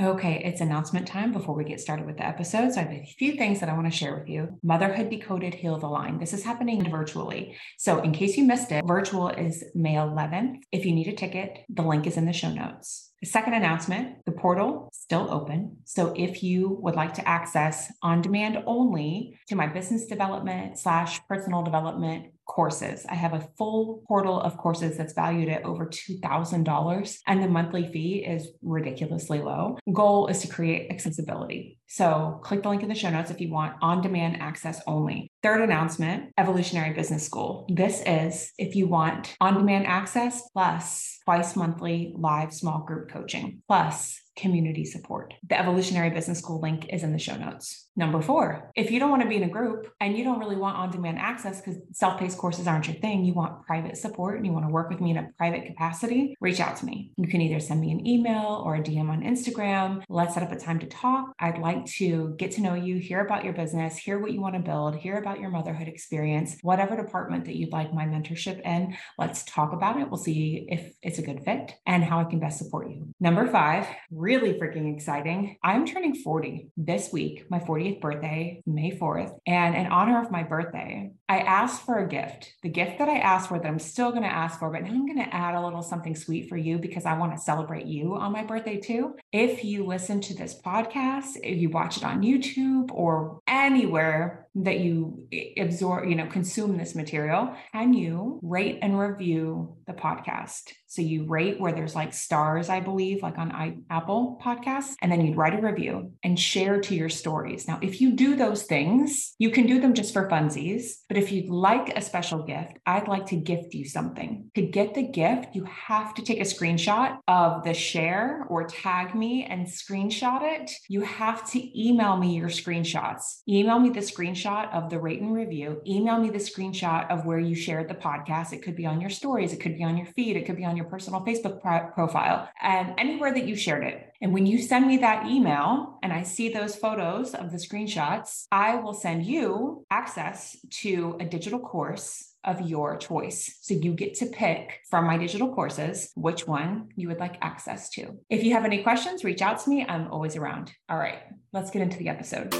Okay, 0.00 0.42
it's 0.44 0.60
announcement 0.60 1.06
time 1.06 1.30
before 1.30 1.54
we 1.54 1.62
get 1.62 1.78
started 1.78 2.04
with 2.04 2.16
the 2.16 2.26
episode. 2.26 2.72
So 2.72 2.80
I 2.80 2.82
have 2.82 2.92
a 2.92 3.14
few 3.16 3.36
things 3.36 3.60
that 3.60 3.68
I 3.68 3.74
want 3.74 3.86
to 3.86 3.96
share 3.96 4.18
with 4.18 4.28
you. 4.28 4.58
Motherhood 4.64 5.08
Decoded 5.08 5.54
Heal 5.54 5.78
the 5.78 5.86
Line. 5.86 6.18
This 6.18 6.32
is 6.32 6.42
happening 6.42 6.90
virtually. 6.90 7.56
So 7.78 8.00
in 8.00 8.10
case 8.10 8.36
you 8.36 8.42
missed 8.42 8.72
it, 8.72 8.84
virtual 8.84 9.28
is 9.28 9.62
May 9.76 9.94
11th. 9.94 10.56
If 10.72 10.84
you 10.84 10.92
need 10.92 11.06
a 11.06 11.12
ticket, 11.12 11.58
the 11.68 11.82
link 11.82 12.08
is 12.08 12.16
in 12.16 12.26
the 12.26 12.32
show 12.32 12.52
notes. 12.52 13.12
The 13.22 13.30
second 13.30 13.54
announcement 13.54 14.16
the 14.26 14.32
portal 14.32 14.90
still 14.92 15.32
open. 15.32 15.76
So 15.84 16.12
if 16.16 16.42
you 16.42 16.76
would 16.82 16.96
like 16.96 17.14
to 17.14 17.28
access 17.28 17.90
on 18.02 18.20
demand 18.20 18.64
only 18.66 19.38
to 19.46 19.54
my 19.54 19.68
business 19.68 20.06
development 20.06 20.76
slash 20.76 21.20
personal 21.28 21.62
development 21.62 22.33
courses. 22.46 23.06
I 23.08 23.14
have 23.14 23.32
a 23.32 23.48
full 23.56 24.02
portal 24.06 24.40
of 24.40 24.56
courses 24.56 24.96
that's 24.96 25.12
valued 25.12 25.48
at 25.48 25.64
over 25.64 25.86
$2,000 25.86 27.18
and 27.26 27.42
the 27.42 27.48
monthly 27.48 27.90
fee 27.92 28.24
is 28.24 28.48
ridiculously 28.62 29.40
low. 29.40 29.78
Goal 29.92 30.26
is 30.28 30.40
to 30.40 30.48
create 30.48 30.90
accessibility. 30.90 31.78
So 31.86 32.40
click 32.42 32.62
the 32.62 32.68
link 32.68 32.82
in 32.82 32.88
the 32.88 32.94
show 32.94 33.10
notes 33.10 33.30
if 33.30 33.40
you 33.40 33.50
want 33.50 33.76
on 33.80 34.02
demand 34.02 34.40
access 34.40 34.80
only. 34.86 35.30
Third 35.42 35.62
announcement 35.62 36.32
Evolutionary 36.38 36.92
Business 36.94 37.24
School. 37.24 37.66
This 37.68 38.02
is 38.06 38.52
if 38.58 38.74
you 38.74 38.88
want 38.88 39.36
on 39.40 39.54
demand 39.54 39.86
access 39.86 40.42
plus 40.52 41.18
twice 41.24 41.56
monthly 41.56 42.14
live 42.16 42.52
small 42.52 42.80
group 42.80 43.10
coaching 43.10 43.62
plus 43.68 44.20
community 44.36 44.84
support. 44.84 45.34
The 45.48 45.58
Evolutionary 45.58 46.10
Business 46.10 46.38
School 46.38 46.60
link 46.60 46.88
is 46.90 47.02
in 47.02 47.12
the 47.12 47.18
show 47.18 47.36
notes. 47.36 47.88
Number 47.96 48.20
four, 48.20 48.72
if 48.74 48.90
you 48.90 48.98
don't 48.98 49.10
want 49.10 49.22
to 49.22 49.28
be 49.28 49.36
in 49.36 49.44
a 49.44 49.48
group 49.48 49.92
and 50.00 50.18
you 50.18 50.24
don't 50.24 50.40
really 50.40 50.56
want 50.56 50.76
on 50.76 50.90
demand 50.90 51.18
access 51.18 51.60
because 51.60 51.80
self 51.92 52.18
paced 52.18 52.38
courses 52.38 52.66
aren't 52.66 52.88
your 52.88 52.96
thing, 52.96 53.24
you 53.24 53.34
want 53.34 53.64
private 53.64 53.96
support 53.96 54.36
and 54.36 54.44
you 54.44 54.52
want 54.52 54.66
to 54.66 54.70
work 54.70 54.90
with 54.90 55.00
me 55.00 55.12
in 55.12 55.16
a 55.16 55.28
private 55.38 55.66
capacity, 55.66 56.36
reach 56.40 56.58
out 56.58 56.76
to 56.78 56.86
me. 56.86 57.12
You 57.16 57.28
can 57.28 57.40
either 57.40 57.60
send 57.60 57.80
me 57.80 57.92
an 57.92 58.04
email 58.06 58.62
or 58.64 58.74
a 58.74 58.82
DM 58.82 59.08
on 59.08 59.22
Instagram. 59.22 60.02
Let's 60.08 60.34
set 60.34 60.42
up 60.42 60.50
a 60.50 60.56
time 60.56 60.80
to 60.80 60.86
talk. 60.86 61.32
I'd 61.38 61.58
like 61.58 61.86
to 61.86 62.34
get 62.36 62.50
to 62.52 62.62
know 62.62 62.74
you, 62.74 62.96
hear 62.96 63.20
about 63.20 63.44
your 63.44 63.52
business, 63.52 63.96
hear 63.96 64.18
what 64.18 64.32
you 64.32 64.40
want 64.40 64.56
to 64.56 64.60
build, 64.60 64.96
hear 64.96 65.18
about 65.18 65.40
your 65.40 65.50
motherhood 65.50 65.86
experience, 65.86 66.56
whatever 66.62 66.96
department 66.96 67.44
that 67.44 67.54
you'd 67.54 67.72
like 67.72 67.94
my 67.94 68.06
mentorship 68.06 68.60
in. 68.62 68.96
Let's 69.18 69.44
talk 69.44 69.72
about 69.72 70.00
it. 70.00 70.10
We'll 70.10 70.18
see 70.18 70.66
if 70.68 70.94
it's 71.00 71.20
a 71.20 71.22
good 71.22 71.44
fit 71.44 71.74
and 71.86 72.02
how 72.02 72.20
I 72.20 72.24
can 72.24 72.40
best 72.40 72.58
support 72.58 72.90
you. 72.90 73.14
Number 73.20 73.46
five, 73.46 73.86
really 74.24 74.54
freaking 74.54 74.94
exciting. 74.94 75.58
I'm 75.62 75.84
turning 75.84 76.14
40 76.14 76.68
this 76.78 77.12
week, 77.12 77.44
my 77.50 77.58
40th 77.58 78.00
birthday, 78.00 78.62
May 78.64 78.90
4th. 78.92 79.36
And 79.46 79.76
in 79.76 79.86
honor 79.88 80.18
of 80.22 80.30
my 80.30 80.42
birthday, 80.42 81.10
I 81.28 81.38
asked 81.38 81.86
for 81.86 81.98
a 81.98 82.08
gift. 82.08 82.52
The 82.62 82.68
gift 82.68 82.98
that 82.98 83.08
I 83.08 83.18
asked 83.18 83.48
for 83.48 83.58
that 83.58 83.66
I'm 83.66 83.78
still 83.78 84.10
going 84.10 84.24
to 84.24 84.28
ask 84.28 84.58
for, 84.58 84.70
but 84.70 84.82
now 84.82 84.90
I'm 84.90 85.06
going 85.06 85.18
to 85.18 85.34
add 85.34 85.54
a 85.54 85.64
little 85.64 85.82
something 85.82 86.14
sweet 86.14 86.50
for 86.50 86.56
you 86.56 86.78
because 86.78 87.06
I 87.06 87.16
want 87.16 87.32
to 87.32 87.40
celebrate 87.40 87.86
you 87.86 88.14
on 88.14 88.32
my 88.32 88.44
birthday 88.44 88.78
too. 88.78 89.16
If 89.32 89.64
you 89.64 89.86
listen 89.86 90.20
to 90.22 90.34
this 90.34 90.60
podcast, 90.60 91.36
if 91.42 91.58
you 91.58 91.70
watch 91.70 91.96
it 91.96 92.04
on 92.04 92.22
YouTube 92.22 92.90
or 92.92 93.40
anywhere 93.46 94.44
that 94.56 94.78
you 94.78 95.26
absorb, 95.58 96.08
you 96.08 96.14
know, 96.14 96.26
consume 96.26 96.76
this 96.76 96.94
material, 96.94 97.56
can 97.72 97.92
you 97.92 98.38
rate 98.42 98.78
and 98.82 98.98
review 98.98 99.76
the 99.86 99.92
podcast? 99.92 100.72
So 100.86 101.02
you 101.02 101.24
rate 101.24 101.58
where 101.58 101.72
there's 101.72 101.96
like 101.96 102.14
stars, 102.14 102.68
I 102.68 102.78
believe, 102.78 103.22
like 103.22 103.36
on 103.36 103.50
I, 103.50 103.78
Apple 103.90 104.40
Podcasts, 104.40 104.94
and 105.02 105.10
then 105.10 105.22
you'd 105.22 105.36
write 105.36 105.58
a 105.58 105.60
review 105.60 106.12
and 106.22 106.38
share 106.38 106.80
to 106.82 106.94
your 106.94 107.08
stories. 107.08 107.66
Now, 107.66 107.80
if 107.82 108.00
you 108.00 108.12
do 108.12 108.36
those 108.36 108.62
things, 108.62 109.34
you 109.38 109.50
can 109.50 109.66
do 109.66 109.80
them 109.80 109.94
just 109.94 110.12
for 110.12 110.28
funsies. 110.28 110.92
But 111.14 111.22
if 111.22 111.30
you'd 111.30 111.48
like 111.48 111.96
a 111.96 112.02
special 112.02 112.42
gift, 112.42 112.72
I'd 112.86 113.06
like 113.06 113.26
to 113.26 113.36
gift 113.36 113.72
you 113.72 113.84
something. 113.84 114.50
To 114.56 114.62
get 114.62 114.94
the 114.94 115.06
gift, 115.06 115.54
you 115.54 115.62
have 115.62 116.12
to 116.14 116.22
take 116.22 116.40
a 116.40 116.42
screenshot 116.42 117.18
of 117.28 117.62
the 117.62 117.72
share 117.72 118.44
or 118.48 118.66
tag 118.66 119.14
me 119.14 119.44
and 119.44 119.64
screenshot 119.64 120.40
it. 120.42 120.72
You 120.88 121.02
have 121.02 121.48
to 121.52 121.80
email 121.80 122.16
me 122.16 122.34
your 122.34 122.48
screenshots. 122.48 123.42
Email 123.48 123.78
me 123.78 123.90
the 123.90 124.00
screenshot 124.00 124.72
of 124.72 124.90
the 124.90 124.98
rate 124.98 125.20
and 125.20 125.32
review. 125.32 125.80
Email 125.86 126.18
me 126.18 126.30
the 126.30 126.38
screenshot 126.38 127.08
of 127.08 127.24
where 127.24 127.38
you 127.38 127.54
shared 127.54 127.88
the 127.88 127.94
podcast. 127.94 128.52
It 128.52 128.62
could 128.62 128.74
be 128.74 128.86
on 128.86 129.00
your 129.00 129.10
stories, 129.10 129.52
it 129.52 129.60
could 129.60 129.76
be 129.76 129.84
on 129.84 129.96
your 129.96 130.06
feed, 130.06 130.36
it 130.36 130.46
could 130.46 130.56
be 130.56 130.64
on 130.64 130.76
your 130.76 130.86
personal 130.86 131.24
Facebook 131.24 131.62
profile, 131.94 132.48
and 132.60 132.92
anywhere 132.98 133.32
that 133.32 133.46
you 133.46 133.54
shared 133.54 133.84
it. 133.84 134.10
And 134.20 134.32
when 134.32 134.46
you 134.46 134.58
send 134.58 134.86
me 134.86 134.98
that 134.98 135.26
email 135.26 135.98
and 136.02 136.12
I 136.12 136.22
see 136.22 136.48
those 136.48 136.76
photos 136.76 137.34
of 137.34 137.50
the 137.50 137.58
screenshots, 137.58 138.44
I 138.50 138.76
will 138.76 138.94
send 138.94 139.24
you 139.24 139.84
access 139.90 140.56
to 140.82 141.16
a 141.20 141.24
digital 141.24 141.58
course 141.58 142.34
of 142.44 142.60
your 142.60 142.96
choice. 142.96 143.58
So 143.62 143.74
you 143.74 143.92
get 143.92 144.14
to 144.16 144.26
pick 144.26 144.80
from 144.90 145.06
my 145.06 145.16
digital 145.16 145.52
courses 145.54 146.12
which 146.14 146.46
one 146.46 146.90
you 146.94 147.08
would 147.08 147.18
like 147.18 147.38
access 147.40 147.88
to. 147.90 148.18
If 148.28 148.44
you 148.44 148.52
have 148.52 148.64
any 148.64 148.82
questions, 148.82 149.24
reach 149.24 149.42
out 149.42 149.60
to 149.60 149.70
me. 149.70 149.84
I'm 149.88 150.08
always 150.08 150.36
around. 150.36 150.72
All 150.88 150.98
right, 150.98 151.20
let's 151.52 151.70
get 151.70 151.82
into 151.82 151.98
the 151.98 152.08
episode. 152.08 152.54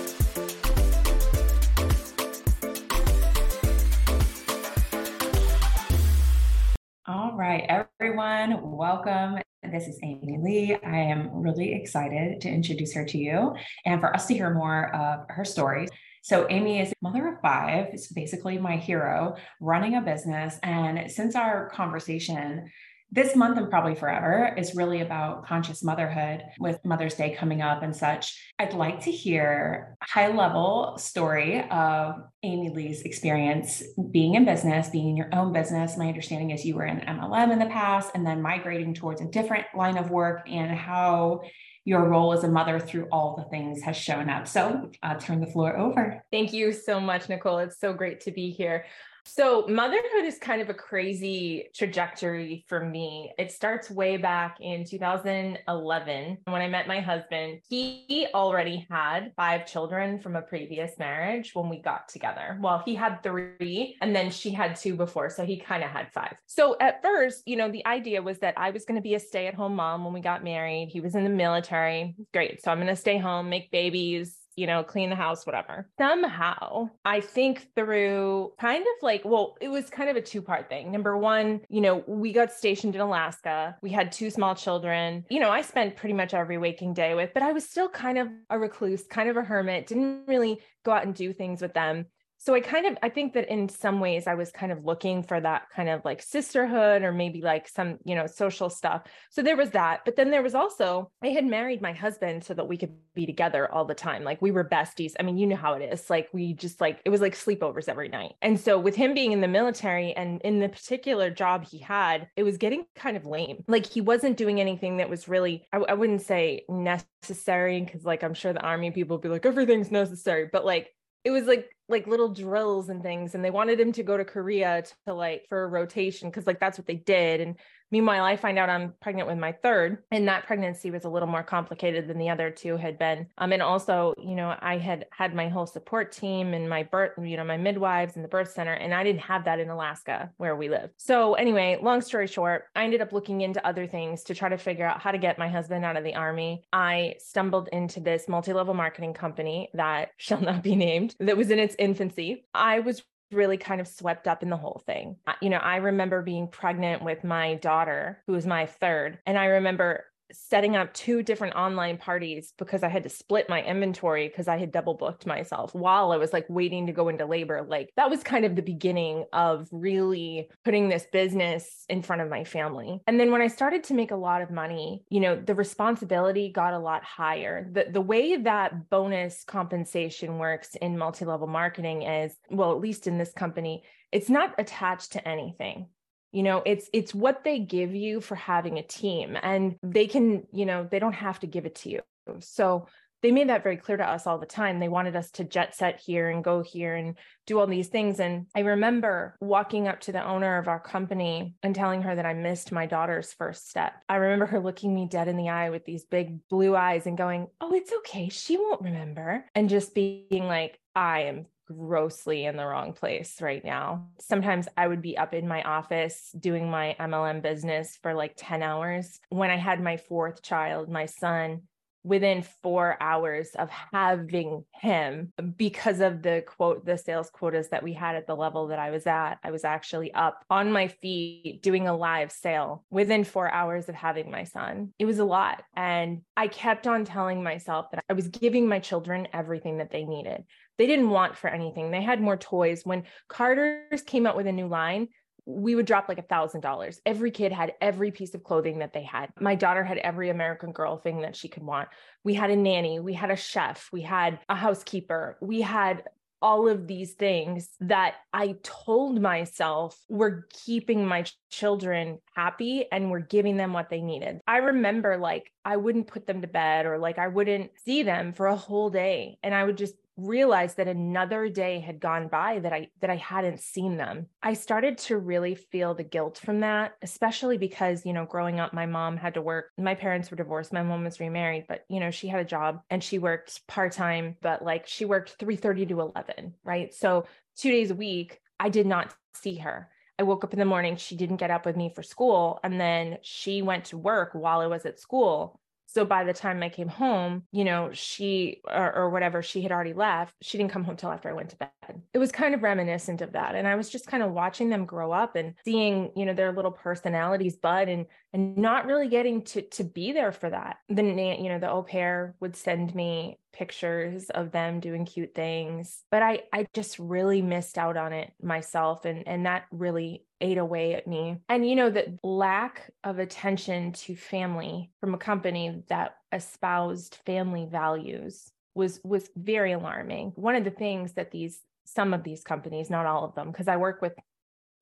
All 7.06 7.32
right, 7.36 7.66
everyone, 7.68 8.62
welcome. 8.62 9.36
This 9.62 9.88
is 9.88 10.00
AmyLee. 10.02 10.82
I 10.82 10.96
am 10.96 11.28
really 11.34 11.74
excited 11.74 12.40
to 12.40 12.48
introduce 12.48 12.94
her 12.94 13.04
to 13.04 13.18
you 13.18 13.54
and 13.84 14.00
for 14.00 14.16
us 14.16 14.24
to 14.28 14.32
hear 14.32 14.48
more 14.48 14.94
of 14.96 15.26
her 15.28 15.44
story. 15.44 15.86
So, 16.22 16.46
Amy 16.48 16.80
is 16.80 16.94
mother 17.02 17.28
of 17.28 17.42
five. 17.42 17.88
It's 17.92 18.10
basically 18.10 18.56
my 18.56 18.78
hero 18.78 19.36
running 19.60 19.96
a 19.96 20.00
business. 20.00 20.58
And 20.62 21.10
since 21.10 21.36
our 21.36 21.68
conversation, 21.68 22.70
this 23.10 23.36
month 23.36 23.58
and 23.58 23.70
probably 23.70 23.94
forever 23.94 24.54
is 24.58 24.74
really 24.74 25.00
about 25.00 25.46
conscious 25.46 25.84
motherhood 25.84 26.42
with 26.58 26.84
Mother's 26.84 27.14
Day 27.14 27.34
coming 27.34 27.62
up 27.62 27.82
and 27.82 27.94
such. 27.94 28.52
I'd 28.58 28.74
like 28.74 29.04
to 29.04 29.12
hear 29.12 29.96
high 30.02 30.34
level 30.34 30.96
story 30.98 31.60
of 31.70 32.16
AmyLee's 32.44 33.02
experience 33.02 33.84
being 34.10 34.34
in 34.34 34.44
business, 34.44 34.88
being 34.88 35.10
in 35.10 35.16
your 35.16 35.32
own 35.32 35.52
business. 35.52 35.96
My 35.96 36.08
understanding 36.08 36.50
is 36.50 36.64
you 36.64 36.74
were 36.74 36.86
in 36.86 36.98
MLM 37.00 37.52
in 37.52 37.60
the 37.60 37.66
past 37.66 38.10
and 38.14 38.26
then 38.26 38.42
migrating 38.42 38.94
towards 38.94 39.20
a 39.20 39.26
different 39.26 39.66
line 39.76 39.96
of 39.96 40.10
work 40.10 40.48
and 40.48 40.76
how 40.76 41.42
your 41.84 42.08
role 42.08 42.32
as 42.32 42.44
a 42.44 42.48
mother 42.48 42.80
through 42.80 43.06
all 43.12 43.36
the 43.36 43.44
things 43.50 43.82
has 43.82 43.96
shown 43.96 44.30
up. 44.30 44.48
So 44.48 44.90
I'll 45.02 45.20
turn 45.20 45.40
the 45.40 45.46
floor 45.46 45.76
over. 45.76 46.24
Thank 46.32 46.52
you 46.52 46.72
so 46.72 46.98
much, 46.98 47.28
Nicole. 47.28 47.58
It's 47.58 47.78
so 47.78 47.92
great 47.92 48.20
to 48.22 48.32
be 48.32 48.50
here. 48.50 48.86
So, 49.26 49.66
motherhood 49.68 50.24
is 50.24 50.38
kind 50.38 50.60
of 50.60 50.68
a 50.68 50.74
crazy 50.74 51.70
trajectory 51.74 52.64
for 52.68 52.84
me. 52.84 53.32
It 53.38 53.50
starts 53.50 53.90
way 53.90 54.18
back 54.18 54.58
in 54.60 54.84
2011 54.84 56.38
when 56.44 56.62
I 56.62 56.68
met 56.68 56.86
my 56.86 57.00
husband. 57.00 57.60
He 57.68 58.26
already 58.34 58.86
had 58.90 59.32
five 59.34 59.66
children 59.66 60.20
from 60.20 60.36
a 60.36 60.42
previous 60.42 60.98
marriage 60.98 61.52
when 61.54 61.70
we 61.70 61.80
got 61.80 62.08
together. 62.08 62.58
Well, 62.60 62.82
he 62.84 62.94
had 62.94 63.22
three, 63.22 63.96
and 64.02 64.14
then 64.14 64.30
she 64.30 64.50
had 64.50 64.76
two 64.76 64.94
before. 64.94 65.30
So, 65.30 65.44
he 65.44 65.58
kind 65.58 65.82
of 65.82 65.90
had 65.90 66.12
five. 66.12 66.36
So, 66.46 66.76
at 66.80 67.02
first, 67.02 67.44
you 67.46 67.56
know, 67.56 67.70
the 67.70 67.86
idea 67.86 68.20
was 68.22 68.38
that 68.40 68.54
I 68.58 68.70
was 68.70 68.84
going 68.84 68.96
to 68.96 69.02
be 69.02 69.14
a 69.14 69.20
stay 69.20 69.46
at 69.46 69.54
home 69.54 69.74
mom 69.74 70.04
when 70.04 70.12
we 70.12 70.20
got 70.20 70.44
married. 70.44 70.90
He 70.92 71.00
was 71.00 71.14
in 71.14 71.24
the 71.24 71.30
military. 71.30 72.14
Great. 72.32 72.62
So, 72.62 72.70
I'm 72.70 72.78
going 72.78 72.88
to 72.88 72.96
stay 72.96 73.18
home, 73.18 73.48
make 73.48 73.70
babies, 73.70 74.36
you 74.56 74.66
know, 74.66 74.82
clean 74.82 75.10
the 75.10 75.16
house, 75.16 75.46
whatever. 75.46 75.88
Somehow, 75.98 76.90
I 77.04 77.20
think 77.20 77.68
through 77.74 78.52
kind 78.60 78.82
of 78.82 79.02
like, 79.02 79.22
well, 79.24 79.56
it 79.60 79.68
was 79.68 79.90
kind 79.90 80.10
of 80.10 80.16
a 80.16 80.20
two 80.20 80.42
part 80.42 80.68
thing. 80.68 80.92
Number 80.92 81.16
one, 81.16 81.60
you 81.68 81.80
know, 81.80 82.04
we 82.06 82.32
got 82.32 82.52
stationed 82.52 82.94
in 82.94 83.00
Alaska. 83.00 83.76
We 83.82 83.90
had 83.90 84.12
two 84.12 84.30
small 84.30 84.54
children. 84.54 85.24
You 85.30 85.40
know, 85.40 85.50
I 85.50 85.62
spent 85.62 85.96
pretty 85.96 86.14
much 86.14 86.34
every 86.34 86.58
waking 86.58 86.94
day 86.94 87.14
with, 87.14 87.30
but 87.34 87.42
I 87.42 87.52
was 87.52 87.68
still 87.68 87.88
kind 87.88 88.18
of 88.18 88.28
a 88.50 88.58
recluse, 88.58 89.04
kind 89.04 89.28
of 89.28 89.36
a 89.36 89.42
hermit, 89.42 89.86
didn't 89.86 90.26
really 90.26 90.60
go 90.84 90.92
out 90.92 91.04
and 91.04 91.14
do 91.14 91.32
things 91.32 91.62
with 91.62 91.74
them 91.74 92.06
so 92.44 92.54
I 92.54 92.60
kind 92.60 92.84
of 92.84 92.98
I 93.02 93.08
think 93.08 93.32
that 93.32 93.50
in 93.50 93.70
some 93.70 94.00
ways 94.00 94.26
I 94.26 94.34
was 94.34 94.52
kind 94.52 94.70
of 94.70 94.84
looking 94.84 95.22
for 95.22 95.40
that 95.40 95.70
kind 95.74 95.88
of 95.88 96.04
like 96.04 96.20
sisterhood 96.20 97.02
or 97.02 97.10
maybe 97.10 97.40
like 97.40 97.66
some, 97.66 97.98
you 98.04 98.14
know, 98.14 98.26
social 98.26 98.68
stuff. 98.68 99.04
So 99.30 99.40
there 99.40 99.56
was 99.56 99.70
that. 99.70 100.00
But 100.04 100.16
then 100.16 100.30
there 100.30 100.42
was 100.42 100.54
also 100.54 101.10
I 101.22 101.28
had 101.28 101.46
married 101.46 101.80
my 101.80 101.92
husband 101.92 102.44
so 102.44 102.52
that 102.52 102.68
we 102.68 102.76
could 102.76 102.92
be 103.14 103.24
together 103.24 103.72
all 103.72 103.86
the 103.86 103.94
time. 103.94 104.24
Like 104.24 104.42
we 104.42 104.50
were 104.50 104.62
besties. 104.62 105.14
I 105.18 105.22
mean, 105.22 105.38
you 105.38 105.46
know 105.46 105.56
how 105.56 105.72
it 105.72 105.90
is. 105.90 106.10
Like 106.10 106.28
we 106.34 106.52
just 106.52 106.82
like 106.82 107.00
it 107.06 107.08
was 107.08 107.22
like 107.22 107.34
sleepovers 107.34 107.88
every 107.88 108.10
night. 108.10 108.34
And 108.42 108.60
so 108.60 108.78
with 108.78 108.94
him 108.94 109.14
being 109.14 109.32
in 109.32 109.40
the 109.40 109.48
military 109.48 110.12
and 110.12 110.42
in 110.42 110.58
the 110.58 110.68
particular 110.68 111.30
job 111.30 111.64
he 111.64 111.78
had, 111.78 112.28
it 112.36 112.42
was 112.42 112.58
getting 112.58 112.84
kind 112.94 113.16
of 113.16 113.24
lame. 113.24 113.64
Like 113.68 113.86
he 113.86 114.02
wasn't 114.02 114.36
doing 114.36 114.60
anything 114.60 114.98
that 114.98 115.08
was 115.08 115.28
really 115.28 115.66
I, 115.72 115.78
I 115.78 115.94
wouldn't 115.94 116.20
say 116.20 116.66
necessary 116.68 117.80
because 117.80 118.04
like 118.04 118.22
I'm 118.22 118.34
sure 118.34 118.52
the 118.52 118.60
army 118.60 118.90
people 118.90 119.16
would 119.16 119.22
be 119.22 119.30
like 119.30 119.46
everything's 119.46 119.90
necessary, 119.90 120.50
but 120.52 120.66
like 120.66 120.90
it 121.24 121.30
was 121.30 121.44
like 121.44 121.70
like 121.88 122.06
little 122.06 122.28
drills 122.28 122.88
and 122.88 123.02
things 123.02 123.34
and 123.34 123.44
they 123.44 123.50
wanted 123.50 123.80
him 123.80 123.92
to 123.92 124.02
go 124.02 124.16
to 124.16 124.24
Korea 124.24 124.84
to, 125.06 125.14
like 125.14 125.46
for 125.48 125.64
a 125.64 125.68
rotation 125.68 126.30
because 126.30 126.46
like 126.46 126.60
that's 126.60 126.78
what 126.78 126.86
they 126.86 126.96
did 126.96 127.40
and 127.40 127.56
Meanwhile, 127.90 128.24
I 128.24 128.36
find 128.36 128.58
out 128.58 128.70
I'm 128.70 128.94
pregnant 129.00 129.28
with 129.28 129.38
my 129.38 129.52
third, 129.52 129.98
and 130.10 130.26
that 130.28 130.46
pregnancy 130.46 130.90
was 130.90 131.04
a 131.04 131.08
little 131.08 131.28
more 131.28 131.42
complicated 131.42 132.08
than 132.08 132.18
the 132.18 132.30
other 132.30 132.50
two 132.50 132.76
had 132.76 132.98
been. 132.98 133.26
Um, 133.38 133.52
and 133.52 133.62
also, 133.62 134.14
you 134.18 134.34
know, 134.34 134.56
I 134.60 134.78
had 134.78 135.06
had 135.10 135.34
my 135.34 135.48
whole 135.48 135.66
support 135.66 136.12
team 136.12 136.54
and 136.54 136.68
my 136.68 136.82
birth, 136.82 137.12
you 137.22 137.36
know, 137.36 137.44
my 137.44 137.56
midwives 137.56 138.16
and 138.16 138.24
the 138.24 138.28
birth 138.28 138.50
center, 138.50 138.72
and 138.72 138.92
I 138.92 139.04
didn't 139.04 139.20
have 139.20 139.44
that 139.44 139.60
in 139.60 139.70
Alaska 139.70 140.30
where 140.36 140.56
we 140.56 140.68
live. 140.68 140.90
So, 140.96 141.34
anyway, 141.34 141.78
long 141.80 142.00
story 142.00 142.26
short, 142.26 142.64
I 142.74 142.84
ended 142.84 143.00
up 143.00 143.12
looking 143.12 143.42
into 143.42 143.64
other 143.66 143.86
things 143.86 144.24
to 144.24 144.34
try 144.34 144.48
to 144.48 144.58
figure 144.58 144.86
out 144.86 145.00
how 145.00 145.12
to 145.12 145.18
get 145.18 145.38
my 145.38 145.48
husband 145.48 145.84
out 145.84 145.96
of 145.96 146.04
the 146.04 146.14
army. 146.14 146.64
I 146.72 147.14
stumbled 147.18 147.68
into 147.72 148.00
this 148.00 148.28
multi 148.28 148.52
level 148.52 148.74
marketing 148.74 149.14
company 149.14 149.70
that 149.74 150.10
shall 150.16 150.40
not 150.40 150.62
be 150.62 150.76
named 150.76 151.14
that 151.20 151.36
was 151.36 151.50
in 151.50 151.58
its 151.58 151.76
infancy. 151.78 152.44
I 152.54 152.80
was 152.80 153.02
really 153.34 153.56
kind 153.56 153.80
of 153.80 153.88
swept 153.88 154.26
up 154.26 154.42
in 154.42 154.50
the 154.50 154.56
whole 154.56 154.82
thing. 154.86 155.16
You 155.40 155.50
know, 155.50 155.58
I 155.58 155.76
remember 155.76 156.22
being 156.22 156.48
pregnant 156.48 157.02
with 157.02 157.24
my 157.24 157.54
daughter, 157.54 158.22
who 158.26 158.32
was 158.32 158.46
my 158.46 158.66
third, 158.66 159.18
and 159.26 159.38
I 159.38 159.46
remember 159.46 160.04
setting 160.34 160.76
up 160.76 160.92
two 160.92 161.22
different 161.22 161.54
online 161.54 161.96
parties 161.96 162.52
because 162.58 162.82
I 162.82 162.88
had 162.88 163.02
to 163.04 163.08
split 163.08 163.48
my 163.48 163.62
inventory 163.62 164.28
because 164.28 164.48
I 164.48 164.58
had 164.58 164.72
double 164.72 164.94
booked 164.94 165.26
myself 165.26 165.74
while 165.74 166.12
I 166.12 166.16
was 166.16 166.32
like 166.32 166.46
waiting 166.48 166.86
to 166.86 166.92
go 166.92 167.08
into 167.08 167.26
labor. 167.26 167.64
Like 167.66 167.90
that 167.96 168.10
was 168.10 168.22
kind 168.22 168.44
of 168.44 168.56
the 168.56 168.62
beginning 168.62 169.24
of 169.32 169.68
really 169.70 170.48
putting 170.64 170.88
this 170.88 171.06
business 171.12 171.84
in 171.88 172.02
front 172.02 172.22
of 172.22 172.28
my 172.28 172.44
family. 172.44 173.00
And 173.06 173.18
then 173.18 173.30
when 173.30 173.42
I 173.42 173.48
started 173.48 173.84
to 173.84 173.94
make 173.94 174.10
a 174.10 174.16
lot 174.16 174.42
of 174.42 174.50
money, 174.50 175.04
you 175.08 175.20
know, 175.20 175.36
the 175.36 175.54
responsibility 175.54 176.50
got 176.52 176.74
a 176.74 176.78
lot 176.78 177.04
higher. 177.04 177.68
The 177.70 177.86
the 177.90 178.00
way 178.00 178.36
that 178.36 178.90
bonus 178.90 179.44
compensation 179.44 180.38
works 180.38 180.74
in 180.74 180.98
multi-level 180.98 181.46
marketing 181.46 182.02
is, 182.02 182.34
well, 182.50 182.72
at 182.72 182.80
least 182.80 183.06
in 183.06 183.18
this 183.18 183.32
company, 183.32 183.84
it's 184.12 184.30
not 184.30 184.54
attached 184.58 185.12
to 185.12 185.28
anything 185.28 185.88
you 186.34 186.42
know 186.42 186.62
it's 186.66 186.90
it's 186.92 187.14
what 187.14 187.44
they 187.44 187.60
give 187.60 187.94
you 187.94 188.20
for 188.20 188.34
having 188.34 188.78
a 188.78 188.82
team 188.82 189.38
and 189.40 189.76
they 189.82 190.06
can 190.06 190.42
you 190.52 190.66
know 190.66 190.86
they 190.90 190.98
don't 190.98 191.12
have 191.12 191.38
to 191.40 191.46
give 191.46 191.64
it 191.64 191.76
to 191.76 191.90
you. 191.90 192.00
So 192.40 192.88
they 193.22 193.30
made 193.30 193.48
that 193.48 193.62
very 193.62 193.78
clear 193.78 193.96
to 193.96 194.06
us 194.06 194.26
all 194.26 194.38
the 194.38 194.44
time. 194.44 194.80
They 194.80 194.88
wanted 194.88 195.16
us 195.16 195.30
to 195.32 195.44
jet 195.44 195.74
set 195.74 195.98
here 195.98 196.28
and 196.28 196.44
go 196.44 196.62
here 196.62 196.94
and 196.94 197.16
do 197.46 197.58
all 197.58 197.66
these 197.66 197.88
things. 197.88 198.20
And 198.20 198.46
i 198.54 198.60
remember 198.60 199.36
walking 199.40 199.86
up 199.86 200.00
to 200.00 200.12
the 200.12 200.22
owner 200.22 200.58
of 200.58 200.68
our 200.68 200.80
company 200.80 201.54
and 201.62 201.74
telling 201.74 202.02
her 202.02 202.14
that 202.14 202.26
i 202.26 202.34
missed 202.34 202.72
my 202.72 202.86
daughter's 202.86 203.32
first 203.32 203.70
step. 203.70 203.94
I 204.08 204.16
remember 204.16 204.46
her 204.46 204.60
looking 204.60 204.94
me 204.94 205.06
dead 205.08 205.28
in 205.28 205.36
the 205.36 205.50
eye 205.50 205.70
with 205.70 205.84
these 205.84 206.04
big 206.04 206.46
blue 206.48 206.74
eyes 206.74 207.06
and 207.06 207.16
going 207.16 207.46
oh 207.60 207.72
it's 207.72 207.92
okay. 208.00 208.28
She 208.28 208.56
won't 208.56 208.82
remember. 208.82 209.44
And 209.54 209.70
just 209.70 209.94
being 209.94 210.46
like 210.48 210.80
i 210.96 211.20
am 211.20 211.46
grossly 211.66 212.44
in 212.44 212.56
the 212.56 212.66
wrong 212.66 212.92
place 212.92 213.40
right 213.40 213.64
now. 213.64 214.08
Sometimes 214.20 214.68
I 214.76 214.88
would 214.88 215.02
be 215.02 215.16
up 215.16 215.34
in 215.34 215.48
my 215.48 215.62
office 215.62 216.34
doing 216.38 216.70
my 216.70 216.96
MLM 217.00 217.42
business 217.42 217.98
for 218.02 218.14
like 218.14 218.34
10 218.36 218.62
hours. 218.62 219.20
When 219.30 219.50
I 219.50 219.56
had 219.56 219.82
my 219.82 219.96
fourth 219.96 220.42
child, 220.42 220.88
my 220.88 221.06
son, 221.06 221.62
within 222.04 222.42
four 222.62 222.98
hours 223.00 223.50
of 223.58 223.70
having 223.70 224.64
him 224.74 225.32
because 225.56 226.00
of 226.00 226.22
the 226.22 226.44
quote 226.46 226.84
the 226.84 226.98
sales 226.98 227.30
quotas 227.30 227.70
that 227.70 227.82
we 227.82 227.94
had 227.94 228.14
at 228.14 228.26
the 228.26 228.36
level 228.36 228.68
that 228.68 228.78
i 228.78 228.90
was 228.90 229.06
at 229.06 229.36
i 229.42 229.50
was 229.50 229.64
actually 229.64 230.12
up 230.12 230.44
on 230.50 230.70
my 230.70 230.86
feet 230.86 231.60
doing 231.62 231.88
a 231.88 231.96
live 231.96 232.30
sale 232.30 232.84
within 232.90 233.24
four 233.24 233.50
hours 233.50 233.88
of 233.88 233.94
having 233.94 234.30
my 234.30 234.44
son 234.44 234.92
it 234.98 235.06
was 235.06 235.18
a 235.18 235.24
lot 235.24 235.62
and 235.74 236.20
i 236.36 236.46
kept 236.46 236.86
on 236.86 237.06
telling 237.06 237.42
myself 237.42 237.90
that 237.90 238.04
i 238.08 238.12
was 238.12 238.28
giving 238.28 238.68
my 238.68 238.78
children 238.78 239.26
everything 239.32 239.78
that 239.78 239.90
they 239.90 240.04
needed 240.04 240.44
they 240.78 240.86
didn't 240.86 241.10
want 241.10 241.36
for 241.36 241.48
anything 241.48 241.90
they 241.90 242.02
had 242.02 242.20
more 242.20 242.36
toys 242.36 242.84
when 242.84 243.04
carter's 243.28 244.02
came 244.02 244.26
out 244.26 244.36
with 244.36 244.46
a 244.46 244.52
new 244.52 244.66
line 244.66 245.08
we 245.46 245.74
would 245.74 245.86
drop 245.86 246.08
like 246.08 246.18
a 246.18 246.22
thousand 246.22 246.62
dollars. 246.62 247.00
Every 247.04 247.30
kid 247.30 247.52
had 247.52 247.74
every 247.80 248.10
piece 248.10 248.34
of 248.34 248.44
clothing 248.44 248.78
that 248.78 248.92
they 248.92 249.02
had. 249.02 249.30
My 249.40 249.54
daughter 249.54 249.84
had 249.84 249.98
every 249.98 250.30
American 250.30 250.72
Girl 250.72 250.96
thing 250.96 251.20
that 251.20 251.36
she 251.36 251.48
could 251.48 251.62
want. 251.62 251.88
We 252.22 252.34
had 252.34 252.50
a 252.50 252.56
nanny, 252.56 252.98
we 253.00 253.12
had 253.12 253.30
a 253.30 253.36
chef, 253.36 253.88
we 253.92 254.02
had 254.02 254.38
a 254.48 254.54
housekeeper, 254.54 255.36
we 255.40 255.60
had 255.60 256.04
all 256.42 256.68
of 256.68 256.86
these 256.86 257.14
things 257.14 257.70
that 257.80 258.16
I 258.34 258.56
told 258.62 259.18
myself 259.18 259.98
were 260.10 260.46
keeping 260.66 261.06
my 261.06 261.24
children 261.50 262.18
happy 262.36 262.84
and 262.92 263.10
were 263.10 263.20
giving 263.20 263.56
them 263.56 263.72
what 263.72 263.88
they 263.88 264.02
needed. 264.02 264.40
I 264.46 264.58
remember 264.58 265.16
like 265.16 265.50
I 265.64 265.78
wouldn't 265.78 266.06
put 266.06 266.26
them 266.26 266.42
to 266.42 266.46
bed 266.46 266.84
or 266.84 266.98
like 266.98 267.18
I 267.18 267.28
wouldn't 267.28 267.70
see 267.86 268.02
them 268.02 268.34
for 268.34 268.46
a 268.46 268.56
whole 268.56 268.90
day 268.90 269.38
and 269.42 269.54
I 269.54 269.64
would 269.64 269.78
just 269.78 269.94
realized 270.16 270.76
that 270.76 270.88
another 270.88 271.48
day 271.48 271.80
had 271.80 271.98
gone 272.00 272.28
by 272.28 272.60
that 272.60 272.72
I 272.72 272.88
that 273.00 273.10
I 273.10 273.16
hadn't 273.16 273.60
seen 273.60 273.96
them. 273.96 274.26
I 274.42 274.54
started 274.54 274.98
to 274.98 275.18
really 275.18 275.54
feel 275.54 275.94
the 275.94 276.04
guilt 276.04 276.38
from 276.38 276.60
that, 276.60 276.94
especially 277.02 277.58
because, 277.58 278.06
you 278.06 278.12
know, 278.12 278.24
growing 278.24 278.60
up 278.60 278.72
my 278.72 278.86
mom 278.86 279.16
had 279.16 279.34
to 279.34 279.42
work. 279.42 279.70
My 279.76 279.94
parents 279.94 280.30
were 280.30 280.36
divorced, 280.36 280.72
my 280.72 280.82
mom 280.82 281.04
was 281.04 281.20
remarried, 281.20 281.66
but 281.68 281.84
you 281.88 282.00
know, 282.00 282.10
she 282.10 282.28
had 282.28 282.40
a 282.40 282.44
job 282.44 282.80
and 282.90 283.02
she 283.02 283.18
worked 283.18 283.66
part-time, 283.66 284.36
but 284.40 284.64
like 284.64 284.86
she 284.86 285.04
worked 285.04 285.38
3:30 285.38 285.88
to 285.88 286.00
11, 286.00 286.54
right? 286.62 286.94
So 286.94 287.26
2 287.56 287.70
days 287.70 287.90
a 287.90 287.94
week 287.94 288.40
I 288.60 288.68
did 288.68 288.86
not 288.86 289.12
see 289.34 289.56
her. 289.56 289.90
I 290.16 290.22
woke 290.22 290.44
up 290.44 290.52
in 290.52 290.60
the 290.60 290.64
morning, 290.64 290.94
she 290.94 291.16
didn't 291.16 291.38
get 291.38 291.50
up 291.50 291.66
with 291.66 291.76
me 291.76 291.90
for 291.92 292.04
school, 292.04 292.60
and 292.62 292.80
then 292.80 293.18
she 293.22 293.62
went 293.62 293.86
to 293.86 293.98
work 293.98 294.30
while 294.32 294.60
I 294.60 294.68
was 294.68 294.86
at 294.86 295.00
school. 295.00 295.60
So 295.94 296.04
by 296.04 296.24
the 296.24 296.32
time 296.32 296.60
I 296.62 296.68
came 296.68 296.88
home, 296.88 297.44
you 297.52 297.64
know, 297.64 297.90
she 297.92 298.60
or, 298.68 298.92
or, 298.94 299.10
whatever, 299.10 299.42
she 299.42 299.62
had 299.62 299.70
already 299.70 299.92
left. 299.92 300.34
She 300.42 300.58
didn't 300.58 300.72
come 300.72 300.82
home 300.82 300.96
till 300.96 301.12
after 301.12 301.28
I 301.28 301.34
went 301.34 301.50
to 301.50 301.56
bed. 301.56 301.70
It 302.12 302.18
was 302.18 302.32
kind 302.32 302.52
of 302.52 302.64
reminiscent 302.64 303.20
of 303.22 303.32
that. 303.32 303.54
And 303.54 303.68
I 303.68 303.76
was 303.76 303.88
just 303.88 304.08
kind 304.08 304.22
of 304.22 304.32
watching 304.32 304.70
them 304.70 304.86
grow 304.86 305.12
up 305.12 305.36
and 305.36 305.54
seeing, 305.64 306.10
you 306.16 306.26
know, 306.26 306.34
their 306.34 306.50
little 306.50 306.72
personalities 306.72 307.54
bud 307.54 307.88
and 307.88 308.06
and 308.32 308.56
not 308.56 308.86
really 308.86 309.08
getting 309.08 309.42
to 309.42 309.62
to 309.62 309.84
be 309.84 310.10
there 310.10 310.32
for 310.32 310.50
that. 310.50 310.78
The 310.88 311.04
you 311.04 311.48
know, 311.48 311.60
the 311.60 311.70
au 311.70 311.84
pair 311.84 312.34
would 312.40 312.56
send 312.56 312.92
me 312.94 313.38
pictures 313.52 314.30
of 314.30 314.50
them 314.50 314.80
doing 314.80 315.04
cute 315.04 315.32
things 315.32 316.02
but 316.10 316.22
i 316.22 316.40
i 316.52 316.66
just 316.74 316.98
really 316.98 317.40
missed 317.40 317.78
out 317.78 317.96
on 317.96 318.12
it 318.12 318.32
myself 318.42 319.04
and 319.04 319.28
and 319.28 319.46
that 319.46 319.64
really 319.70 320.24
ate 320.44 320.58
away 320.58 320.94
at 320.94 321.06
me. 321.06 321.38
And 321.48 321.68
you 321.68 321.74
know 321.74 321.90
that 321.90 322.08
lack 322.22 322.90
of 323.02 323.18
attention 323.18 323.92
to 323.92 324.14
family 324.14 324.90
from 325.00 325.14
a 325.14 325.18
company 325.18 325.82
that 325.88 326.16
espoused 326.32 327.18
family 327.26 327.66
values 327.70 328.52
was 328.74 329.00
was 329.02 329.28
very 329.36 329.72
alarming. 329.72 330.32
One 330.36 330.56
of 330.56 330.64
the 330.64 330.70
things 330.70 331.14
that 331.14 331.30
these 331.30 331.60
some 331.84 332.14
of 332.14 332.24
these 332.24 332.42
companies 332.42 332.90
not 332.90 333.06
all 333.06 333.24
of 333.24 333.34
them 333.34 333.50
because 333.50 333.68
i 333.68 333.76
work 333.76 334.00
with 334.00 334.14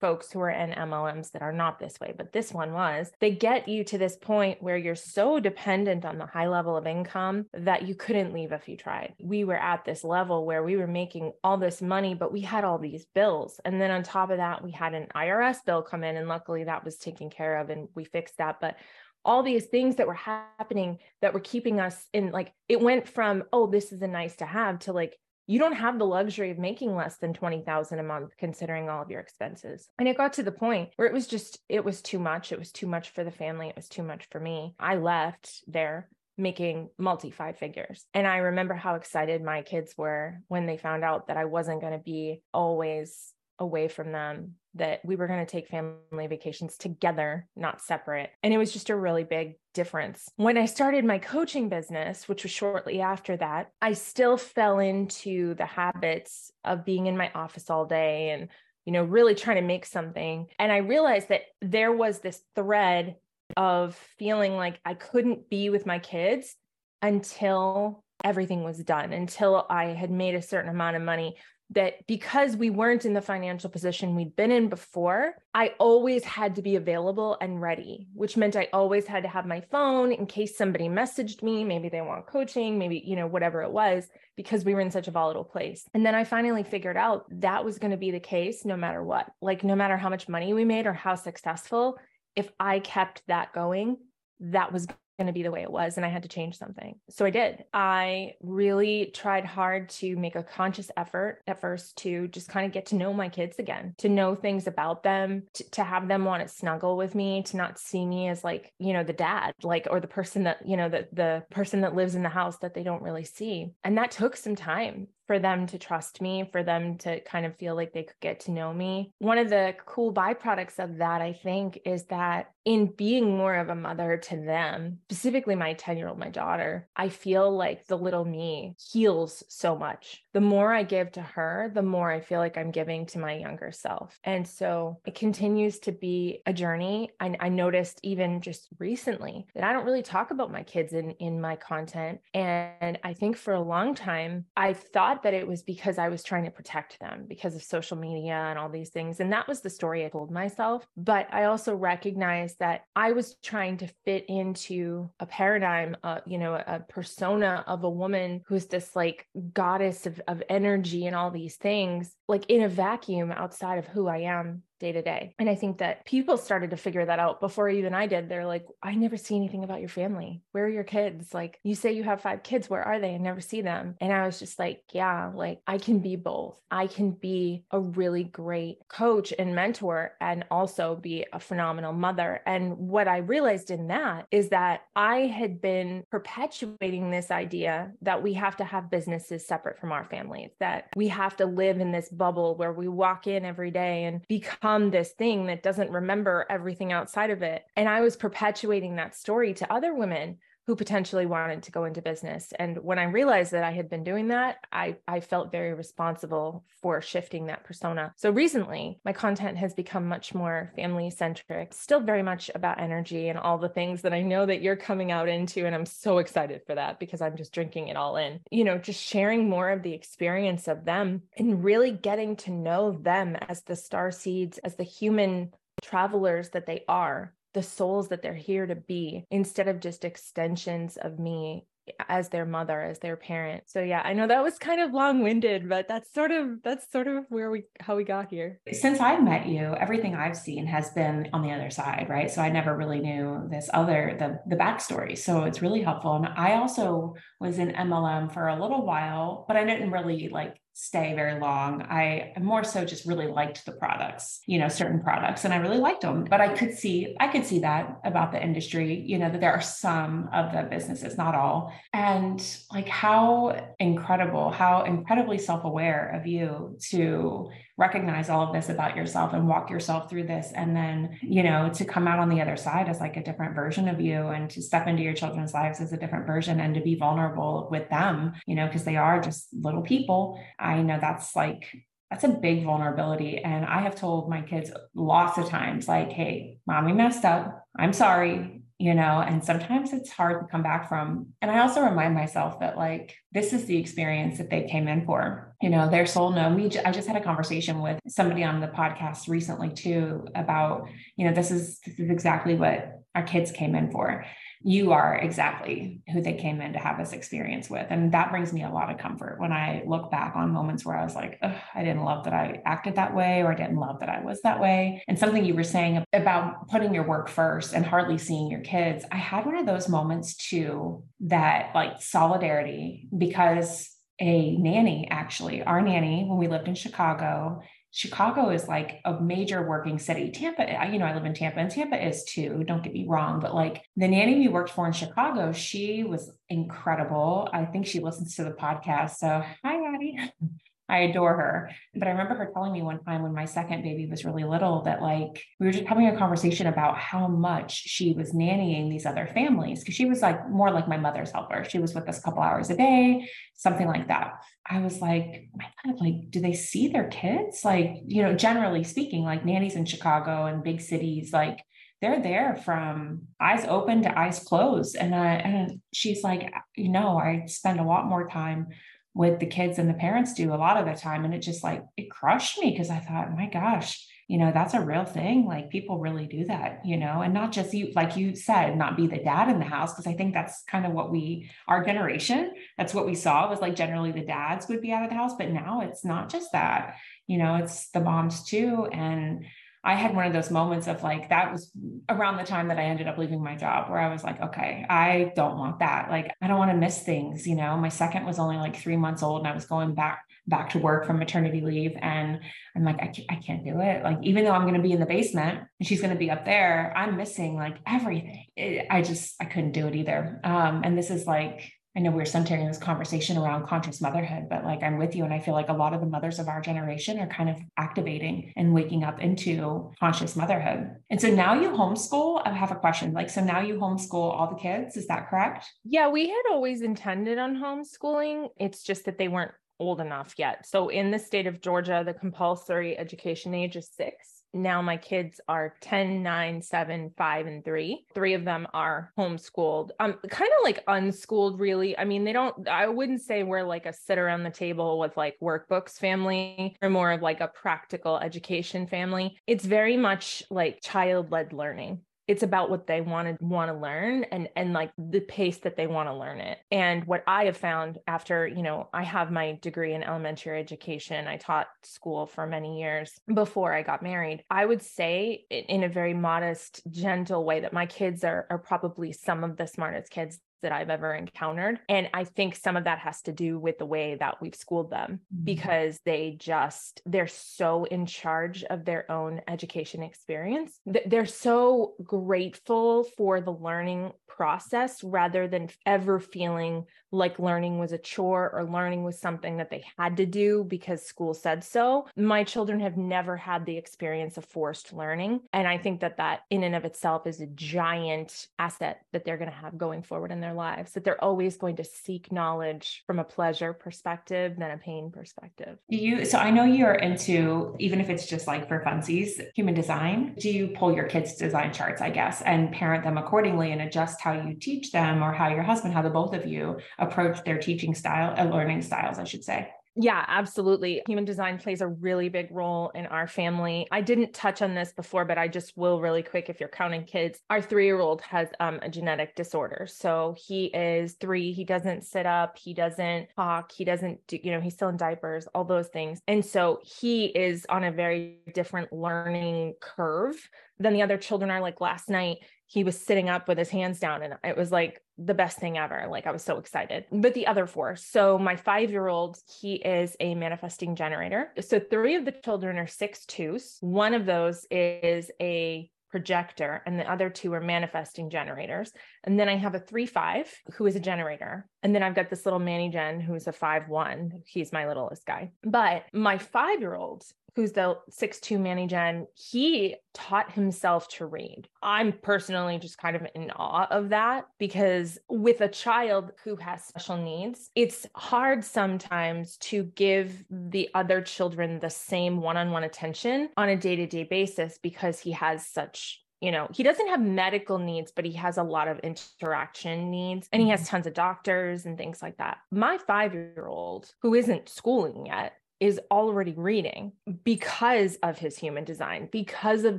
folks 0.03 0.33
who 0.33 0.41
are 0.41 0.51
in 0.51 0.71
MLMs 0.71 1.31
that 1.31 1.43
are 1.43 1.53
not 1.53 1.79
this 1.79 2.01
way, 2.01 2.13
but 2.15 2.33
this 2.33 2.53
one 2.53 2.73
was, 2.73 3.13
they 3.21 3.31
get 3.31 3.69
you 3.69 3.85
to 3.85 3.97
this 3.97 4.17
point 4.17 4.61
where 4.61 4.77
you're 4.77 4.97
so 4.97 5.39
dependent 5.39 6.05
on 6.05 6.19
the 6.19 6.27
high 6.27 6.49
level 6.49 6.77
of 6.77 6.89
income 6.89 7.47
that 7.55 7.87
you 7.87 7.95
couldn't 7.95 8.35
leave 8.35 8.51
if 8.51 8.69
you 8.69 8.77
tried. 8.77 9.15
We 9.21 9.45
were 9.45 9.57
at 9.57 9.85
this 9.85 10.03
level 10.03 10.45
where 10.45 10.65
we 10.65 10.77
were 10.77 10.89
making 10.89 11.33
all 11.45 11.57
this 11.57 11.81
money, 11.81 12.15
but 12.15 12.33
we 12.33 12.41
had 12.41 12.65
all 12.65 12.79
these 12.79 13.07
bills. 13.15 13.61
And 13.65 13.81
then 13.81 13.93
on 13.93 14.03
top 14.03 14.31
of 14.31 14.39
that, 14.39 14.65
we 14.65 14.73
had 14.73 14.93
an 14.93 15.07
IRS 15.15 15.65
bill 15.65 15.83
come 15.83 16.03
in, 16.03 16.17
and 16.17 16.27
luckily 16.27 16.65
that 16.65 16.85
was 16.85 16.99
taken 16.99 17.31
care 17.31 17.61
of 17.61 17.71
and 17.71 17.89
we 17.95 18.05
fixed 18.05 18.39
that. 18.39 18.59
But 18.61 18.77
all 19.25 19.45
these 19.45 19.67
things 19.67 19.97
that 19.97 20.09
were 20.09 20.15
happening 20.15 20.99
that 21.21 21.33
were 21.33 21.39
keeping 21.41 21.79
us 21.79 22.09
in 22.13 22.33
like 22.33 22.53
it 22.69 22.81
went 22.81 23.09
from 23.09 23.45
oh 23.53 23.69
this 23.69 23.93
is 23.93 24.03
a 24.03 24.09
nice 24.09 24.35
to 24.35 24.45
have 24.45 24.81
to 24.81 24.93
like 24.93 25.17
you 25.53 25.59
don't 25.59 25.75
have 25.75 25.99
the 25.99 26.07
luxury 26.07 26.51
of 26.51 26.59
making 26.59 26.97
less 26.97 27.19
than 27.19 27.35
20,000 27.35 27.99
a 27.99 28.03
month 28.03 28.31
considering 28.39 28.89
all 28.89 29.03
of 29.03 29.11
your 29.11 29.21
expenses. 29.21 29.87
And 29.99 30.09
it 30.09 30.17
got 30.17 30.33
to 30.35 30.43
the 30.43 30.51
point 30.51 30.89
where 30.97 31.07
it 31.07 31.13
was 31.13 31.27
just 31.27 31.59
it 31.69 31.85
was 31.85 32.01
too 32.01 32.19
much. 32.19 32.53
It 32.53 32.59
was 32.59 32.73
too 32.73 32.87
much 32.87 33.11
for 33.11 33.23
the 33.23 33.31
family. 33.31 33.69
It 33.69 33.77
was 33.77 33.91
too 33.91 34.03
much 34.03 34.29
for 34.31 34.41
me. 34.41 34.75
I 34.81 34.97
left 34.97 35.63
there 35.67 36.09
making 36.39 36.89
multi 36.97 37.31
five 37.31 37.59
figures. 37.59 38.07
And 38.15 38.27
I 38.27 38.39
remember 38.39 38.73
how 38.73 38.95
excited 38.95 39.43
my 39.43 39.61
kids 39.61 39.93
were 39.95 40.39
when 40.49 40.65
they 40.65 40.79
found 40.79 41.05
out 41.05 41.27
that 41.27 41.37
I 41.37 41.45
wasn't 41.45 41.83
going 41.83 41.93
to 41.93 41.99
be 41.99 42.41
always 42.55 43.35
away 43.59 43.89
from 43.89 44.13
them 44.13 44.55
that 44.75 45.05
we 45.05 45.17
were 45.17 45.27
going 45.27 45.45
to 45.45 45.51
take 45.51 45.69
family 45.69 46.27
vacations 46.27 46.79
together, 46.79 47.47
not 47.55 47.83
separate. 47.83 48.31
And 48.43 48.55
it 48.55 48.59
was 48.59 48.73
just 48.73 48.91
a 48.91 48.97
really 48.97 49.25
big 49.25 49.57
difference. 49.75 50.29
When 50.37 50.57
I 50.57 50.67
started 50.67 51.05
my 51.05 51.19
coaching 51.19 51.69
business, 51.69 52.29
which 52.29 52.43
was 52.43 52.53
shortly 52.53 53.01
after 53.01 53.37
that, 53.37 53.71
I 53.83 53.93
still 53.93 54.37
fell 54.37 54.79
into 54.79 55.55
the 55.55 55.67
habits 55.67 56.51
of 56.65 56.85
being 56.85 57.07
in 57.07 57.17
my 57.17 57.31
office 57.35 57.69
all 57.69 57.85
day 57.85 58.31
and 58.31 58.49
you 58.85 58.93
know 58.93 59.05
really 59.05 59.35
trying 59.35 59.57
to 59.57 59.63
make 59.63 59.87
something 59.87 60.47
and 60.59 60.73
i 60.73 60.79
realized 60.79 61.29
that 61.29 61.43
there 61.61 61.93
was 61.93 62.19
this 62.19 62.43
thread 62.55 63.17
of 63.57 63.95
feeling 64.19 64.57
like 64.57 64.81
i 64.85 64.95
couldn't 64.95 65.49
be 65.49 65.71
with 65.71 65.87
my 65.87 65.99
kids 65.99 66.57
until 67.01 68.03
everything 68.25 68.65
was 68.65 68.79
done 68.79 69.13
until 69.13 69.67
i 69.71 69.87
had 69.87 70.11
made 70.11 70.35
a 70.35 70.43
certain 70.43 70.71
amount 70.71 70.97
of 70.97 71.03
money 71.03 71.37
that 71.75 72.07
because 72.07 72.57
we 72.57 72.71
weren't 72.71 73.05
in 73.05 73.15
the 73.15 73.21
financial 73.21 73.71
position 73.71 74.15
we'd 74.15 74.37
been 74.37 74.51
in 74.51 74.69
before, 74.69 75.35
I 75.55 75.73
always 75.79 76.25
had 76.25 76.55
to 76.57 76.63
be 76.63 76.77
available 76.77 77.37
and 77.41 77.61
ready, 77.61 78.09
which 78.15 78.37
meant 78.37 78.57
I 78.57 78.69
always 78.73 79.07
had 79.07 79.23
to 79.23 79.29
have 79.29 79.47
my 79.47 79.61
phone 79.61 80.13
in 80.13 80.27
case 80.27 80.57
somebody 80.57 80.89
messaged 80.89 81.43
me. 81.43 81.65
Maybe 81.65 81.89
they 81.89 82.01
want 82.01 82.27
coaching, 82.27 82.79
maybe, 82.79 83.03
you 83.05 83.17
know, 83.17 83.27
whatever 83.27 83.63
it 83.63 83.71
was, 83.71 84.09
because 84.37 84.65
we 84.65 84.75
were 84.75 84.81
in 84.81 84.91
such 84.91 85.09
a 85.09 85.13
volatile 85.13 85.45
place. 85.45 85.85
And 85.95 86.05
then 86.05 86.15
I 86.15 86.25
finally 86.25 86.63
figured 86.63 86.97
out 86.97 87.27
that 87.41 87.65
was 87.65 87.79
going 87.79 87.91
to 87.91 87.97
be 87.97 88.11
the 88.11 88.21
case 88.21 88.65
no 88.65 88.77
matter 88.77 89.03
what. 89.03 89.31
Like, 89.41 89.65
no 89.65 89.75
matter 89.75 89.97
how 89.97 90.09
much 90.09 90.29
money 90.29 90.53
we 90.53 90.65
made 90.65 90.87
or 90.87 90.93
how 90.93 91.15
successful, 91.15 91.99
if 92.37 92.51
I 92.59 92.81
kept 92.81 93.23
that 93.29 93.53
going, 93.53 93.99
that 94.41 94.73
was 94.73 94.87
going 95.23 95.33
to 95.33 95.39
be 95.39 95.45
the 95.45 95.51
way 95.51 95.63
it 95.63 95.71
was 95.71 95.97
and 95.97 96.05
I 96.05 96.09
had 96.09 96.23
to 96.25 96.29
change 96.29 96.59
something. 96.59 96.99
So 97.09 97.25
I 97.25 97.31
did. 97.31 97.65
I 97.73 98.33
really 98.43 99.13
tried 99.15 99.45
hard 99.45 99.89
to 99.91 100.17
make 100.17 100.35
a 100.35 100.43
conscious 100.43 100.91
effort 100.97 101.43
at 101.47 101.61
first 101.61 101.97
to 101.99 102.27
just 102.29 102.49
kind 102.49 102.67
of 102.67 102.73
get 102.73 102.87
to 102.87 102.97
know 102.97 103.13
my 103.13 103.29
kids 103.29 103.59
again, 103.59 103.95
to 103.99 104.09
know 104.09 104.35
things 104.35 104.67
about 104.67 105.03
them, 105.03 105.45
to, 105.55 105.71
to 105.71 105.85
have 105.85 106.09
them 106.09 106.25
want 106.25 106.43
to 106.43 106.53
snuggle 106.53 106.97
with 106.97 107.15
me, 107.15 107.43
to 107.45 107.57
not 107.57 107.79
see 107.79 108.05
me 108.05 108.29
as 108.29 108.43
like, 108.43 108.73
you 108.79 108.93
know, 108.93 109.05
the 109.05 109.13
dad, 109.13 109.55
like, 109.63 109.87
or 109.91 110.01
the 110.01 110.07
person 110.09 110.45
that, 110.45 110.67
you 110.67 110.77
know, 110.77 110.89
the, 110.89 111.07
the 111.13 111.45
person 111.51 111.83
that 111.83 111.95
lives 111.95 112.15
in 112.15 112.23
the 112.23 112.29
house 112.29 112.59
that 112.59 112.75
they 112.75 112.83
don't 112.83 113.03
really 113.03 113.25
see. 113.25 113.73
And 113.85 113.97
that 113.99 114.11
took 114.11 114.37
some 114.37 114.57
time 114.57 115.09
for 115.33 115.39
them 115.39 115.67
to 115.67 115.79
trust 115.79 116.21
me, 116.21 116.47
for 116.53 116.63
them 116.63 116.99
to 116.99 117.19
kind 117.21 117.47
of 117.47 117.57
feel 117.57 117.75
like 117.75 117.95
they 117.95 118.03
could 118.03 118.21
get 118.21 118.41
to 118.41 118.51
know 118.51 118.71
me. 118.71 119.15
One 119.17 119.39
of 119.39 119.49
the 119.49 119.75
cool 119.87 120.13
byproducts 120.13 120.79
of 120.79 120.99
that, 120.99 121.23
I 121.23 121.33
think, 121.33 121.79
is 121.87 122.05
that 122.09 122.53
in 122.65 122.87
being 122.87 123.37
more 123.37 123.57
of 123.57 123.69
a 123.69 123.75
mother 123.75 124.17
to 124.17 124.37
them, 124.37 124.99
specifically 125.05 125.57
my 125.57 125.73
10 125.73 125.97
year 125.97 126.09
old, 126.09 126.19
my 126.19 126.29
daughter, 126.29 126.89
I 126.95 127.09
feel 127.09 127.51
like 127.51 127.87
the 127.87 127.99
little 127.99 128.25
me 128.25 128.77
heals 128.93 129.43
so 129.49 129.77
much. 129.77 130.23
The 130.33 130.41
more 130.41 130.73
I 130.73 130.85
give 130.85 131.13
to 131.13 131.23
her, 131.23 131.71
the 131.75 131.83
more 131.83 132.11
I 132.11 132.21
feel 132.21 132.39
like 132.39 132.57
I'm 132.57 132.71
giving 132.71 133.07
to 133.07 133.19
my 133.19 133.35
younger 133.35 133.73
self. 133.73 134.19
And 134.25 134.47
so 134.47 134.99
it 135.05 135.15
continues 135.15 135.81
to 135.81 135.93
be 135.93 136.43
a 136.47 136.53
journey. 136.53 137.11
I, 137.19 137.35
I 137.41 137.49
noticed 137.49 138.01
even 138.03 138.41
just 138.41 138.69
recently 138.79 139.47
that 139.55 139.65
I 139.65 139.73
don't 139.73 139.85
really 139.85 140.03
talk 140.03 140.31
about 140.31 140.53
my 140.53 140.63
kids 140.63 140.93
in, 140.93 141.13
in 141.13 141.41
my 141.41 141.57
content. 141.57 142.21
And 142.33 142.99
I 143.03 143.15
think 143.15 143.37
for 143.37 143.55
a 143.55 143.61
long 143.61 143.95
time, 143.95 144.47
I 144.57 144.73
thought 144.73 145.22
that 145.23 145.35
it 145.35 145.47
was 145.47 145.63
because 145.63 145.99
I 145.99 146.09
was 146.09 146.23
trying 146.23 146.45
to 146.45 146.51
protect 146.51 146.99
them 147.01 147.27
because 147.29 147.55
of 147.55 147.63
social 147.63 147.97
media 147.97 148.35
and 148.35 148.59
all 148.59 148.69
these 148.69 148.91
things. 148.91 149.21
And 149.21 149.33
that 149.33 149.49
was 149.49 149.61
the 149.61 149.71
story 149.71 150.05
I 150.05 150.09
told 150.09 150.31
myself. 150.31 150.87
But 150.97 151.29
I 151.33 151.45
also 151.45 151.75
recognized 151.75 152.59
that 152.59 152.85
I 152.95 153.13
was 153.13 153.37
trying 153.43 153.79
to 153.79 153.89
fit 154.05 154.25
into 154.29 155.11
a 155.21 155.27
paradigm, 155.27 155.97
uh, 156.03 156.21
you 156.27 156.39
know, 156.39 156.55
a 156.55 156.81
persona 156.81 157.65
of 157.67 157.85
a 157.85 157.91
woman 157.91 158.43
who's 158.47 158.67
this 158.67 158.95
like 158.95 159.27
goddess 159.53 160.07
of, 160.07 160.21
of 160.29 160.43
energy 160.49 161.07
and 161.07 161.17
all 161.17 161.31
these 161.31 161.57
things, 161.57 162.15
like 162.29 162.47
in 162.49 162.63
a 162.63 162.69
vacuum 162.69 163.33
outside 163.33 163.79
of 163.79 163.87
who 163.87 164.09
I 164.09 164.19
am 164.19 164.63
day 164.83 164.93
to 164.93 165.01
day. 165.01 165.35
And 165.39 165.49
I 165.49 165.55
think 165.55 165.79
that 165.79 166.05
people 166.05 166.37
started 166.37 166.71
to 166.71 166.77
figure 166.77 167.07
that 167.07 167.19
out 167.19 167.41
before 167.41 167.71
even 167.71 167.95
I 167.95 168.07
did. 168.07 168.29
They're 168.29 168.45
like, 168.45 168.67
I 168.83 168.95
never 168.95 169.17
see 169.17 169.37
anything 169.37 169.65
about 169.65 169.81
your 169.81 169.89
family. 169.89 170.43
Where 170.51 170.67
are 170.67 170.69
your 170.69 170.85
kids? 170.85 171.33
Like, 171.33 171.59
you 171.63 171.75
say 171.75 171.93
you 171.93 172.03
have 172.03 172.21
five 172.21 172.43
kids. 172.43 172.69
Where 172.69 172.83
are 172.83 172.99
they? 172.99 173.15
I 173.15 173.19
never 173.19 173.41
see 173.41 173.63
them. 173.63 173.95
And 174.01 174.13
I 174.13 174.27
was 174.27 174.39
just 174.39 174.59
like, 174.59 174.83
yeah, 174.93 175.31
like 175.35 175.61
I 175.67 175.79
can 175.79 176.01
be 176.01 176.17
both. 176.17 176.57
I 176.71 176.87
can 176.87 177.13
be 177.13 177.65
a 177.71 177.79
really 177.79 178.25
great 178.25 178.79
coach 178.89 179.33
and 179.39 179.55
mentor 179.55 180.13
and 180.21 180.45
also 180.51 180.97
be 180.97 181.27
a 181.33 181.39
phenomenal 181.39 181.93
mother. 181.93 182.41
And 182.47 182.77
what 182.77 183.07
I 183.07 183.19
realized 183.19 183.71
in 183.71 183.89
that 183.89 184.27
is 184.31 184.49
that 184.49 184.83
I 184.97 185.19
had 185.27 185.61
been 185.61 186.05
perpetuating 186.11 187.11
this 187.11 187.31
idea 187.31 187.93
that 188.01 188.23
we 188.23 188.33
have 188.35 188.57
to 188.57 188.65
have 188.65 188.91
businesses 188.91 189.47
separate 189.47 189.79
from 189.79 189.93
our 189.93 190.05
families, 190.07 190.51
that 190.61 190.89
we 190.97 191.09
have 191.09 191.37
to 191.37 191.47
live 191.47 191.79
in 191.79 191.93
this 191.93 192.09
bubble 192.09 192.57
where 192.57 192.73
we 192.73 192.89
walk 192.89 193.27
in 193.27 193.45
every 193.45 193.71
day 193.71 194.05
and 194.05 194.27
become 194.27 194.72
become 194.73 194.91
this 194.91 195.11
thing 195.11 195.47
that 195.47 195.63
doesn't 195.63 195.91
remember 195.91 196.47
everything 196.49 196.93
outside 196.93 197.31
of 197.31 197.43
it. 197.43 197.65
And 197.77 197.89
I 197.89 198.01
was 198.01 198.17
perpetuating 198.17 198.97
that 198.97 199.15
story 199.15 199.55
to 199.55 199.73
other 199.73 199.95
women 199.95 200.39
who 200.67 200.77
potentially 200.77 201.27
wanted 201.27 201.63
to 201.65 201.73
go 201.73 201.85
into 201.85 202.03
business. 202.03 202.53
And 202.59 202.79
when 202.79 202.99
I 202.99 203.05
realized 203.05 203.53
that 203.53 203.65
I 203.65 203.73
had 203.73 203.91
been 203.91 204.05
doing 204.05 204.29
that, 204.29 204.59
I, 204.73 204.97
I 205.09 205.21
felt 205.21 205.51
very 205.51 205.75
responsible 205.75 206.65
for 206.81 207.01
shifting 207.01 207.47
that 207.47 207.65
persona. 207.65 208.13
So 208.17 208.31
recently, 208.31 209.01
my 209.05 209.13
content 209.13 209.59
has 209.59 209.75
become 209.75 210.07
much 210.07 210.35
more 210.35 210.73
family 210.77 211.11
centric, 211.11 211.75
still 211.75 212.01
very 212.01 212.23
much 212.23 212.51
about 212.55 212.81
energy 212.81 213.29
and 213.29 213.39
all 213.39 213.59
the 213.59 213.69
things 213.69 214.03
that 214.03 214.13
I 214.13 214.23
know 214.23 214.47
that 214.47 214.63
you're 214.63 214.77
coming 214.77 215.11
out 215.11 215.29
into. 215.29 215.67
And 215.67 215.75
I'm 215.75 215.87
so 215.87 216.19
excited 216.19 216.63
for 216.67 216.75
that 216.77 217.01
because 217.01 217.21
I'm 217.21 217.37
just 217.37 217.53
drinking 217.53 217.89
it 217.89 217.97
all 217.97 218.17
in. 218.17 218.41
You 218.51 218.65
know, 218.65 218.79
just 218.79 219.03
sharing 219.03 219.49
more 219.49 219.71
of 219.71 219.83
the 219.83 219.95
experience 219.95 220.69
of 220.69 220.85
them 220.85 221.23
and 221.37 221.65
really 221.65 221.91
getting 221.91 222.37
to 222.37 222.51
know 222.51 222.93
them 222.93 223.37
as 223.49 223.63
the 223.63 223.77
star 223.77 224.11
seeds, 224.11 224.59
as 224.59 224.77
the 224.77 224.85
human 224.85 225.53
travelers 225.83 226.51
that 226.51 226.67
they 226.67 226.85
are 226.89 227.35
the 227.55 227.63
souls 227.63 228.09
that 228.09 228.23
they're 228.23 228.35
here 228.35 228.67
to 228.67 228.77
be 228.77 229.25
instead 229.31 229.69
of 229.69 229.81
just 229.81 230.05
extensions 230.05 230.97
of 230.97 231.19
me 231.19 231.65
as 232.09 232.29
their 232.29 232.47
mother 232.47 232.81
as 232.81 232.99
their 233.01 233.17
parent. 233.17 233.65
So 233.67 233.81
yeah 233.81 234.03
i 234.05 234.13
know 234.13 234.27
that 234.29 234.43
was 234.43 234.59
kind 234.59 234.81
of 234.81 234.93
long-winded 234.93 235.69
but 235.69 235.89
that's 235.89 236.13
sort 236.13 236.31
of 236.31 236.63
that's 236.63 236.91
sort 236.93 237.09
of 237.09 237.25
where 237.29 237.51
we 237.51 237.65
how 237.81 237.97
we 237.97 238.05
got 238.05 238.31
here. 238.31 238.61
Since 238.71 239.01
i've 239.01 239.23
met 239.23 239.47
you 239.47 239.75
everything 239.79 240.15
i've 240.15 240.37
seen 240.37 240.67
has 240.67 240.91
been 240.91 241.29
on 241.33 241.43
the 241.43 241.51
other 241.51 241.71
side 241.71 242.07
right? 242.09 242.31
So 242.31 242.41
i 242.41 242.51
never 242.51 242.77
really 242.77 243.01
knew 243.01 243.49
this 243.51 243.69
other 243.75 244.17
the 244.19 244.39
the 244.49 244.57
backstory. 244.57 245.19
So 245.19 245.45
it's 245.45 245.61
really 245.61 245.83
helpful. 245.83 246.15
And 246.15 246.29
i 246.37 246.55
also 246.55 247.15
was 247.41 247.59
in 247.59 247.71
mlm 247.73 248.33
for 248.33 248.47
a 248.49 248.61
little 248.61 248.87
while 248.87 249.45
but 249.49 249.57
i 249.57 249.65
didn't 249.65 249.91
really 249.91 250.29
like 250.29 250.57
stay 250.75 251.15
very 251.15 251.39
long. 251.39 251.83
I 251.83 252.33
more 252.41 252.65
so 252.65 252.85
just 252.85 253.07
really 253.07 253.27
liked 253.27 253.67
the 253.67 253.73
products, 253.73 254.41
you 254.47 254.59
know, 254.59 254.69
certain 254.69 255.01
products, 255.01 255.45
and 255.45 255.53
I 255.53 255.59
really 255.59 255.79
liked 255.79 256.03
them. 256.03 256.25
But 256.25 256.41
I 256.41 256.49
could 256.49 256.73
see, 256.75 257.15
I 257.21 257.29
could 257.29 257.45
see 257.45 257.61
that 257.61 258.01
about 258.05 258.33
the 258.33 258.43
industry, 258.43 259.01
you 259.01 259.19
know, 259.19 259.31
that 259.31 259.41
there 259.41 259.53
are 259.53 259.61
some 259.61 260.29
of 260.33 260.53
the 260.53 260.63
businesses, 260.63 261.19
not 261.19 261.35
all. 261.35 261.73
And 261.93 262.45
like 262.73 262.89
how 262.89 263.75
incredible, 263.79 264.51
how 264.51 264.85
incredibly 264.85 265.39
self 265.39 265.65
aware 265.65 266.19
of 266.19 266.27
you 266.27 266.77
to 266.91 267.51
recognize 267.79 268.29
all 268.29 268.47
of 268.47 268.53
this 268.53 268.69
about 268.69 268.97
yourself 268.97 269.33
and 269.33 269.49
walk 269.49 269.71
yourself 269.71 270.09
through 270.09 270.27
this. 270.27 270.53
And 270.55 270.77
then, 270.77 271.19
you 271.23 271.43
know, 271.43 271.71
to 271.71 271.85
come 271.85 272.07
out 272.07 272.19
on 272.19 272.29
the 272.29 272.41
other 272.41 272.57
side 272.57 272.89
as 272.89 273.01
like 273.01 273.17
a 273.17 273.23
different 273.23 273.55
version 273.55 273.89
of 273.89 274.01
you 274.01 274.29
and 274.29 274.49
to 274.51 274.63
step 274.63 274.87
into 274.87 275.03
your 275.03 275.15
children's 275.15 275.55
lives 275.55 275.81
as 275.81 275.93
a 275.93 275.97
different 275.97 276.27
version 276.27 276.61
and 276.61 276.75
to 276.75 276.81
be 276.81 276.95
vulnerable 276.95 277.69
with 277.71 277.89
them, 277.89 278.35
you 278.47 278.55
know, 278.55 278.67
because 278.67 278.85
they 278.85 278.97
are 278.97 279.21
just 279.21 279.49
little 279.53 279.83
people. 279.83 280.39
I 280.63 280.83
know 280.83 280.99
that's 281.01 281.35
like, 281.35 281.65
that's 282.11 282.25
a 282.25 282.29
big 282.29 282.65
vulnerability. 282.65 283.39
And 283.39 283.65
I 283.65 283.81
have 283.81 283.97
told 283.97 284.29
my 284.31 284.43
kids 284.43 284.71
lots 284.95 285.39
of 285.39 285.49
times, 285.49 285.89
like, 285.89 286.11
hey, 286.11 286.59
mommy 286.67 286.93
messed 286.93 287.25
up. 287.25 287.67
I'm 287.77 287.93
sorry 287.93 288.63
you 288.83 288.95
know, 288.95 289.23
and 289.25 289.45
sometimes 289.45 289.93
it's 289.93 290.11
hard 290.11 290.41
to 290.41 290.47
come 290.49 290.65
back 290.65 290.89
from. 290.89 291.29
And 291.41 291.53
I 291.53 291.61
also 291.61 291.83
remind 291.83 292.17
myself 292.17 292.59
that, 292.59 292.77
like, 292.77 293.15
this 293.31 293.53
is 293.53 293.67
the 293.67 293.79
experience 293.79 294.39
that 294.39 294.51
they 294.51 294.65
came 294.65 294.89
in 294.89 295.07
for. 295.07 295.55
You 295.63 295.71
know, 295.71 295.89
their 295.89 296.05
soul 296.05 296.31
know 296.31 296.51
me. 296.51 296.69
I 296.85 296.91
just 296.91 297.07
had 297.07 297.17
a 297.17 297.23
conversation 297.23 297.81
with 297.81 298.01
somebody 298.09 298.43
on 298.43 298.61
the 298.61 298.67
podcast 298.67 299.29
recently, 299.29 299.71
too, 299.71 300.27
about, 300.35 300.89
you 301.15 301.29
know, 301.29 301.33
this 301.33 301.53
is, 301.53 301.79
this 301.87 302.01
is 302.01 302.11
exactly 302.11 302.57
what 302.57 303.05
our 303.15 303.23
kids 303.23 303.53
came 303.53 303.77
in 303.77 303.93
for 303.93 304.25
you 304.65 304.93
are 304.93 305.17
exactly 305.17 306.03
who 306.13 306.21
they 306.21 306.35
came 306.35 306.61
in 306.61 306.73
to 306.73 306.79
have 306.79 306.99
this 306.99 307.13
experience 307.13 307.69
with. 307.69 307.87
And 307.91 308.13
that 308.13 308.31
brings 308.31 308.53
me 308.53 308.63
a 308.63 308.71
lot 308.71 308.91
of 308.91 308.99
comfort 308.99 309.41
when 309.41 309.53
I 309.53 309.83
look 309.87 310.11
back 310.11 310.35
on 310.37 310.51
moments 310.51 310.85
where 310.85 310.97
I 310.97 311.05
was 311.05 311.15
like, 311.15 311.39
I 311.43 311.83
didn't 311.83 312.05
love 312.05 312.25
that 312.25 312.35
I 312.35 312.63
acted 312.65 312.97
that 312.97 313.15
way, 313.15 313.43
or 313.43 313.53
I 313.53 313.57
didn't 313.57 313.77
love 313.77 314.01
that 314.01 314.09
I 314.09 314.23
was 314.23 314.41
that 314.43 314.61
way. 314.61 315.03
And 315.09 315.19
something 315.19 315.45
you 315.45 315.55
were 315.55 315.65
saying 315.65 316.05
about 316.13 316.69
putting 316.69 316.95
your 316.95 317.07
work 317.07 317.29
first 317.29 317.73
and 317.73 317.85
hardly 317.85 318.19
seeing 318.19 318.51
your 318.51 318.61
kids, 318.61 319.05
I 319.11 319.17
had 319.17 319.47
one 319.47 319.57
of 319.57 319.67
those 319.67 319.89
moments 319.89 320.37
too 320.37 321.05
that 321.21 321.75
like 321.75 322.01
solidarity 322.01 323.09
because 323.17 323.91
a 324.21 324.57
nanny 324.57 325.09
actually, 325.11 325.63
our 325.63 325.81
nanny, 325.81 326.25
when 326.29 326.39
we 326.39 326.47
lived 326.47 326.69
in 326.69 326.75
Chicago, 326.75 327.63
Chicago 327.95 328.49
is 328.49 328.69
like 328.69 329.01
a 329.05 329.21
major 329.21 329.69
working 329.69 329.99
city. 329.99 330.31
Tampa, 330.31 330.89
you 330.91 330.99
know, 330.99 331.05
I 331.05 331.15
live 331.15 331.27
in 331.27 331.35
Tampa 331.35 331.61
and 331.61 331.71
Tampa 331.71 332.03
is 332.03 332.25
too, 332.25 332.65
don't 332.67 332.83
get 332.83 332.95
me 332.95 333.05
wrong, 333.07 333.39
but 333.39 333.55
like 333.55 333.85
the 333.97 334.09
nanny 334.09 334.39
we 334.39 334.49
worked 334.49 334.71
for 334.71 334.87
in 334.87 334.95
Chicago, 334.95 335.53
she 335.53 336.03
was 336.03 336.33
incredible. 336.49 337.51
I 337.53 337.67
think 337.67 337.87
she 337.87 338.01
listens 338.01 338.35
to 338.37 338.45
the 338.45 338.53
podcast. 338.53 339.17
So, 339.17 339.45
hi, 339.63 339.95
Addie. 339.95 340.19
I 340.93 340.99
adore 341.05 341.35
her. 341.35 341.71
But 341.95 342.07
I 342.07 342.11
remember 342.11 342.35
her 342.35 342.51
telling 342.53 342.71
me 342.71 342.83
one 342.83 343.03
time 343.03 343.23
when 343.23 343.33
my 343.33 343.47
second 343.47 343.83
baby 343.83 344.07
was 344.07 344.27
really 344.27 344.45
little 344.45 344.83
that 344.83 345.01
like 345.01 345.43
we 345.59 345.65
were 345.65 345.73
just 345.73 345.87
having 345.87 346.07
a 346.07 346.19
conversation 346.19 346.67
about 346.67 346.99
how 346.99 347.29
much 347.29 347.73
she 347.73 348.13
was 348.13 348.33
nannying 348.33 348.91
these 348.91 349.07
other 349.07 349.27
families 349.33 349.81
because 349.81 349.95
she 349.95 350.05
was 350.05 350.21
like 350.21 350.51
more 350.51 350.71
like 350.71 350.87
my 350.89 350.99
mother's 350.99 351.33
helper. 351.33 351.65
She 351.67 351.79
was 351.79 351.95
with 351.95 352.07
us 352.11 352.19
a 352.19 352.23
couple 352.23 352.43
hours 352.43 352.69
a 352.69 352.77
day, 352.77 353.27
something 353.55 353.87
like 353.87 354.09
that. 354.09 354.35
I 354.69 354.81
was 354.81 355.01
like, 355.01 355.49
oh 355.55 355.57
my 355.57 355.67
God, 355.83 355.99
like, 355.99 356.31
do 356.31 356.41
they 356.41 356.53
see 356.53 356.89
their 356.89 357.09
kids? 357.09 357.65
Like, 357.65 358.03
you 358.07 358.23
know, 358.23 358.35
generally 358.35 358.85
speaking, 358.85 359.23
like 359.23 359.47
nannies 359.47 359.77
in 359.77 359.87
Chicago 359.87 360.45
and 360.45 360.63
big 360.63 360.83
cities, 360.83 361.33
like 361.33 361.61
they're 362.03 362.21
there 362.21 362.57
from 362.57 363.23
eyes 363.41 363.65
open 363.67 364.03
to 364.03 364.19
eyes 364.19 364.41
closed. 364.41 364.95
And 364.95 365.15
I, 365.15 365.37
and 365.37 365.81
she's 365.95 366.23
like, 366.23 366.53
you 366.77 366.91
know, 366.91 367.17
I 367.17 367.47
spend 367.47 367.81
a 367.81 367.85
lot 367.85 368.05
more 368.07 368.29
time 368.29 368.67
with 369.15 369.41
the 369.41 369.47
kids 369.47 369.79
and 369.79 369.89
the 369.89 369.95
parents 369.95 370.35
do 370.35 370.55
a 370.55 370.57
lot 370.57 370.77
of 370.77 370.87
the 370.87 371.01
time. 371.01 371.25
And 371.25 371.35
it 371.35 371.41
just 371.41 371.63
like, 371.63 371.85
it 371.97 372.11
crushed 372.11 372.59
me 372.59 372.71
because 372.71 372.91
I 372.91 372.99
thought, 372.99 373.37
my 373.37 373.47
gosh, 373.47 374.07
you 374.29 374.39
know, 374.39 374.51
that's 374.53 374.73
a 374.73 374.81
real 374.81 375.05
thing. 375.05 375.45
Like 375.45 375.69
people 375.69 375.99
really 375.99 376.27
do 376.27 376.47
that, 376.47 376.81
you 376.87 376.97
know, 376.97 377.21
and 377.21 377.35
not 377.35 377.53
just 377.53 377.75
you, 377.75 377.93
like 377.95 378.17
you 378.17 378.35
said, 378.35 378.79
not 378.79 378.97
be 378.97 379.07
the 379.07 379.19
dad 379.19 379.51
in 379.51 379.59
the 379.59 379.67
house. 379.67 379.93
Cause 379.95 380.07
I 380.07 380.15
think 380.15 380.33
that's 380.33 380.63
kind 380.63 380.87
of 380.87 380.93
what 380.93 381.11
we, 381.11 381.51
our 381.69 381.85
generation, 381.85 382.53
that's 382.79 382.95
what 382.95 383.05
we 383.05 383.15
saw 383.15 383.51
was 383.51 383.61
like 383.61 383.77
generally 383.77 384.13
the 384.13 384.25
dads 384.25 384.69
would 384.69 384.81
be 384.81 384.93
out 384.93 385.05
of 385.05 385.11
the 385.11 385.17
house. 385.17 385.33
But 385.37 385.51
now 385.51 385.83
it's 385.83 386.05
not 386.05 386.31
just 386.31 386.53
that, 386.53 386.95
you 387.27 387.37
know, 387.37 387.57
it's 387.57 387.91
the 387.91 388.01
moms 388.01 388.45
too. 388.45 388.87
And 388.91 389.45
I 389.85 389.95
had 389.95 390.15
one 390.15 390.27
of 390.27 390.33
those 390.33 390.51
moments 390.51 390.87
of 390.87 391.03
like, 391.03 391.31
that 391.31 391.51
was 391.51 391.73
around 392.09 392.37
the 392.37 392.45
time 392.45 392.69
that 392.69 392.79
I 392.79 392.85
ended 392.85 393.09
up 393.09 393.19
leaving 393.19 393.43
my 393.43 393.57
job 393.57 393.91
where 393.91 393.99
I 393.99 394.13
was 394.13 394.23
like, 394.23 394.41
okay, 394.41 394.87
I 394.89 395.33
don't 395.35 395.59
want 395.59 395.81
that. 395.81 396.09
Like, 396.09 396.33
I 396.41 396.47
don't 396.47 396.59
want 396.59 396.71
to 396.71 396.77
miss 396.77 397.01
things. 397.01 397.47
You 397.47 397.57
know, 397.57 397.77
my 397.77 397.89
second 397.89 398.25
was 398.25 398.39
only 398.39 398.57
like 398.57 398.77
three 398.77 398.97
months 398.97 399.25
old 399.25 399.41
and 399.41 399.49
I 399.49 399.55
was 399.55 399.67
going 399.67 399.95
back, 399.95 400.23
back 400.47 400.71
to 400.71 400.79
work 400.79 401.05
from 401.05 401.19
maternity 401.19 401.61
leave. 401.61 401.97
And 402.01 402.39
I'm 402.77 402.85
like, 402.85 403.03
I 403.03 403.09
can't, 403.09 403.27
I 403.29 403.35
can't 403.37 403.65
do 403.65 403.81
it. 403.81 404.05
Like, 404.05 404.19
even 404.23 404.45
though 404.45 404.53
I'm 404.53 404.63
going 404.63 404.75
to 404.75 404.81
be 404.81 404.93
in 404.93 405.01
the 405.01 405.07
basement 405.07 405.65
and 405.81 405.89
she's 405.89 406.01
going 406.01 406.13
to 406.13 406.19
be 406.19 406.31
up 406.31 406.45
there, 406.45 406.93
I'm 406.97 407.17
missing 407.17 407.57
like 407.57 407.79
everything. 407.85 408.47
It, 408.57 408.87
I 408.89 409.03
just, 409.03 409.35
I 409.41 409.47
couldn't 409.47 409.73
do 409.73 409.89
it 409.89 409.97
either. 409.97 410.41
Um, 410.45 410.83
and 410.85 410.97
this 410.97 411.11
is 411.11 411.27
like, 411.27 411.73
I 411.97 412.01
know 412.01 412.11
we 412.11 412.23
are 412.23 412.27
centering 412.27 412.67
this 412.67 412.79
conversation 412.79 413.37
around 413.37 413.67
conscious 413.67 414.01
motherhood, 414.01 414.49
but 414.49 414.65
like 414.65 414.83
I'm 414.83 414.99
with 414.99 415.15
you. 415.15 415.25
And 415.25 415.35
I 415.35 415.41
feel 415.41 415.53
like 415.53 415.69
a 415.69 415.75
lot 415.75 415.93
of 415.93 416.01
the 416.01 416.07
mothers 416.07 416.39
of 416.39 416.49
our 416.49 416.61
generation 416.61 417.19
are 417.19 417.27
kind 417.27 417.51
of 417.51 417.57
activating 417.77 418.53
and 418.57 418.73
waking 418.73 419.05
up 419.05 419.21
into 419.21 419.93
conscious 420.01 420.35
motherhood. 420.35 420.91
And 421.11 421.21
so 421.21 421.29
now 421.29 421.55
you 421.55 421.71
homeschool. 421.71 422.43
I 422.47 422.53
have 422.55 422.71
a 422.71 422.77
question. 422.77 423.13
Like, 423.13 423.29
so 423.29 423.45
now 423.45 423.61
you 423.61 423.75
homeschool 423.75 424.15
all 424.15 424.49
the 424.51 424.61
kids. 424.61 424.97
Is 424.97 425.07
that 425.09 425.29
correct? 425.29 425.67
Yeah, 425.85 426.09
we 426.09 426.29
had 426.29 426.43
always 426.51 426.81
intended 426.81 427.39
on 427.39 427.57
homeschooling. 427.57 428.49
It's 428.57 428.83
just 428.83 429.05
that 429.05 429.19
they 429.19 429.29
weren't 429.29 429.53
old 429.79 430.01
enough 430.01 430.35
yet. 430.39 430.67
So 430.67 430.89
in 430.89 431.11
the 431.11 431.19
state 431.19 431.47
of 431.47 431.61
Georgia, 431.61 432.03
the 432.07 432.15
compulsory 432.15 432.97
education 432.97 433.53
age 433.55 433.77
is 433.77 433.91
six 433.91 434.42
now 434.55 434.83
my 434.83 434.97
kids 434.97 435.41
are 435.49 435.75
10 435.81 436.23
9 436.23 436.63
7 436.63 437.13
5 437.17 437.47
and 437.47 437.65
3 437.65 438.07
three 438.15 438.35
of 438.35 438.45
them 438.45 438.67
are 438.75 439.13
homeschooled 439.19 439.91
um 440.01 440.15
kind 440.29 440.51
of 440.59 440.65
like 440.65 440.83
unschooled 440.87 441.59
really. 441.61 441.97
I 441.99 442.05
mean 442.05 442.25
they 442.25 442.33
don't 442.33 442.69
i 442.69 442.87
wouldn't 442.87 443.23
say 443.23 443.43
we're 443.43 443.63
like 443.63 443.87
a 443.87 443.93
sit 443.93 444.19
around 444.19 444.43
the 444.43 444.51
table 444.51 444.99
with 444.99 445.17
like 445.17 445.37
workbooks 445.43 445.99
family. 445.99 446.77
Or 446.83 446.91
more 446.91 447.13
of 447.13 447.23
like 447.23 447.41
a 447.41 447.49
practical 447.49 448.19
education 448.19 448.87
family. 448.87 449.37
It's 449.47 449.65
very 449.65 449.97
much 449.97 450.43
like 450.51 450.81
child 450.83 451.31
led 451.31 451.53
learning 451.53 452.01
it's 452.29 452.43
about 452.43 452.71
what 452.71 452.87
they 452.87 453.01
want 453.01 453.39
to 453.39 453.45
want 453.45 453.71
to 453.71 453.77
learn 453.77 454.25
and 454.25 454.49
and 454.57 454.73
like 454.73 454.93
the 454.97 455.21
pace 455.21 455.59
that 455.59 455.77
they 455.77 455.87
want 455.87 456.09
to 456.09 456.15
learn 456.15 456.39
it. 456.39 456.59
And 456.71 457.05
what 457.05 457.25
i 457.27 457.45
have 457.45 457.57
found 457.57 457.99
after 458.07 458.47
you 458.47 458.63
know 458.63 458.89
i 458.93 459.03
have 459.03 459.31
my 459.31 459.59
degree 459.61 459.95
in 459.95 460.03
elementary 460.03 460.59
education 460.59 461.27
i 461.27 461.37
taught 461.37 461.69
school 461.83 462.27
for 462.27 462.47
many 462.47 462.81
years 462.81 463.13
before 463.33 463.73
i 463.73 463.83
got 463.83 464.03
married 464.03 464.45
i 464.51 464.65
would 464.65 464.83
say 464.83 465.45
in 465.51 465.85
a 465.85 465.89
very 465.89 466.15
modest 466.15 466.81
gentle 466.91 467.45
way 467.45 467.61
that 467.61 467.73
my 467.73 467.87
kids 467.87 468.25
are 468.25 468.47
are 468.51 468.59
probably 468.59 469.13
some 469.13 469.45
of 469.45 469.57
the 469.57 469.67
smartest 469.67 470.11
kids 470.11 470.41
that 470.63 470.73
I've 470.73 470.91
ever 470.91 471.15
encountered. 471.15 471.81
And 471.89 472.09
I 472.15 472.25
think 472.25 472.57
some 472.57 472.77
of 472.77 472.85
that 472.85 472.99
has 473.01 473.23
to 473.23 473.33
do 473.33 473.59
with 473.59 473.79
the 473.79 473.87
way 473.87 474.17
that 474.17 474.41
we've 474.41 474.55
schooled 474.55 474.91
them 474.91 475.21
mm-hmm. 475.35 475.45
because 475.45 476.01
they 476.05 476.37
just, 476.39 477.03
they're 477.05 477.27
so 477.27 477.85
in 477.85 478.07
charge 478.07 478.65
of 478.65 478.85
their 478.85 479.11
own 479.11 479.43
education 479.49 480.03
experience. 480.03 480.79
They're 480.87 481.27
so 481.27 481.95
grateful 482.03 483.05
for 483.17 483.41
the 483.41 483.53
learning 483.53 484.13
process 484.29 485.03
rather 485.05 485.49
than 485.49 485.69
ever 485.85 486.19
feeling 486.19 486.85
like 487.13 487.39
learning 487.39 487.79
was 487.79 487.93
a 487.93 487.99
chore 487.99 488.51
or 488.53 488.65
learning 488.65 489.05
was 489.05 489.19
something 489.19 489.59
that 489.59 489.71
they 489.71 489.85
had 489.99 490.17
to 490.17 490.27
do 490.27 490.65
because 490.65 491.05
school 491.05 491.35
said 491.35 491.63
so. 491.63 492.09
My 492.17 492.43
children 492.43 492.81
have 492.81 492.97
never 492.97 493.37
had 493.37 493.67
the 493.67 493.77
experience 493.77 494.39
of 494.39 494.45
forced 494.45 494.93
learning. 494.93 495.41
And 495.53 495.69
I 495.69 495.79
think 495.79 496.01
that 496.01 496.17
that 496.17 496.41
in 496.51 496.65
and 496.65 496.75
of 496.75 496.85
itself 496.85 497.27
is 497.27 497.41
a 497.41 497.47
giant 497.47 498.49
asset 498.59 499.03
that 499.13 499.25
they're 499.25 499.37
going 499.37 499.51
to 499.51 499.57
have 499.57 499.77
going 499.77 500.03
forward 500.03 500.33
in 500.33 500.41
their 500.41 500.55
lives, 500.55 500.93
that 500.93 501.05
they're 501.05 501.23
always 501.23 501.57
going 501.57 501.77
to 501.77 501.85
seek 501.85 502.33
knowledge 502.33 503.03
from 503.07 503.19
a 503.19 503.25
pleasure 503.25 503.73
perspective 503.73 504.57
than 504.59 504.71
a 504.71 504.79
pain 504.79 505.11
perspective. 505.11 505.79
Do 505.91 505.97
you, 505.97 506.25
so 506.25 506.39
I 506.39 506.51
know 506.51 506.65
you're 506.65 506.95
into, 506.95 507.77
even 507.79 508.01
if 508.01 508.09
it's 508.09 508.27
just 508.27 508.47
like 508.47 508.69
for 508.69 508.83
funsies, 508.83 509.41
human 509.55 509.75
design. 509.75 510.35
Do 510.39 510.51
you 510.51 510.69
pull 510.69 510.95
your 510.95 511.05
kids' 511.05 511.37
design 511.37 511.73
charts, 511.73 512.01
I 512.01 512.11
guess, 512.11 512.41
and 512.43 512.73
parent 512.73 513.05
them 513.05 513.19
accordingly 513.19 513.73
and 513.73 513.83
adjust 513.83 514.21
how 514.21 514.33
you 514.33 514.55
teach 514.55 514.93
them 514.93 515.23
or 515.23 515.33
how 515.33 515.49
your 515.49 515.63
husband, 515.63 515.93
how 515.93 516.03
the 516.03 516.11
both 516.11 516.35
of 516.35 516.47
you 516.47 516.79
approach 517.03 517.45
their 517.45 517.59
teaching 517.59 517.95
style, 517.95 518.35
and 518.37 518.51
learning 518.51 518.83
styles, 518.83 519.19
I 519.19 519.25
should 519.25 519.45
say. 519.45 519.69
Yeah, 519.95 520.25
absolutely. 520.27 521.03
Human 521.07 521.27
design 521.27 521.59
plays 521.59 521.83
a 521.83 521.87
really 521.87 522.31
big 522.31 522.49
role 522.51 522.91
in 522.95 523.05
our 523.07 523.29
family. 523.29 523.87
I 523.91 524.01
didn't 524.01 524.33
touch 524.33 524.63
on 524.63 524.75
this 524.75 524.95
before, 524.95 525.27
but 525.27 525.37
I 525.37 525.49
just 525.49 525.77
will 525.77 526.01
really 526.01 526.23
quick 526.23 526.49
if 526.49 526.61
you're 526.61 526.71
counting 526.71 527.05
kids. 527.05 527.39
Our 527.51 527.61
three 527.61 527.85
year 527.85 528.01
old 528.01 528.23
has 528.23 528.49
um, 528.59 528.79
a 528.81 528.89
genetic 528.89 529.37
disorder. 529.37 529.87
So 529.91 530.35
he 530.47 530.67
is 530.67 531.17
three. 531.21 531.53
He 531.53 531.65
doesn't 531.65 532.05
sit 532.05 532.25
up. 532.25 532.59
He 532.59 532.73
doesn't 532.73 533.29
talk. 533.37 533.71
He 533.71 533.85
doesn't 533.85 534.27
do, 534.29 534.39
you 534.43 534.53
know, 534.53 534.61
he's 534.61 534.73
still 534.73 534.89
in 534.89 534.97
diapers, 534.97 535.47
all 535.55 535.65
those 535.65 535.89
things. 535.89 536.21
And 536.27 536.43
so 536.43 536.81
he 536.83 537.27
is 537.27 537.67
on 537.69 537.85
a 537.85 537.93
very 537.93 538.39
different 538.55 538.95
learning 538.95 539.75
curve 539.79 540.37
than 540.79 540.95
the 540.95 541.03
other 541.03 541.19
children 541.19 541.51
are. 541.51 541.61
Like 541.61 541.83
last 541.83 542.09
night, 542.09 542.39
he 542.73 542.85
was 542.85 542.99
sitting 542.99 543.29
up 543.29 543.49
with 543.49 543.59
his 543.59 543.69
hands 543.69 544.01
down 544.01 544.23
and 544.23 544.35
it 544.43 544.57
was 544.57 544.73
like 544.73 545.03
the 545.19 545.35
best 545.35 545.59
thing 545.59 545.77
ever. 545.77 546.07
Like 546.11 546.27
i 546.27 546.33
was 546.33 546.43
so 546.43 546.57
excited. 546.57 547.05
But 547.13 547.35
the 547.35 547.47
other 547.47 547.67
four. 547.67 547.97
So 547.97 548.39
my 548.39 548.57
five 548.57 548.91
year 548.91 549.09
old 549.09 549.37
he 549.61 549.75
is 549.75 550.17
a 550.21 550.35
manifesting 550.35 550.97
generator. 550.97 551.53
So 551.61 551.79
three 551.79 552.15
of 552.15 552.25
the 552.25 552.33
children 552.33 552.79
are 552.79 552.87
six 552.87 553.27
twos. 553.27 553.77
One 553.81 554.15
of 554.15 554.25
those 554.25 554.67
is 554.71 555.31
a 555.39 555.91
projector 556.11 556.83
and 556.87 556.99
the 556.99 557.11
other 557.11 557.29
two 557.29 557.53
are 557.53 557.61
manifesting 557.61 558.31
generators. 558.31 558.91
And 559.25 559.39
then 559.39 559.51
i 559.51 559.57
have 559.57 559.75
a 559.75 559.79
three 559.79 560.07
five 560.07 560.51
who 560.75 560.87
is 560.87 560.97
a 560.97 561.01
generator. 561.01 561.69
And 561.83 561.95
then 561.95 562.03
i've 562.03 562.15
got 562.15 562.31
this 562.31 562.47
little 562.47 562.59
manny 562.59 562.89
gen 562.89 563.21
who's 563.21 563.47
a 563.47 563.53
five 563.53 563.87
one. 563.89 564.41
He's 564.47 564.73
my 564.73 564.89
littlest 564.89 565.27
guy. 565.27 565.53
But 565.63 566.05
my 566.15 566.39
five 566.39 566.81
year 566.81 566.95
old 566.95 567.23
who's 567.55 567.73
the 567.73 567.99
six 568.11 568.41
two 568.41 568.59
Manny 568.59 568.87
Gen, 568.87 569.27
he 569.35 569.97
taught 570.15 570.53
himself 570.53 571.09
to 571.09 571.27
read. 571.27 571.69
I'm 571.83 572.13
personally 572.13 572.79
just 572.79 572.99
kind 572.99 573.17
of 573.17 573.27
in 573.35 573.51
awe 573.53 573.87
of 573.91 574.11
that 574.11 574.47
because 574.59 575.19
with 575.29 575.61
a 575.61 575.69
child 575.69 576.33
who 576.45 576.57
has 576.57 576.85
special 576.85 577.17
needs, 577.17 577.71
it's 577.75 578.07
hard 578.15 578.65
sometimes 578.65 579.57
to 579.59 579.85
give 579.95 580.45
the 580.51 580.89
other 580.95 581.21
children 581.21 581.81
the 581.81 581.91
same 581.91 582.41
one 582.41 582.57
on 582.57 582.71
one 582.71 582.85
attention 582.85 583.49
on 583.57 583.69
a 583.69 583.77
day 583.77 583.97
to 583.97 584.07
day 584.07 584.25
basis 584.25 584.79
because 584.83 585.19
he 585.21 585.33
has 585.33 585.67
such 585.67 586.23
you 586.43 586.51
know, 586.51 586.67
he 586.75 586.83
doesn't 586.83 587.07
have 587.07 587.23
medical 587.23 587.79
needs, 587.79 588.11
but 588.11 588.25
he 588.25 588.33
has 588.33 588.59
a 588.59 588.65
lot 588.65 588.89
of 588.89 588.99
interaction 588.99 590.11
needs 590.11 590.49
and 590.53 590.61
he 590.61 590.71
has 590.71 590.81
mm-hmm. 590.81 590.89
tons 590.89 591.07
of 591.07 591.15
doctors 591.15 591.87
and 591.87 591.97
things 591.97 592.21
like 592.21 592.37
that. 592.39 592.59
My 592.73 592.99
five 592.99 593.33
year 593.33 593.69
old, 593.69 594.13
who 594.23 594.35
isn't 594.35 594.69
schooling 594.69 595.27
yet, 595.27 595.53
is 595.83 595.99
already 596.13 596.55
reading 596.57 597.11
because 597.43 598.15
of 598.23 598.39
his 598.39 598.57
human 598.57 598.85
design, 598.85 599.29
because 599.33 599.83
of 599.83 599.99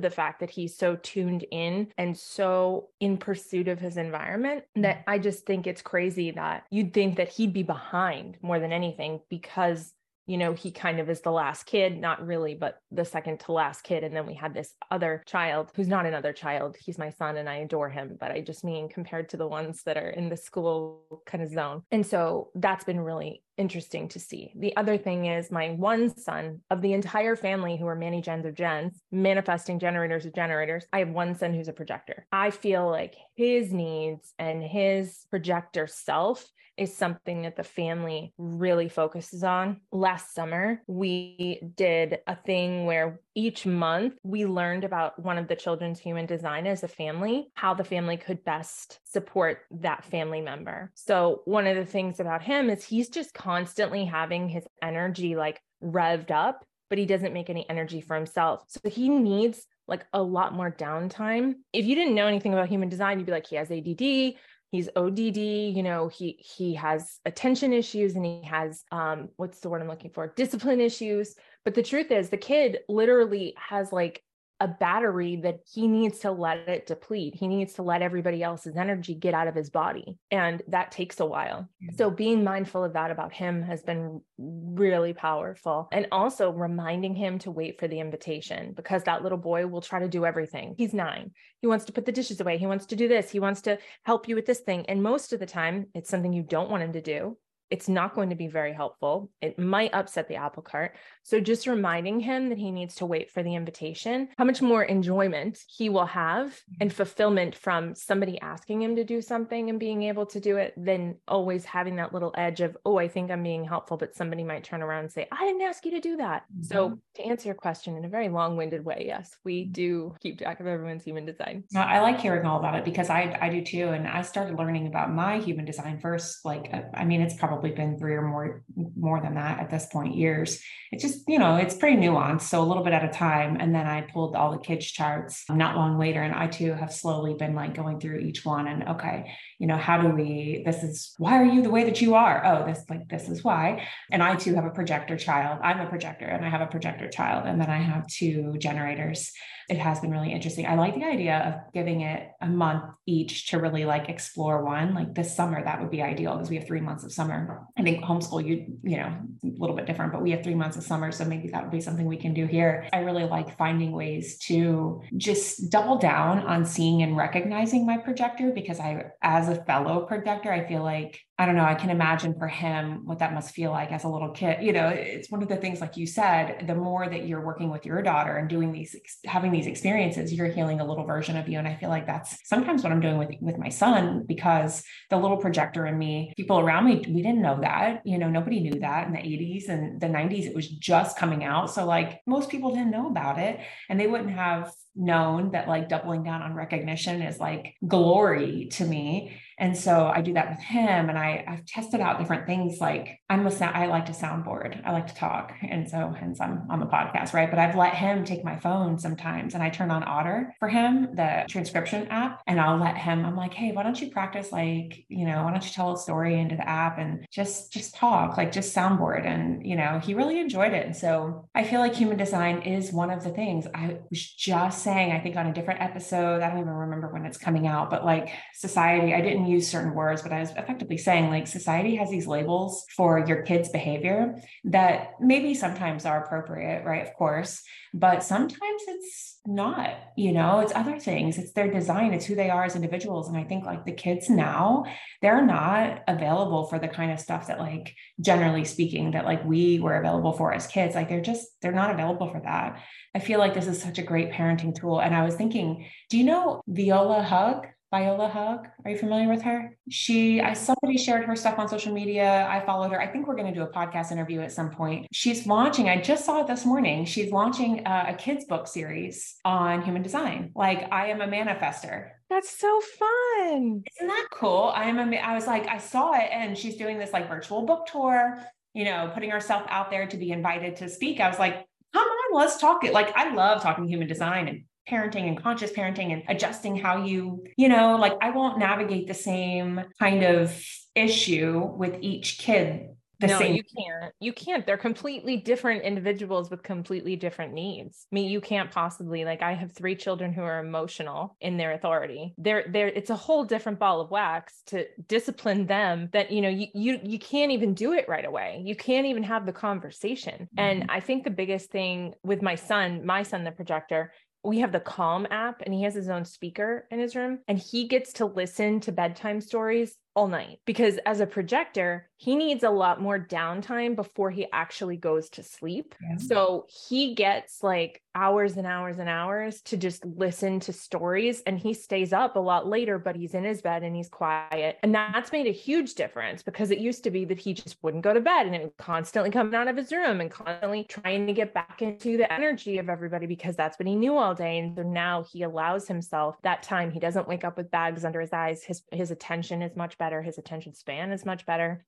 the 0.00 0.08
fact 0.08 0.40
that 0.40 0.48
he's 0.48 0.74
so 0.74 0.96
tuned 0.96 1.44
in 1.50 1.88
and 1.98 2.16
so 2.16 2.88
in 3.00 3.18
pursuit 3.18 3.68
of 3.68 3.78
his 3.78 3.98
environment 3.98 4.64
that 4.76 5.00
mm. 5.00 5.04
I 5.06 5.18
just 5.18 5.44
think 5.44 5.66
it's 5.66 5.82
crazy 5.82 6.30
that 6.30 6.64
you'd 6.70 6.94
think 6.94 7.16
that 7.16 7.28
he'd 7.28 7.52
be 7.52 7.62
behind 7.62 8.38
more 8.40 8.58
than 8.58 8.72
anything 8.72 9.20
because 9.28 9.92
you 10.26 10.38
know, 10.38 10.54
he 10.54 10.70
kind 10.70 11.00
of 11.00 11.10
is 11.10 11.20
the 11.20 11.30
last 11.30 11.64
kid, 11.64 12.00
not 12.00 12.26
really, 12.26 12.54
but 12.54 12.78
the 12.90 13.04
second 13.04 13.40
to 13.40 13.52
last 13.52 13.82
kid. 13.82 14.04
And 14.04 14.16
then 14.16 14.26
we 14.26 14.32
had 14.32 14.54
this 14.54 14.72
other 14.90 15.22
child 15.26 15.70
who's 15.76 15.86
not 15.86 16.06
another 16.06 16.32
child. 16.32 16.76
He's 16.82 16.96
my 16.96 17.10
son 17.10 17.36
and 17.36 17.46
I 17.46 17.56
adore 17.56 17.90
him, 17.90 18.16
but 18.18 18.30
I 18.30 18.40
just 18.40 18.64
mean 18.64 18.88
compared 18.88 19.28
to 19.30 19.36
the 19.36 19.46
ones 19.46 19.82
that 19.84 19.98
are 19.98 20.08
in 20.08 20.30
the 20.30 20.36
school 20.38 21.22
kind 21.26 21.44
of 21.44 21.50
zone. 21.50 21.82
And 21.90 22.06
so 22.06 22.48
that's 22.54 22.84
been 22.84 23.00
really 23.00 23.42
interesting 23.56 24.08
to 24.08 24.20
see. 24.20 24.52
The 24.56 24.76
other 24.76 24.98
thing 24.98 25.26
is 25.26 25.50
my 25.50 25.70
one 25.70 26.16
son 26.16 26.60
of 26.70 26.82
the 26.82 26.92
entire 26.92 27.36
family 27.36 27.76
who 27.76 27.86
are 27.86 27.94
many 27.94 28.20
gens 28.20 28.46
of 28.46 28.54
gens, 28.54 29.00
manifesting 29.10 29.78
generators 29.78 30.26
of 30.26 30.34
generators. 30.34 30.84
I 30.92 31.00
have 31.00 31.10
one 31.10 31.34
son 31.34 31.54
who's 31.54 31.68
a 31.68 31.72
projector. 31.72 32.26
I 32.32 32.50
feel 32.50 32.88
like 32.90 33.16
his 33.36 33.72
needs 33.72 34.32
and 34.38 34.62
his 34.62 35.26
projector 35.30 35.86
self 35.86 36.44
is 36.76 36.96
something 36.96 37.42
that 37.42 37.56
the 37.56 37.64
family 37.64 38.32
really 38.36 38.88
focuses 38.88 39.44
on. 39.44 39.80
Last 39.92 40.34
summer, 40.34 40.82
we 40.86 41.62
did 41.76 42.18
a 42.26 42.34
thing 42.34 42.84
where 42.84 43.20
each 43.34 43.66
month 43.66 44.14
we 44.22 44.46
learned 44.46 44.84
about 44.84 45.18
one 45.18 45.38
of 45.38 45.48
the 45.48 45.56
children's 45.56 45.98
human 45.98 46.26
design 46.26 46.66
as 46.66 46.82
a 46.82 46.88
family, 46.88 47.48
how 47.54 47.74
the 47.74 47.84
family 47.84 48.16
could 48.16 48.44
best 48.44 49.00
support 49.04 49.60
that 49.70 50.04
family 50.04 50.40
member. 50.40 50.90
So, 50.94 51.42
one 51.44 51.66
of 51.66 51.76
the 51.76 51.86
things 51.86 52.20
about 52.20 52.42
him 52.42 52.70
is 52.70 52.84
he's 52.84 53.08
just 53.08 53.34
constantly 53.34 54.04
having 54.04 54.48
his 54.48 54.64
energy 54.82 55.36
like 55.36 55.60
revved 55.82 56.30
up, 56.30 56.64
but 56.88 56.98
he 56.98 57.06
doesn't 57.06 57.34
make 57.34 57.50
any 57.50 57.68
energy 57.68 58.00
for 58.00 58.14
himself. 58.14 58.64
So, 58.68 58.80
he 58.88 59.08
needs 59.08 59.66
like 59.86 60.04
a 60.12 60.22
lot 60.22 60.54
more 60.54 60.70
downtime. 60.70 61.54
If 61.72 61.86
you 61.86 61.94
didn't 61.94 62.14
know 62.14 62.26
anything 62.26 62.52
about 62.52 62.68
human 62.68 62.88
design, 62.88 63.18
you'd 63.18 63.26
be 63.26 63.32
like, 63.32 63.46
he 63.46 63.56
has 63.56 63.70
ADD, 63.70 64.34
he's 64.74 64.88
ODD, 64.96 65.36
you 65.36 65.84
know, 65.84 66.08
he 66.08 66.36
he 66.40 66.74
has 66.74 67.20
attention 67.24 67.72
issues 67.72 68.16
and 68.16 68.26
he 68.26 68.42
has 68.42 68.82
um 68.90 69.28
what's 69.36 69.60
the 69.60 69.68
word 69.68 69.80
I'm 69.80 69.88
looking 69.88 70.10
for? 70.10 70.26
discipline 70.36 70.80
issues. 70.80 71.36
But 71.64 71.74
the 71.74 71.82
truth 71.82 72.10
is 72.10 72.28
the 72.28 72.36
kid 72.36 72.78
literally 72.88 73.54
has 73.56 73.92
like 73.92 74.24
a 74.60 74.68
battery 74.68 75.36
that 75.36 75.60
he 75.70 75.88
needs 75.88 76.20
to 76.20 76.30
let 76.30 76.68
it 76.68 76.86
deplete. 76.86 77.34
He 77.34 77.48
needs 77.48 77.74
to 77.74 77.82
let 77.82 78.02
everybody 78.02 78.42
else's 78.42 78.76
energy 78.76 79.14
get 79.14 79.34
out 79.34 79.48
of 79.48 79.54
his 79.54 79.68
body. 79.68 80.16
And 80.30 80.62
that 80.68 80.92
takes 80.92 81.18
a 81.20 81.26
while. 81.26 81.68
Mm-hmm. 81.82 81.96
So 81.96 82.10
being 82.10 82.44
mindful 82.44 82.84
of 82.84 82.92
that 82.92 83.10
about 83.10 83.32
him 83.32 83.62
has 83.62 83.82
been 83.82 84.20
really 84.38 85.12
powerful. 85.12 85.88
And 85.92 86.06
also 86.12 86.52
reminding 86.52 87.14
him 87.14 87.38
to 87.40 87.50
wait 87.50 87.80
for 87.80 87.88
the 87.88 88.00
invitation 88.00 88.72
because 88.74 89.02
that 89.04 89.22
little 89.22 89.38
boy 89.38 89.66
will 89.66 89.80
try 89.80 89.98
to 89.98 90.08
do 90.08 90.24
everything. 90.24 90.74
He's 90.78 90.94
nine. 90.94 91.32
He 91.60 91.66
wants 91.66 91.84
to 91.86 91.92
put 91.92 92.06
the 92.06 92.12
dishes 92.12 92.40
away. 92.40 92.56
He 92.58 92.66
wants 92.66 92.86
to 92.86 92.96
do 92.96 93.08
this. 93.08 93.30
He 93.30 93.40
wants 93.40 93.62
to 93.62 93.78
help 94.04 94.28
you 94.28 94.36
with 94.36 94.46
this 94.46 94.60
thing. 94.60 94.86
And 94.86 95.02
most 95.02 95.32
of 95.32 95.40
the 95.40 95.46
time, 95.46 95.86
it's 95.94 96.10
something 96.10 96.32
you 96.32 96.42
don't 96.42 96.70
want 96.70 96.82
him 96.82 96.92
to 96.92 97.02
do 97.02 97.36
it's 97.70 97.88
not 97.88 98.14
going 98.14 98.30
to 98.30 98.36
be 98.36 98.48
very 98.48 98.72
helpful. 98.72 99.30
It 99.40 99.58
might 99.58 99.94
upset 99.94 100.28
the 100.28 100.36
apple 100.36 100.62
cart. 100.62 100.96
So 101.22 101.40
just 101.40 101.66
reminding 101.66 102.20
him 102.20 102.48
that 102.50 102.58
he 102.58 102.70
needs 102.70 102.96
to 102.96 103.06
wait 103.06 103.30
for 103.30 103.42
the 103.42 103.54
invitation, 103.54 104.28
how 104.38 104.44
much 104.44 104.62
more 104.62 104.82
enjoyment 104.82 105.58
he 105.68 105.88
will 105.88 106.06
have 106.06 106.58
and 106.80 106.90
mm-hmm. 106.90 106.96
fulfillment 106.96 107.54
from 107.54 107.94
somebody 107.94 108.40
asking 108.40 108.82
him 108.82 108.96
to 108.96 109.04
do 109.04 109.20
something 109.20 109.70
and 109.70 109.80
being 109.80 110.02
able 110.04 110.26
to 110.26 110.40
do 110.40 110.56
it 110.56 110.74
than 110.76 111.16
always 111.26 111.64
having 111.64 111.96
that 111.96 112.12
little 112.12 112.32
edge 112.36 112.60
of, 112.60 112.76
oh, 112.84 112.98
I 112.98 113.08
think 113.08 113.30
I'm 113.30 113.42
being 113.42 113.64
helpful, 113.64 113.96
but 113.96 114.14
somebody 114.14 114.44
might 114.44 114.64
turn 114.64 114.82
around 114.82 115.04
and 115.04 115.12
say, 115.12 115.26
I 115.32 115.46
didn't 115.46 115.62
ask 115.62 115.84
you 115.84 115.92
to 115.92 116.00
do 116.00 116.16
that. 116.18 116.44
Mm-hmm. 116.44 116.64
So 116.64 116.98
to 117.14 117.22
answer 117.22 117.48
your 117.48 117.54
question 117.54 117.96
in 117.96 118.04
a 118.04 118.08
very 118.08 118.28
long-winded 118.28 118.84
way, 118.84 119.04
yes, 119.06 119.34
we 119.44 119.64
do 119.64 120.14
keep 120.20 120.38
track 120.38 120.60
of 120.60 120.66
everyone's 120.66 121.04
human 121.04 121.24
design. 121.24 121.64
I 121.74 122.00
like 122.00 122.20
hearing 122.20 122.46
all 122.46 122.58
about 122.58 122.74
it 122.76 122.84
because 122.84 123.10
I 123.10 123.38
I 123.40 123.48
do 123.48 123.62
too. 123.62 123.88
And 123.88 124.06
I 124.06 124.22
started 124.22 124.58
learning 124.58 124.86
about 124.86 125.12
my 125.12 125.38
human 125.38 125.64
design 125.64 125.98
first. 126.00 126.44
Like, 126.44 126.70
uh, 126.72 126.82
I 126.94 127.04
mean, 127.04 127.20
it's 127.20 127.34
probably 127.34 127.63
been 127.70 127.98
three 127.98 128.14
or 128.14 128.22
more 128.22 128.62
more 128.96 129.20
than 129.20 129.34
that 129.34 129.60
at 129.60 129.70
this 129.70 129.86
point 129.86 130.16
years. 130.16 130.62
It's 130.92 131.02
just 131.02 131.24
you 131.26 131.38
know 131.38 131.56
it's 131.56 131.74
pretty 131.74 131.96
nuanced 131.96 132.42
so 132.42 132.62
a 132.62 132.64
little 132.64 132.84
bit 132.84 132.92
at 132.92 133.04
a 133.04 133.08
time 133.08 133.56
and 133.58 133.74
then 133.74 133.86
i 133.86 134.02
pulled 134.02 134.36
all 134.36 134.52
the 134.52 134.58
kids 134.58 134.86
charts 134.86 135.44
not 135.50 135.76
long 135.76 135.98
later 135.98 136.22
and 136.22 136.34
i 136.34 136.46
too 136.46 136.72
have 136.72 136.92
slowly 136.92 137.34
been 137.34 137.54
like 137.54 137.74
going 137.74 137.98
through 137.98 138.18
each 138.18 138.44
one 138.44 138.68
and 138.68 138.88
okay 138.88 139.32
you 139.58 139.66
know 139.66 139.76
how 139.76 140.00
do 140.00 140.08
we 140.08 140.62
this 140.64 140.82
is 140.82 141.14
why 141.18 141.40
are 141.40 141.44
you 141.44 141.62
the 141.62 141.70
way 141.70 141.84
that 141.84 142.00
you 142.00 142.14
are 142.14 142.44
oh 142.44 142.66
this 142.66 142.84
like 142.88 143.08
this 143.08 143.28
is 143.28 143.44
why 143.44 143.86
and 144.10 144.22
i 144.22 144.34
too 144.34 144.54
have 144.54 144.64
a 144.64 144.70
projector 144.70 145.16
child 145.16 145.58
i'm 145.62 145.80
a 145.80 145.88
projector 145.88 146.26
and 146.26 146.44
i 146.44 146.48
have 146.48 146.60
a 146.60 146.66
projector 146.66 147.08
child 147.08 147.46
and 147.46 147.60
then 147.60 147.70
i 147.70 147.78
have 147.78 148.06
two 148.06 148.56
generators 148.58 149.32
it 149.68 149.78
has 149.78 150.00
been 150.00 150.10
really 150.10 150.32
interesting. 150.32 150.66
I 150.66 150.74
like 150.74 150.94
the 150.94 151.04
idea 151.04 151.38
of 151.38 151.72
giving 151.72 152.02
it 152.02 152.28
a 152.40 152.46
month 152.46 152.84
each 153.06 153.48
to 153.48 153.58
really 153.58 153.84
like 153.84 154.08
explore 154.08 154.62
one. 154.62 154.94
Like 154.94 155.14
this 155.14 155.34
summer, 155.34 155.62
that 155.62 155.80
would 155.80 155.90
be 155.90 156.02
ideal 156.02 156.34
because 156.34 156.50
we 156.50 156.56
have 156.56 156.66
three 156.66 156.80
months 156.80 157.04
of 157.04 157.12
summer. 157.12 157.62
I 157.76 157.82
think 157.82 158.04
homeschool, 158.04 158.46
you 158.46 158.78
you 158.82 158.96
know, 158.98 159.16
a 159.42 159.48
little 159.58 159.74
bit 159.74 159.86
different, 159.86 160.12
but 160.12 160.22
we 160.22 160.32
have 160.32 160.42
three 160.42 160.54
months 160.54 160.76
of 160.76 160.82
summer, 160.82 161.12
so 161.12 161.24
maybe 161.24 161.48
that 161.48 161.62
would 161.62 161.72
be 161.72 161.80
something 161.80 162.06
we 162.06 162.16
can 162.16 162.34
do 162.34 162.46
here. 162.46 162.86
I 162.92 163.00
really 163.00 163.24
like 163.24 163.56
finding 163.56 163.92
ways 163.92 164.38
to 164.46 165.00
just 165.16 165.70
double 165.70 165.96
down 165.96 166.40
on 166.40 166.66
seeing 166.66 167.02
and 167.02 167.16
recognizing 167.16 167.86
my 167.86 167.96
projector 167.96 168.52
because 168.52 168.80
I, 168.80 169.04
as 169.22 169.43
a 169.48 169.64
fellow 169.64 170.06
projector, 170.06 170.52
I 170.52 170.66
feel 170.66 170.82
like 170.82 171.20
I 171.36 171.46
don't 171.46 171.56
know, 171.56 171.64
I 171.64 171.74
can 171.74 171.90
imagine 171.90 172.38
for 172.38 172.46
him 172.46 173.06
what 173.06 173.18
that 173.18 173.34
must 173.34 173.54
feel 173.54 173.72
like 173.72 173.90
as 173.90 174.04
a 174.04 174.08
little 174.08 174.30
kid. 174.30 174.62
You 174.62 174.72
know, 174.72 174.86
it's 174.88 175.28
one 175.32 175.42
of 175.42 175.48
the 175.48 175.56
things, 175.56 175.80
like 175.80 175.96
you 175.96 176.06
said, 176.06 176.68
the 176.68 176.76
more 176.76 177.08
that 177.08 177.26
you're 177.26 177.44
working 177.44 177.70
with 177.70 177.84
your 177.84 178.02
daughter 178.02 178.36
and 178.36 178.48
doing 178.48 178.70
these, 178.70 178.94
having 179.26 179.50
these 179.50 179.66
experiences, 179.66 180.32
you're 180.32 180.46
healing 180.46 180.78
a 180.78 180.86
little 180.86 181.04
version 181.04 181.36
of 181.36 181.48
you. 181.48 181.58
And 181.58 181.66
I 181.66 181.74
feel 181.74 181.88
like 181.88 182.06
that's 182.06 182.38
sometimes 182.48 182.84
what 182.84 182.92
I'm 182.92 183.00
doing 183.00 183.18
with, 183.18 183.30
with 183.40 183.58
my 183.58 183.68
son 183.68 184.24
because 184.28 184.84
the 185.10 185.16
little 185.16 185.36
projector 185.36 185.86
in 185.86 185.98
me, 185.98 186.32
people 186.36 186.60
around 186.60 186.84
me, 186.84 187.04
we 187.08 187.22
didn't 187.22 187.42
know 187.42 187.60
that. 187.62 188.02
You 188.04 188.18
know, 188.18 188.30
nobody 188.30 188.60
knew 188.60 188.78
that 188.78 189.08
in 189.08 189.12
the 189.12 189.18
80s 189.18 189.68
and 189.68 190.00
the 190.00 190.06
90s, 190.06 190.46
it 190.46 190.54
was 190.54 190.68
just 190.68 191.18
coming 191.18 191.42
out. 191.42 191.68
So, 191.68 191.84
like, 191.84 192.20
most 192.28 192.48
people 192.48 192.70
didn't 192.70 192.92
know 192.92 193.08
about 193.08 193.40
it 193.40 193.58
and 193.88 193.98
they 193.98 194.06
wouldn't 194.06 194.30
have 194.30 194.72
known 194.94 195.50
that 195.50 195.68
like 195.68 195.88
doubling 195.88 196.22
down 196.22 196.42
on 196.42 196.54
recognition 196.54 197.20
is 197.20 197.38
like 197.40 197.74
glory 197.86 198.68
to 198.70 198.84
me 198.84 199.36
and 199.58 199.76
so 199.76 200.06
I 200.06 200.20
do 200.20 200.32
that 200.34 200.50
with 200.50 200.60
him. 200.60 201.08
And 201.08 201.18
I, 201.18 201.44
I've 201.46 201.64
tested 201.64 202.00
out 202.00 202.18
different 202.18 202.46
things 202.46 202.80
like 202.80 203.20
I'm 203.30 203.46
a 203.46 203.64
I 203.64 203.86
like 203.86 204.06
to 204.06 204.12
soundboard. 204.12 204.82
I 204.84 204.92
like 204.92 205.06
to 205.06 205.14
talk. 205.14 205.54
And 205.66 205.88
so 205.88 206.14
hence 206.18 206.40
I'm 206.40 206.66
on 206.68 206.78
the 206.78 206.86
podcast, 206.86 207.32
right? 207.32 207.48
But 207.48 207.58
I've 207.58 207.74
let 207.74 207.94
him 207.94 208.22
take 208.22 208.44
my 208.44 208.56
phone 208.56 208.98
sometimes 208.98 209.54
and 209.54 209.62
I 209.62 209.70
turn 209.70 209.90
on 209.90 210.04
Otter 210.04 210.54
for 210.58 210.68
him, 210.68 211.14
the 211.14 211.44
transcription 211.48 212.06
app. 212.08 212.42
And 212.46 212.60
I'll 212.60 212.76
let 212.76 212.98
him, 212.98 213.24
I'm 213.24 213.36
like, 213.36 213.54
hey, 213.54 213.72
why 213.72 213.82
don't 213.82 213.98
you 213.98 214.10
practice 214.10 214.52
like, 214.52 215.06
you 215.08 215.24
know, 215.24 215.42
why 215.42 215.52
don't 215.52 215.64
you 215.64 215.70
tell 215.70 215.94
a 215.94 215.98
story 215.98 216.38
into 216.38 216.56
the 216.56 216.68
app 216.68 216.98
and 216.98 217.26
just 217.30 217.72
just 217.72 217.94
talk, 217.94 218.36
like 218.36 218.52
just 218.52 218.76
soundboard. 218.76 219.26
And, 219.26 219.66
you 219.66 219.76
know, 219.76 220.00
he 220.02 220.12
really 220.12 220.38
enjoyed 220.38 220.74
it. 220.74 220.84
And 220.84 220.96
so 220.96 221.48
I 221.54 221.64
feel 221.64 221.80
like 221.80 221.94
human 221.94 222.18
design 222.18 222.62
is 222.62 222.92
one 222.92 223.10
of 223.10 223.24
the 223.24 223.30
things 223.30 223.66
I 223.74 224.00
was 224.10 224.22
just 224.22 224.82
saying, 224.82 225.12
I 225.12 225.20
think 225.20 225.36
on 225.36 225.46
a 225.46 225.52
different 225.54 225.80
episode. 225.80 226.42
I 226.42 226.50
don't 226.50 226.60
even 226.60 226.74
remember 226.74 227.08
when 227.08 227.24
it's 227.24 227.38
coming 227.38 227.66
out, 227.66 227.88
but 227.88 228.04
like 228.04 228.28
society, 228.52 229.14
I 229.14 229.22
didn't 229.22 229.46
use 229.46 229.66
certain 229.66 229.94
words, 229.94 230.20
but 230.20 230.32
I 230.32 230.40
was 230.40 230.50
effectively 230.50 230.98
saying 230.98 231.30
like 231.30 231.46
society 231.46 231.96
has 231.96 232.10
these 232.10 232.26
labels 232.26 232.84
for 232.94 233.23
your 233.28 233.42
kids' 233.42 233.68
behavior 233.68 234.40
that 234.64 235.14
maybe 235.20 235.54
sometimes 235.54 236.04
are 236.06 236.24
appropriate, 236.24 236.84
right? 236.84 237.06
Of 237.06 237.14
course, 237.14 237.62
but 237.92 238.22
sometimes 238.22 238.82
it's 238.88 239.38
not, 239.46 239.90
you 240.16 240.32
know, 240.32 240.60
it's 240.60 240.72
other 240.74 240.98
things. 240.98 241.38
It's 241.38 241.52
their 241.52 241.70
design, 241.70 242.12
it's 242.12 242.24
who 242.24 242.34
they 242.34 242.50
are 242.50 242.64
as 242.64 242.74
individuals. 242.74 243.28
And 243.28 243.36
I 243.36 243.44
think 243.44 243.64
like 243.64 243.84
the 243.84 243.92
kids 243.92 244.28
now, 244.28 244.84
they're 245.22 245.44
not 245.44 246.02
available 246.08 246.64
for 246.64 246.78
the 246.78 246.88
kind 246.88 247.12
of 247.12 247.20
stuff 247.20 247.46
that, 247.46 247.60
like, 247.60 247.94
generally 248.20 248.64
speaking, 248.64 249.12
that 249.12 249.24
like 249.24 249.44
we 249.44 249.80
were 249.80 249.96
available 249.96 250.32
for 250.32 250.52
as 250.52 250.66
kids. 250.66 250.94
Like 250.94 251.08
they're 251.08 251.20
just, 251.20 251.46
they're 251.62 251.72
not 251.72 251.90
available 251.90 252.28
for 252.28 252.40
that. 252.40 252.82
I 253.14 253.20
feel 253.20 253.38
like 253.38 253.54
this 253.54 253.68
is 253.68 253.80
such 253.80 253.98
a 253.98 254.02
great 254.02 254.32
parenting 254.32 254.74
tool. 254.74 255.00
And 255.00 255.14
I 255.14 255.24
was 255.24 255.34
thinking, 255.34 255.86
do 256.10 256.18
you 256.18 256.24
know 256.24 256.62
Viola 256.66 257.22
Hug? 257.22 257.66
Viola 257.94 258.28
Hug. 258.28 258.66
Are 258.84 258.90
you 258.90 258.98
familiar 258.98 259.28
with 259.28 259.42
her? 259.42 259.78
She, 259.88 260.40
I 260.40 260.52
somebody 260.54 260.98
shared 260.98 261.26
her 261.26 261.36
stuff 261.36 261.60
on 261.60 261.68
social 261.68 261.92
media. 261.92 262.44
I 262.50 262.58
followed 262.66 262.90
her. 262.90 263.00
I 263.00 263.06
think 263.06 263.28
we're 263.28 263.36
going 263.36 263.46
to 263.46 263.54
do 263.54 263.62
a 263.62 263.70
podcast 263.70 264.10
interview 264.10 264.40
at 264.40 264.50
some 264.50 264.70
point. 264.70 265.06
She's 265.12 265.46
launching. 265.46 265.88
I 265.88 266.00
just 266.00 266.24
saw 266.24 266.40
it 266.40 266.48
this 266.48 266.66
morning. 266.66 267.04
She's 267.04 267.30
launching 267.30 267.86
a, 267.86 268.06
a 268.08 268.14
kids 268.14 268.46
book 268.46 268.66
series 268.66 269.36
on 269.44 269.82
human 269.82 270.02
design. 270.02 270.50
Like 270.56 270.92
I 270.92 271.10
am 271.10 271.20
a 271.20 271.28
manifester. 271.28 272.08
That's 272.28 272.50
so 272.58 272.80
fun. 272.80 273.84
Isn't 273.96 274.08
that 274.08 274.26
cool? 274.32 274.72
I 274.74 274.86
am 274.86 274.98
a. 274.98 275.16
I 275.16 275.36
was 275.36 275.46
like, 275.46 275.68
I 275.68 275.78
saw 275.78 276.14
it, 276.14 276.30
and 276.32 276.58
she's 276.58 276.76
doing 276.76 276.98
this 276.98 277.12
like 277.12 277.28
virtual 277.28 277.64
book 277.64 277.86
tour. 277.86 278.40
You 278.72 278.86
know, 278.86 279.12
putting 279.14 279.30
herself 279.30 279.62
out 279.68 279.92
there 279.92 280.08
to 280.08 280.16
be 280.16 280.32
invited 280.32 280.74
to 280.78 280.88
speak. 280.88 281.20
I 281.20 281.28
was 281.28 281.38
like, 281.38 281.64
come 281.92 282.08
on, 282.08 282.40
let's 282.40 282.58
talk 282.58 282.82
it. 282.82 282.92
Like 282.92 283.16
I 283.16 283.32
love 283.34 283.62
talking 283.62 283.86
human 283.86 284.08
design 284.08 284.48
and 284.48 284.64
parenting 284.88 285.28
and 285.28 285.42
conscious 285.42 285.70
parenting 285.70 286.12
and 286.12 286.22
adjusting 286.28 286.76
how 286.76 287.04
you, 287.04 287.44
you 287.56 287.68
know, 287.68 287.96
like 287.96 288.14
I 288.20 288.30
won't 288.30 288.58
navigate 288.58 289.06
the 289.06 289.14
same 289.14 289.82
kind 289.98 290.22
of 290.22 290.54
issue 290.94 291.60
with 291.76 291.98
each 292.00 292.38
kid 292.38 292.88
the 293.20 293.28
no, 293.28 293.38
same. 293.38 293.54
you 293.54 293.62
can't. 293.62 294.12
You 294.20 294.32
can't. 294.32 294.66
They're 294.66 294.76
completely 294.76 295.36
different 295.36 295.82
individuals 295.82 296.50
with 296.50 296.62
completely 296.62 297.16
different 297.16 297.52
needs. 297.52 298.06
I 298.10 298.14
mean, 298.14 298.30
you 298.30 298.40
can't 298.40 298.70
possibly 298.70 299.24
like 299.24 299.42
I 299.42 299.54
have 299.54 299.72
three 299.72 299.94
children 299.94 300.32
who 300.32 300.42
are 300.42 300.58
emotional 300.58 301.36
in 301.40 301.56
their 301.56 301.72
authority. 301.72 302.34
They're 302.38 302.64
they're 302.68 302.88
it's 302.88 303.10
a 303.10 303.16
whole 303.16 303.44
different 303.44 303.78
ball 303.78 304.00
of 304.00 304.10
wax 304.10 304.62
to 304.66 304.86
discipline 305.06 305.66
them 305.66 306.08
that 306.12 306.30
you 306.30 306.42
know 306.42 306.48
you 306.48 306.66
you 306.74 307.00
you 307.02 307.18
can't 307.18 307.52
even 307.52 307.74
do 307.74 307.92
it 307.92 308.08
right 308.08 308.24
away. 308.24 308.62
You 308.64 308.74
can't 308.74 309.06
even 309.06 309.22
have 309.22 309.46
the 309.46 309.52
conversation. 309.52 310.34
Mm-hmm. 310.34 310.58
And 310.58 310.90
I 310.90 311.00
think 311.00 311.24
the 311.24 311.30
biggest 311.30 311.70
thing 311.70 312.14
with 312.22 312.42
my 312.42 312.56
son, 312.56 313.06
my 313.06 313.22
son 313.22 313.44
the 313.44 313.52
projector, 313.52 314.12
we 314.44 314.60
have 314.60 314.72
the 314.72 314.80
Calm 314.80 315.26
app 315.30 315.62
and 315.62 315.74
he 315.74 315.82
has 315.82 315.94
his 315.94 316.08
own 316.08 316.24
speaker 316.24 316.86
in 316.90 316.98
his 316.98 317.16
room 317.16 317.38
and 317.48 317.58
he 317.58 317.88
gets 317.88 318.12
to 318.14 318.26
listen 318.26 318.78
to 318.80 318.92
bedtime 318.92 319.40
stories 319.40 319.96
all 320.14 320.28
night 320.28 320.60
because 320.64 320.98
as 321.06 321.20
a 321.20 321.26
projector, 321.26 322.08
he 322.16 322.36
needs 322.36 322.62
a 322.64 322.70
lot 322.70 323.00
more 323.00 323.18
downtime 323.18 323.96
before 323.96 324.30
he 324.30 324.46
actually 324.52 324.96
goes 324.96 325.28
to 325.30 325.42
sleep. 325.42 325.94
Yeah. 326.00 326.16
So 326.16 326.66
he 326.88 327.14
gets 327.14 327.62
like 327.62 328.00
hours 328.14 328.56
and 328.56 328.66
hours 328.66 328.98
and 328.98 329.08
hours 329.08 329.60
to 329.62 329.76
just 329.76 330.04
listen 330.06 330.60
to 330.60 330.72
stories 330.72 331.42
and 331.46 331.58
he 331.58 331.74
stays 331.74 332.12
up 332.12 332.36
a 332.36 332.40
lot 332.40 332.66
later, 332.66 332.98
but 332.98 333.16
he's 333.16 333.34
in 333.34 333.42
his 333.42 333.60
bed 333.60 333.82
and 333.82 333.94
he's 333.96 334.08
quiet. 334.08 334.78
And 334.82 334.94
that's 334.94 335.32
made 335.32 335.48
a 335.48 335.52
huge 335.52 335.94
difference 335.94 336.42
because 336.42 336.70
it 336.70 336.78
used 336.78 337.02
to 337.04 337.10
be 337.10 337.24
that 337.24 337.38
he 337.38 337.52
just 337.52 337.76
wouldn't 337.82 338.04
go 338.04 338.14
to 338.14 338.20
bed 338.20 338.46
and 338.46 338.54
it 338.54 338.62
would 338.62 338.76
constantly 338.76 339.30
coming 339.30 339.54
out 339.54 339.68
of 339.68 339.76
his 339.76 339.90
room 339.90 340.20
and 340.20 340.30
constantly 340.30 340.84
trying 340.84 341.26
to 341.26 341.32
get 341.32 341.52
back 341.52 341.82
into 341.82 342.16
the 342.16 342.32
energy 342.32 342.78
of 342.78 342.88
everybody 342.88 343.26
because 343.26 343.56
that's 343.56 343.78
what 343.78 343.88
he 343.88 343.96
knew 343.96 344.16
all 344.16 344.34
day. 344.34 344.58
And 344.58 344.76
so 344.76 344.82
now 344.82 345.24
he 345.24 345.42
allows 345.42 345.88
himself 345.88 346.36
that 346.42 346.62
time. 346.62 346.92
He 346.92 347.00
doesn't 347.00 347.26
wake 347.26 347.44
up 347.44 347.56
with 347.56 347.70
bags 347.70 348.04
under 348.04 348.20
his 348.20 348.32
eyes. 348.32 348.62
His 348.62 348.82
his 348.92 349.10
attention 349.10 349.60
is 349.60 349.76
much 349.76 349.98
better. 349.98 350.03
His 350.22 350.38
attention 350.38 350.74
span 350.74 351.12
is 351.12 351.24
much 351.24 351.46
better. 351.46 351.84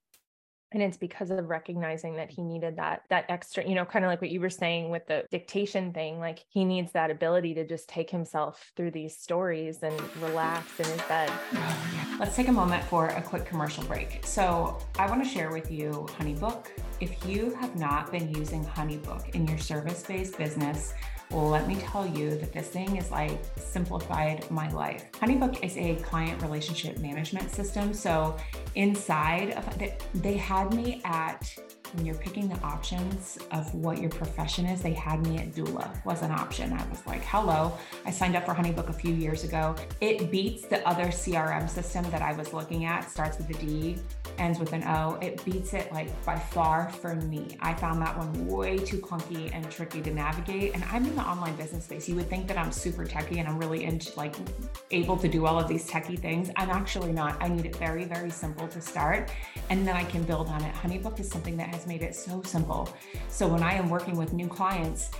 And 0.72 0.82
it's 0.82 0.96
because 0.96 1.30
of 1.30 1.48
recognizing 1.48 2.16
that 2.16 2.30
he 2.30 2.42
needed 2.42 2.76
that 2.76 3.02
that 3.08 3.26
extra 3.28 3.66
you 3.66 3.76
know 3.76 3.84
kind 3.84 4.04
of 4.04 4.08
like 4.08 4.20
what 4.20 4.30
you 4.30 4.40
were 4.40 4.50
saying 4.50 4.90
with 4.90 5.06
the 5.06 5.24
dictation 5.30 5.92
thing 5.92 6.18
like 6.18 6.44
he 6.48 6.64
needs 6.64 6.90
that 6.90 7.08
ability 7.08 7.54
to 7.54 7.64
just 7.64 7.88
take 7.88 8.10
himself 8.10 8.72
through 8.76 8.90
these 8.90 9.16
stories 9.16 9.84
and 9.84 9.98
relax 10.20 10.80
in 10.80 10.86
his 10.86 11.00
bed. 11.02 11.30
Let's 12.18 12.34
take 12.34 12.48
a 12.48 12.52
moment 12.52 12.82
for 12.84 13.06
a 13.06 13.22
quick 13.22 13.44
commercial 13.46 13.84
break. 13.84 14.26
So 14.26 14.78
i 14.98 15.08
want 15.08 15.22
to 15.22 15.28
share 15.28 15.52
with 15.52 15.70
you 15.70 16.06
honeybook. 16.18 16.66
If 17.00 17.24
you 17.24 17.54
have 17.54 17.76
not 17.76 18.10
been 18.10 18.34
using 18.34 18.64
honeybook 18.64 19.34
in 19.36 19.46
your 19.46 19.58
service-based 19.58 20.36
business 20.36 20.94
well, 21.30 21.48
let 21.48 21.66
me 21.66 21.76
tell 21.76 22.06
you 22.06 22.36
that 22.36 22.52
this 22.52 22.68
thing 22.68 22.96
is 22.96 23.10
like 23.10 23.38
simplified 23.56 24.48
my 24.50 24.70
life. 24.70 25.10
Honeybook 25.12 25.62
is 25.64 25.76
a 25.76 25.96
client 25.96 26.40
relationship 26.40 26.98
management 26.98 27.50
system. 27.50 27.92
So 27.92 28.36
inside 28.76 29.52
of 29.52 29.66
they 30.14 30.36
had 30.36 30.72
me 30.72 31.00
at 31.04 31.52
when 31.94 32.04
you're 32.04 32.16
picking 32.16 32.48
the 32.48 32.58
options 32.60 33.38
of 33.52 33.72
what 33.74 34.00
your 34.00 34.10
profession 34.10 34.66
is, 34.66 34.82
they 34.82 34.92
had 34.92 35.26
me 35.26 35.38
at 35.38 35.52
doula 35.52 36.04
was 36.04 36.22
an 36.22 36.30
option. 36.30 36.72
I 36.72 36.86
was 36.88 37.04
like, 37.06 37.22
hello. 37.24 37.76
I 38.04 38.10
signed 38.10 38.36
up 38.36 38.44
for 38.44 38.54
Honeybook 38.54 38.88
a 38.88 38.92
few 38.92 39.14
years 39.14 39.44
ago. 39.44 39.74
It 40.00 40.30
beats 40.30 40.66
the 40.66 40.86
other 40.86 41.06
CRM 41.06 41.68
system 41.68 42.08
that 42.10 42.22
I 42.22 42.32
was 42.32 42.52
looking 42.52 42.84
at, 42.84 43.10
starts 43.10 43.38
with 43.38 43.50
a 43.50 43.54
D, 43.54 43.98
ends 44.38 44.58
with 44.58 44.72
an 44.72 44.84
O. 44.84 45.18
It 45.22 45.44
beats 45.44 45.74
it 45.74 45.92
like 45.92 46.08
by 46.24 46.38
far 46.38 46.90
for 46.90 47.14
me. 47.14 47.56
I 47.60 47.74
found 47.74 48.00
that 48.02 48.16
one 48.16 48.46
way 48.46 48.78
too 48.78 48.98
clunky 48.98 49.50
and 49.54 49.68
tricky 49.70 50.02
to 50.02 50.12
navigate. 50.12 50.74
And 50.74 50.84
I'm 50.84 51.04
in 51.06 51.14
the 51.16 51.22
online 51.22 51.56
business 51.56 51.84
space. 51.84 52.08
You 52.08 52.16
would 52.16 52.28
think 52.28 52.46
that 52.48 52.58
I'm 52.58 52.72
super 52.72 53.04
techy 53.04 53.38
and 53.38 53.48
I'm 53.48 53.58
really 53.58 53.84
into 53.84 54.16
like 54.16 54.34
able 54.90 55.16
to 55.16 55.28
do 55.28 55.46
all 55.46 55.58
of 55.58 55.68
these 55.68 55.88
techie 55.88 56.18
things. 56.18 56.50
I'm 56.56 56.70
actually 56.70 57.12
not. 57.12 57.36
I 57.42 57.48
need 57.48 57.66
it 57.66 57.76
very, 57.76 58.04
very 58.04 58.30
simple 58.30 58.68
to 58.68 58.80
start 58.80 59.30
and 59.70 59.86
then 59.86 59.96
I 59.96 60.04
can 60.04 60.22
build 60.22 60.48
on 60.48 60.62
it. 60.62 60.74
Honeybook 60.74 61.20
is 61.20 61.28
something 61.28 61.56
that 61.56 61.74
has 61.76 61.86
made 61.86 62.02
it 62.02 62.14
so 62.14 62.42
simple. 62.42 62.88
So 63.28 63.46
when 63.46 63.62
I 63.62 63.74
am 63.74 63.88
working 63.88 64.16
with 64.16 64.32
new 64.32 64.48
clients, 64.48 65.10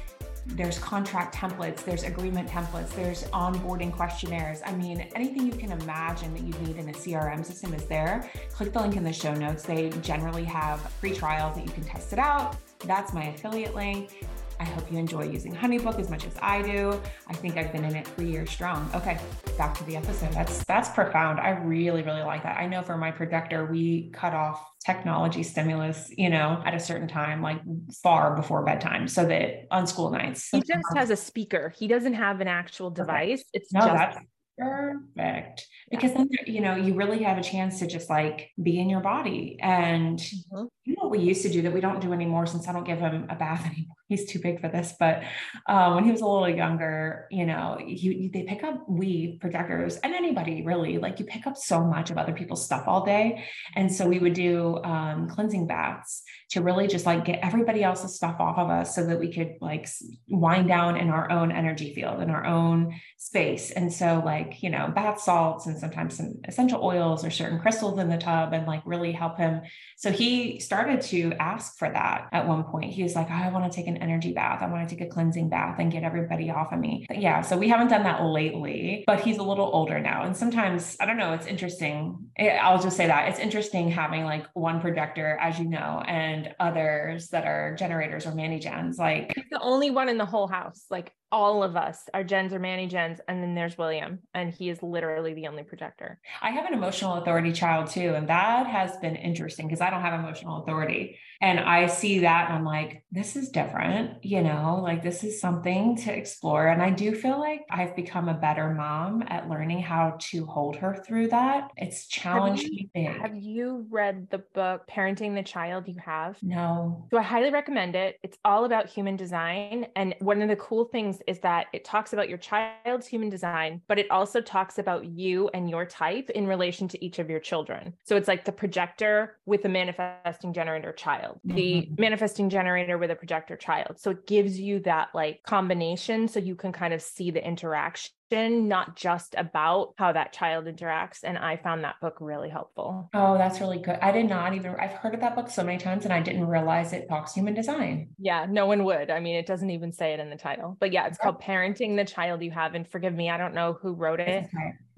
there's 0.46 0.78
contract 0.78 1.34
templates, 1.34 1.84
there's 1.84 2.04
agreement 2.04 2.48
templates, 2.48 2.94
there's 2.94 3.24
onboarding 3.24 3.92
questionnaires. 3.92 4.60
I 4.64 4.72
mean, 4.74 5.00
anything 5.14 5.44
you 5.44 5.52
can 5.52 5.72
imagine 5.72 6.32
that 6.34 6.42
you 6.42 6.52
need 6.66 6.76
in 6.76 6.88
a 6.88 6.92
CRM 6.92 7.44
system 7.44 7.74
is 7.74 7.84
there. 7.86 8.30
Click 8.52 8.72
the 8.72 8.80
link 8.80 8.96
in 8.96 9.02
the 9.02 9.12
show 9.12 9.34
notes. 9.34 9.64
They 9.64 9.90
generally 10.02 10.44
have 10.44 10.80
free 10.80 11.12
trials 11.12 11.56
that 11.56 11.64
you 11.64 11.72
can 11.72 11.84
test 11.84 12.12
it 12.12 12.18
out. 12.18 12.56
That's 12.80 13.12
my 13.12 13.24
affiliate 13.24 13.74
link. 13.74 14.24
I 14.58 14.64
hope 14.64 14.90
you 14.90 14.98
enjoy 14.98 15.24
using 15.24 15.54
HoneyBook 15.54 15.98
as 15.98 16.10
much 16.10 16.26
as 16.26 16.34
I 16.40 16.62
do. 16.62 17.00
I 17.28 17.34
think 17.34 17.56
I've 17.56 17.72
been 17.72 17.84
in 17.84 17.94
it 17.94 18.06
three 18.06 18.30
years 18.30 18.50
strong. 18.50 18.90
Okay, 18.94 19.18
back 19.58 19.76
to 19.78 19.84
the 19.84 19.96
episode. 19.96 20.32
That's 20.32 20.64
that's 20.64 20.88
profound. 20.88 21.40
I 21.40 21.50
really, 21.50 22.02
really 22.02 22.22
like 22.22 22.42
that. 22.42 22.58
I 22.58 22.66
know 22.66 22.82
for 22.82 22.96
my 22.96 23.10
projector, 23.10 23.66
we 23.66 24.10
cut 24.12 24.34
off 24.34 24.64
technology 24.84 25.42
stimulus, 25.42 26.10
you 26.16 26.30
know, 26.30 26.62
at 26.64 26.74
a 26.74 26.80
certain 26.80 27.08
time, 27.08 27.42
like 27.42 27.60
far 28.02 28.36
before 28.36 28.64
bedtime, 28.64 29.08
so 29.08 29.24
that 29.26 29.66
on 29.70 29.86
school 29.86 30.10
nights. 30.10 30.48
He 30.50 30.60
just 30.60 30.86
has 30.94 31.10
a 31.10 31.16
speaker. 31.16 31.74
He 31.76 31.88
doesn't 31.88 32.14
have 32.14 32.40
an 32.40 32.48
actual 32.48 32.90
device. 32.90 33.40
Okay. 33.40 33.48
It's 33.54 33.72
no, 33.72 33.80
just 33.80 34.18
perfect. 34.58 35.66
Because 35.90 36.12
then 36.14 36.28
you 36.46 36.60
know 36.60 36.74
you 36.74 36.94
really 36.94 37.22
have 37.22 37.38
a 37.38 37.42
chance 37.42 37.78
to 37.78 37.86
just 37.86 38.10
like 38.10 38.50
be 38.60 38.78
in 38.78 38.88
your 38.88 39.00
body. 39.00 39.58
And 39.60 40.18
mm-hmm. 40.18 40.64
you 40.84 40.94
know 40.96 41.04
what 41.04 41.10
we 41.10 41.18
used 41.20 41.42
to 41.42 41.48
do 41.48 41.62
that 41.62 41.72
we 41.72 41.80
don't 41.80 42.00
do 42.00 42.12
anymore 42.12 42.46
since 42.46 42.68
i 42.68 42.72
don't 42.72 42.84
give 42.84 42.98
him 42.98 43.26
a 43.28 43.36
bath 43.36 43.64
anymore. 43.66 43.96
He's 44.08 44.30
too 44.30 44.38
big 44.38 44.60
for 44.60 44.68
this. 44.68 44.94
But 44.98 45.22
um, 45.66 45.96
when 45.96 46.04
he 46.04 46.10
was 46.10 46.20
a 46.20 46.26
little 46.26 46.48
younger 46.48 47.26
you 47.30 47.46
know 47.46 47.78
you, 47.84 48.12
you, 48.12 48.30
they 48.30 48.44
pick 48.44 48.64
up 48.64 48.84
we 48.88 49.38
projectors 49.40 49.96
and 49.96 50.14
anybody 50.14 50.62
really. 50.64 50.98
Like 50.98 51.18
you 51.20 51.26
pick 51.26 51.46
up 51.46 51.56
so 51.56 51.84
much 51.84 52.10
of 52.10 52.18
other 52.18 52.32
people's 52.32 52.64
stuff 52.64 52.84
all 52.86 53.04
day. 53.04 53.44
And 53.74 53.92
so 53.92 54.06
we 54.08 54.18
would 54.18 54.34
do 54.34 54.82
um, 54.84 55.28
cleansing 55.28 55.66
baths 55.66 56.22
to 56.50 56.60
really 56.60 56.86
just 56.86 57.06
like 57.06 57.24
get 57.24 57.40
everybody 57.42 57.82
else's 57.82 58.14
stuff 58.14 58.36
off 58.38 58.58
of 58.58 58.70
us 58.70 58.94
so 58.94 59.04
that 59.06 59.18
we 59.18 59.32
could 59.32 59.56
like 59.60 59.88
wind 60.28 60.68
down 60.68 60.96
in 60.96 61.10
our 61.10 61.30
own 61.30 61.50
energy 61.50 61.92
field 61.94 62.22
in 62.22 62.30
our 62.30 62.44
own 62.44 62.94
space. 63.18 63.70
And 63.70 63.92
so 63.92 64.22
like 64.24 64.45
you 64.62 64.70
know 64.70 64.88
bath 64.94 65.20
salts 65.20 65.66
and 65.66 65.78
sometimes 65.78 66.16
some 66.16 66.34
essential 66.44 66.82
oils 66.82 67.24
or 67.24 67.30
certain 67.30 67.58
crystals 67.58 67.98
in 67.98 68.08
the 68.08 68.16
tub 68.16 68.52
and 68.52 68.66
like 68.66 68.82
really 68.84 69.12
help 69.12 69.38
him. 69.38 69.62
So 69.96 70.10
he 70.10 70.60
started 70.60 71.00
to 71.02 71.32
ask 71.38 71.78
for 71.78 71.88
that 71.88 72.28
at 72.32 72.46
one 72.46 72.64
point. 72.64 72.92
He 72.92 73.02
was 73.02 73.14
like 73.14 73.30
i 73.30 73.48
want 73.50 73.70
to 73.70 73.74
take 73.74 73.86
an 73.86 73.96
energy 73.98 74.32
bath. 74.32 74.62
I 74.62 74.66
want 74.66 74.88
to 74.88 74.94
take 74.94 75.06
a 75.06 75.10
cleansing 75.10 75.48
bath 75.48 75.76
and 75.78 75.90
get 75.90 76.02
everybody 76.02 76.50
off 76.50 76.72
of 76.72 76.78
me. 76.78 77.06
But 77.08 77.20
yeah 77.20 77.40
so 77.40 77.56
we 77.56 77.68
haven't 77.68 77.88
done 77.88 78.02
that 78.04 78.24
lately 78.24 79.04
but 79.06 79.20
he's 79.20 79.38
a 79.38 79.42
little 79.42 79.70
older 79.72 80.00
now. 80.00 80.24
And 80.24 80.36
sometimes 80.36 80.96
i 81.00 81.06
don't 81.06 81.16
know 81.16 81.32
it's 81.32 81.46
interesting. 81.46 82.30
I'll 82.38 82.80
just 82.80 82.96
say 82.96 83.06
that. 83.06 83.28
It's 83.28 83.38
interesting 83.38 83.90
having 83.90 84.24
like 84.24 84.46
one 84.54 84.80
projector 84.80 85.38
as 85.40 85.58
you 85.58 85.66
know 85.66 86.02
and 86.06 86.54
others 86.60 87.28
that 87.28 87.46
are 87.46 87.74
generators 87.76 88.26
or 88.26 88.34
mani 88.34 88.58
gens 88.58 88.98
like 88.98 89.34
the 89.50 89.60
only 89.60 89.90
one 89.90 90.08
in 90.08 90.18
the 90.18 90.24
whole 90.24 90.46
house. 90.46 90.84
Like 90.90 91.12
all 91.32 91.62
of 91.62 91.76
us 91.76 92.04
are 92.14 92.24
gens 92.24 92.52
or 92.52 92.58
Manny 92.58 92.86
gens 92.86 93.20
and 93.28 93.42
then 93.42 93.54
there's 93.54 93.76
william 93.76 94.20
and 94.34 94.52
he 94.52 94.68
is 94.68 94.82
literally 94.82 95.34
the 95.34 95.46
only 95.46 95.62
projector 95.62 96.20
i 96.42 96.50
have 96.50 96.66
an 96.66 96.74
emotional 96.74 97.14
authority 97.14 97.52
child 97.52 97.88
too 97.88 98.14
and 98.14 98.28
that 98.28 98.66
has 98.66 98.96
been 98.98 99.16
interesting 99.16 99.66
because 99.66 99.80
i 99.80 99.90
don't 99.90 100.02
have 100.02 100.18
emotional 100.18 100.62
authority. 100.62 101.18
And 101.40 101.60
i 101.60 101.86
see 101.86 102.20
that 102.20 102.48
and 102.48 102.58
i'm 102.58 102.64
like 102.64 103.04
this 103.12 103.36
is 103.36 103.50
different 103.50 104.24
you 104.24 104.42
know 104.42 104.80
like 104.82 105.02
this 105.02 105.22
is 105.22 105.40
something 105.40 105.96
to 105.98 106.12
explore. 106.12 106.68
And 106.68 106.82
i 106.82 106.90
do 106.90 107.14
feel 107.14 107.38
like 107.38 107.62
i've 107.70 107.94
become 107.94 108.28
a 108.28 108.34
better 108.34 108.72
mom 108.72 109.22
at 109.26 109.48
learning 109.48 109.80
how 109.80 110.16
to 110.30 110.46
hold 110.46 110.76
her 110.76 111.02
through 111.06 111.28
that. 111.28 111.70
It's 111.76 112.06
challenging 112.06 112.90
have 112.94 113.02
you, 113.02 113.20
have 113.20 113.36
you 113.36 113.86
read 113.90 114.28
the 114.30 114.38
book 114.54 114.82
parenting 114.90 115.34
the 115.34 115.42
child 115.42 115.88
you 115.88 115.96
have? 116.04 116.42
No. 116.42 117.06
So 117.10 117.18
i 117.18 117.22
highly 117.22 117.50
recommend 117.50 117.96
it. 117.96 118.18
It's 118.22 118.38
all 118.44 118.64
about 118.64 118.88
human 118.88 119.16
design 119.16 119.86
and 119.94 120.14
one 120.20 120.42
of 120.42 120.48
the 120.48 120.56
cool 120.56 120.86
things 120.86 121.15
things 121.16 121.36
is 121.36 121.40
that 121.42 121.66
it 121.72 121.84
talks 121.84 122.12
about 122.12 122.28
your 122.28 122.38
child's 122.38 123.06
human 123.06 123.28
design, 123.28 123.80
but 123.88 123.98
it 123.98 124.10
also 124.10 124.40
talks 124.40 124.78
about 124.78 125.04
you 125.06 125.48
and 125.54 125.68
your 125.68 125.84
type 125.84 126.30
in 126.30 126.46
relation 126.46 126.88
to 126.88 127.04
each 127.04 127.18
of 127.18 127.30
your 127.30 127.40
children. 127.40 127.94
So 128.04 128.16
it's 128.16 128.28
like 128.28 128.44
the 128.44 128.52
projector 128.52 129.36
with 129.46 129.64
a 129.64 129.68
manifesting 129.68 130.52
generator 130.52 130.92
child, 130.92 131.40
mm-hmm. 131.46 131.56
the 131.56 131.90
manifesting 131.98 132.50
generator 132.50 132.98
with 132.98 133.10
a 133.10 133.16
projector 133.16 133.56
child. 133.56 133.98
So 133.98 134.10
it 134.10 134.26
gives 134.26 134.58
you 134.58 134.80
that 134.80 135.08
like 135.14 135.42
combination 135.44 136.28
so 136.28 136.40
you 136.40 136.54
can 136.54 136.72
kind 136.72 136.94
of 136.94 137.02
see 137.02 137.30
the 137.30 137.46
interaction 137.46 138.12
not 138.30 138.96
just 138.96 139.34
about 139.38 139.94
how 139.96 140.12
that 140.12 140.32
child 140.32 140.66
interacts. 140.66 141.20
And 141.22 141.38
I 141.38 141.56
found 141.56 141.84
that 141.84 142.00
book 142.00 142.16
really 142.20 142.48
helpful. 142.48 143.08
Oh, 143.14 143.38
that's 143.38 143.60
really 143.60 143.78
good. 143.78 143.98
I 144.02 144.12
did 144.12 144.28
not 144.28 144.54
even, 144.54 144.74
I've 144.80 144.92
heard 144.92 145.14
of 145.14 145.20
that 145.20 145.36
book 145.36 145.48
so 145.48 145.62
many 145.62 145.78
times 145.78 146.04
and 146.04 146.12
I 146.12 146.20
didn't 146.20 146.46
realize 146.46 146.92
it 146.92 147.08
talks 147.08 147.34
human 147.34 147.54
design. 147.54 148.08
Yeah, 148.18 148.46
no 148.48 148.66
one 148.66 148.84
would. 148.84 149.10
I 149.10 149.20
mean, 149.20 149.36
it 149.36 149.46
doesn't 149.46 149.70
even 149.70 149.92
say 149.92 150.12
it 150.12 150.20
in 150.20 150.30
the 150.30 150.36
title, 150.36 150.76
but 150.80 150.92
yeah, 150.92 151.06
it's 151.06 151.18
oh. 151.20 151.24
called 151.24 151.42
Parenting 151.42 151.96
the 151.96 152.04
Child 152.04 152.42
You 152.42 152.50
Have. 152.50 152.74
And 152.74 152.88
forgive 152.88 153.14
me, 153.14 153.30
I 153.30 153.36
don't 153.36 153.54
know 153.54 153.78
who 153.80 153.92
wrote 153.92 154.20
it. 154.20 154.46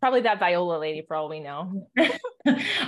Probably 0.00 0.20
that 0.22 0.38
Viola 0.38 0.78
lady 0.78 1.04
for 1.06 1.16
all 1.16 1.28
we 1.28 1.40
know. 1.40 1.88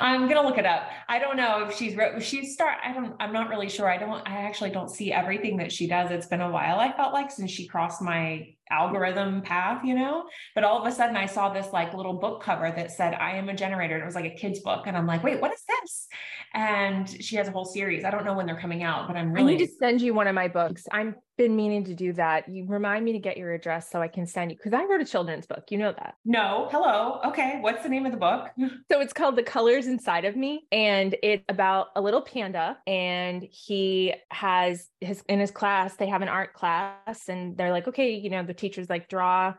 I'm 0.00 0.28
gonna 0.28 0.42
look 0.42 0.58
it 0.58 0.66
up. 0.66 0.84
I 1.08 1.18
don't 1.18 1.36
know 1.36 1.66
if 1.66 1.76
she's 1.76 1.96
wrote 1.96 2.22
she 2.22 2.46
start. 2.46 2.78
I 2.84 2.92
don't. 2.92 3.14
I'm 3.18 3.32
not 3.32 3.48
really 3.48 3.68
sure. 3.68 3.90
I 3.90 3.98
don't. 3.98 4.26
I 4.28 4.42
actually 4.42 4.70
don't 4.70 4.90
see 4.90 5.12
everything 5.12 5.56
that 5.56 5.72
she 5.72 5.88
does. 5.88 6.10
It's 6.10 6.26
been 6.26 6.40
a 6.40 6.50
while. 6.50 6.78
I 6.78 6.92
felt 6.96 7.12
like 7.12 7.30
since 7.30 7.50
she 7.50 7.66
crossed 7.66 8.00
my 8.00 8.54
algorithm 8.70 9.42
path, 9.42 9.82
you 9.84 9.94
know. 9.94 10.24
But 10.54 10.62
all 10.62 10.80
of 10.80 10.86
a 10.86 10.94
sudden, 10.94 11.16
I 11.16 11.26
saw 11.26 11.52
this 11.52 11.72
like 11.72 11.94
little 11.94 12.14
book 12.14 12.42
cover 12.42 12.72
that 12.74 12.92
said 12.92 13.14
"I 13.14 13.36
am 13.36 13.48
a 13.48 13.54
generator." 13.54 13.94
And 13.94 14.02
it 14.02 14.06
was 14.06 14.14
like 14.14 14.32
a 14.32 14.34
kid's 14.34 14.60
book, 14.60 14.86
and 14.86 14.96
I'm 14.96 15.06
like, 15.06 15.24
wait, 15.24 15.40
what 15.40 15.52
is 15.52 15.62
this? 15.68 16.06
And 16.54 17.08
she 17.08 17.36
has 17.36 17.48
a 17.48 17.50
whole 17.50 17.64
series. 17.64 18.04
I 18.04 18.10
don't 18.10 18.24
know 18.24 18.34
when 18.34 18.46
they're 18.46 18.60
coming 18.60 18.82
out, 18.82 19.08
but 19.08 19.16
I'm 19.16 19.32
really. 19.32 19.54
I 19.54 19.56
need 19.56 19.66
to 19.66 19.72
send 19.78 20.00
you 20.00 20.14
one 20.14 20.28
of 20.28 20.34
my 20.34 20.48
books. 20.48 20.84
I'm 20.92 21.16
been 21.40 21.56
meaning 21.56 21.82
to 21.82 21.94
do 21.94 22.12
that. 22.12 22.46
You 22.50 22.66
remind 22.66 23.02
me 23.02 23.12
to 23.12 23.18
get 23.18 23.38
your 23.38 23.54
address 23.54 23.90
so 23.90 24.02
I 24.02 24.08
can 24.08 24.26
send 24.26 24.50
you 24.50 24.58
because 24.58 24.74
I 24.74 24.84
wrote 24.84 25.00
a 25.00 25.06
children's 25.06 25.46
book. 25.46 25.64
You 25.70 25.78
know 25.78 25.92
that. 25.92 26.16
No. 26.22 26.68
Hello. 26.70 27.18
Okay. 27.24 27.56
What's 27.62 27.82
the 27.82 27.88
name 27.88 28.04
of 28.04 28.12
the 28.12 28.18
book? 28.18 28.50
so 28.92 29.00
it's 29.00 29.14
called 29.14 29.36
The 29.36 29.42
Colors 29.42 29.86
Inside 29.86 30.26
of 30.26 30.36
Me. 30.36 30.66
And 30.70 31.16
it's 31.22 31.42
about 31.48 31.86
a 31.96 32.00
little 32.02 32.20
panda. 32.20 32.76
And 32.86 33.48
he 33.50 34.12
has 34.30 34.88
his 35.00 35.22
in 35.30 35.40
his 35.40 35.50
class, 35.50 35.96
they 35.96 36.08
have 36.08 36.20
an 36.20 36.28
art 36.28 36.52
class, 36.52 37.30
and 37.30 37.56
they're 37.56 37.72
like, 37.72 37.88
okay, 37.88 38.16
you 38.16 38.28
know, 38.28 38.42
the 38.42 38.52
teacher's 38.52 38.90
like, 38.90 39.08
draw 39.08 39.54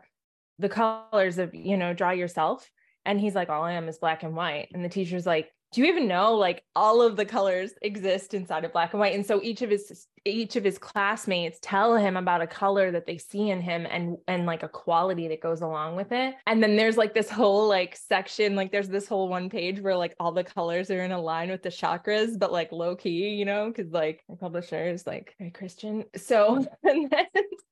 the 0.60 0.68
colors 0.68 1.38
of, 1.38 1.52
you 1.52 1.76
know, 1.76 1.92
draw 1.92 2.12
yourself. 2.12 2.70
And 3.04 3.18
he's 3.18 3.34
like, 3.34 3.48
all 3.48 3.64
I 3.64 3.72
am 3.72 3.88
is 3.88 3.98
black 3.98 4.22
and 4.22 4.36
white. 4.36 4.68
And 4.72 4.84
the 4.84 4.88
teacher's 4.88 5.26
like, 5.26 5.50
do 5.72 5.80
you 5.80 5.88
even 5.88 6.06
know 6.06 6.34
like 6.34 6.62
all 6.76 7.02
of 7.02 7.16
the 7.16 7.24
colors 7.24 7.72
exist 7.82 8.34
inside 8.34 8.64
of 8.64 8.72
black 8.72 8.92
and 8.92 9.00
white 9.00 9.14
and 9.14 9.24
so 9.24 9.40
each 9.42 9.62
of 9.62 9.70
his 9.70 10.06
each 10.24 10.56
of 10.56 10.64
his 10.64 10.78
classmates 10.78 11.58
tell 11.60 11.96
him 11.96 12.16
about 12.16 12.40
a 12.40 12.46
color 12.46 12.90
that 12.90 13.06
they 13.06 13.18
see 13.18 13.50
in 13.50 13.60
him 13.60 13.86
and 13.90 14.16
and 14.28 14.46
like 14.46 14.62
a 14.62 14.68
quality 14.68 15.28
that 15.28 15.40
goes 15.40 15.60
along 15.60 15.96
with 15.96 16.12
it 16.12 16.34
and 16.46 16.62
then 16.62 16.76
there's 16.76 16.96
like 16.96 17.14
this 17.14 17.30
whole 17.30 17.68
like 17.68 17.96
section 17.96 18.54
like 18.54 18.70
there's 18.70 18.88
this 18.88 19.08
whole 19.08 19.28
one 19.28 19.50
page 19.50 19.80
where 19.80 19.96
like 19.96 20.14
all 20.20 20.32
the 20.32 20.44
colors 20.44 20.90
are 20.90 21.02
in 21.02 21.12
a 21.12 21.20
line 21.20 21.50
with 21.50 21.62
the 21.62 21.68
chakras 21.68 22.38
but 22.38 22.52
like 22.52 22.70
low 22.72 22.94
key 22.94 23.30
you 23.30 23.44
know 23.44 23.68
because 23.68 23.92
like 23.92 24.22
my 24.28 24.34
publisher 24.36 24.86
is 24.86 25.06
like 25.06 25.34
very 25.38 25.50
christian 25.50 26.04
so 26.16 26.64
and 26.84 27.10
then 27.10 27.26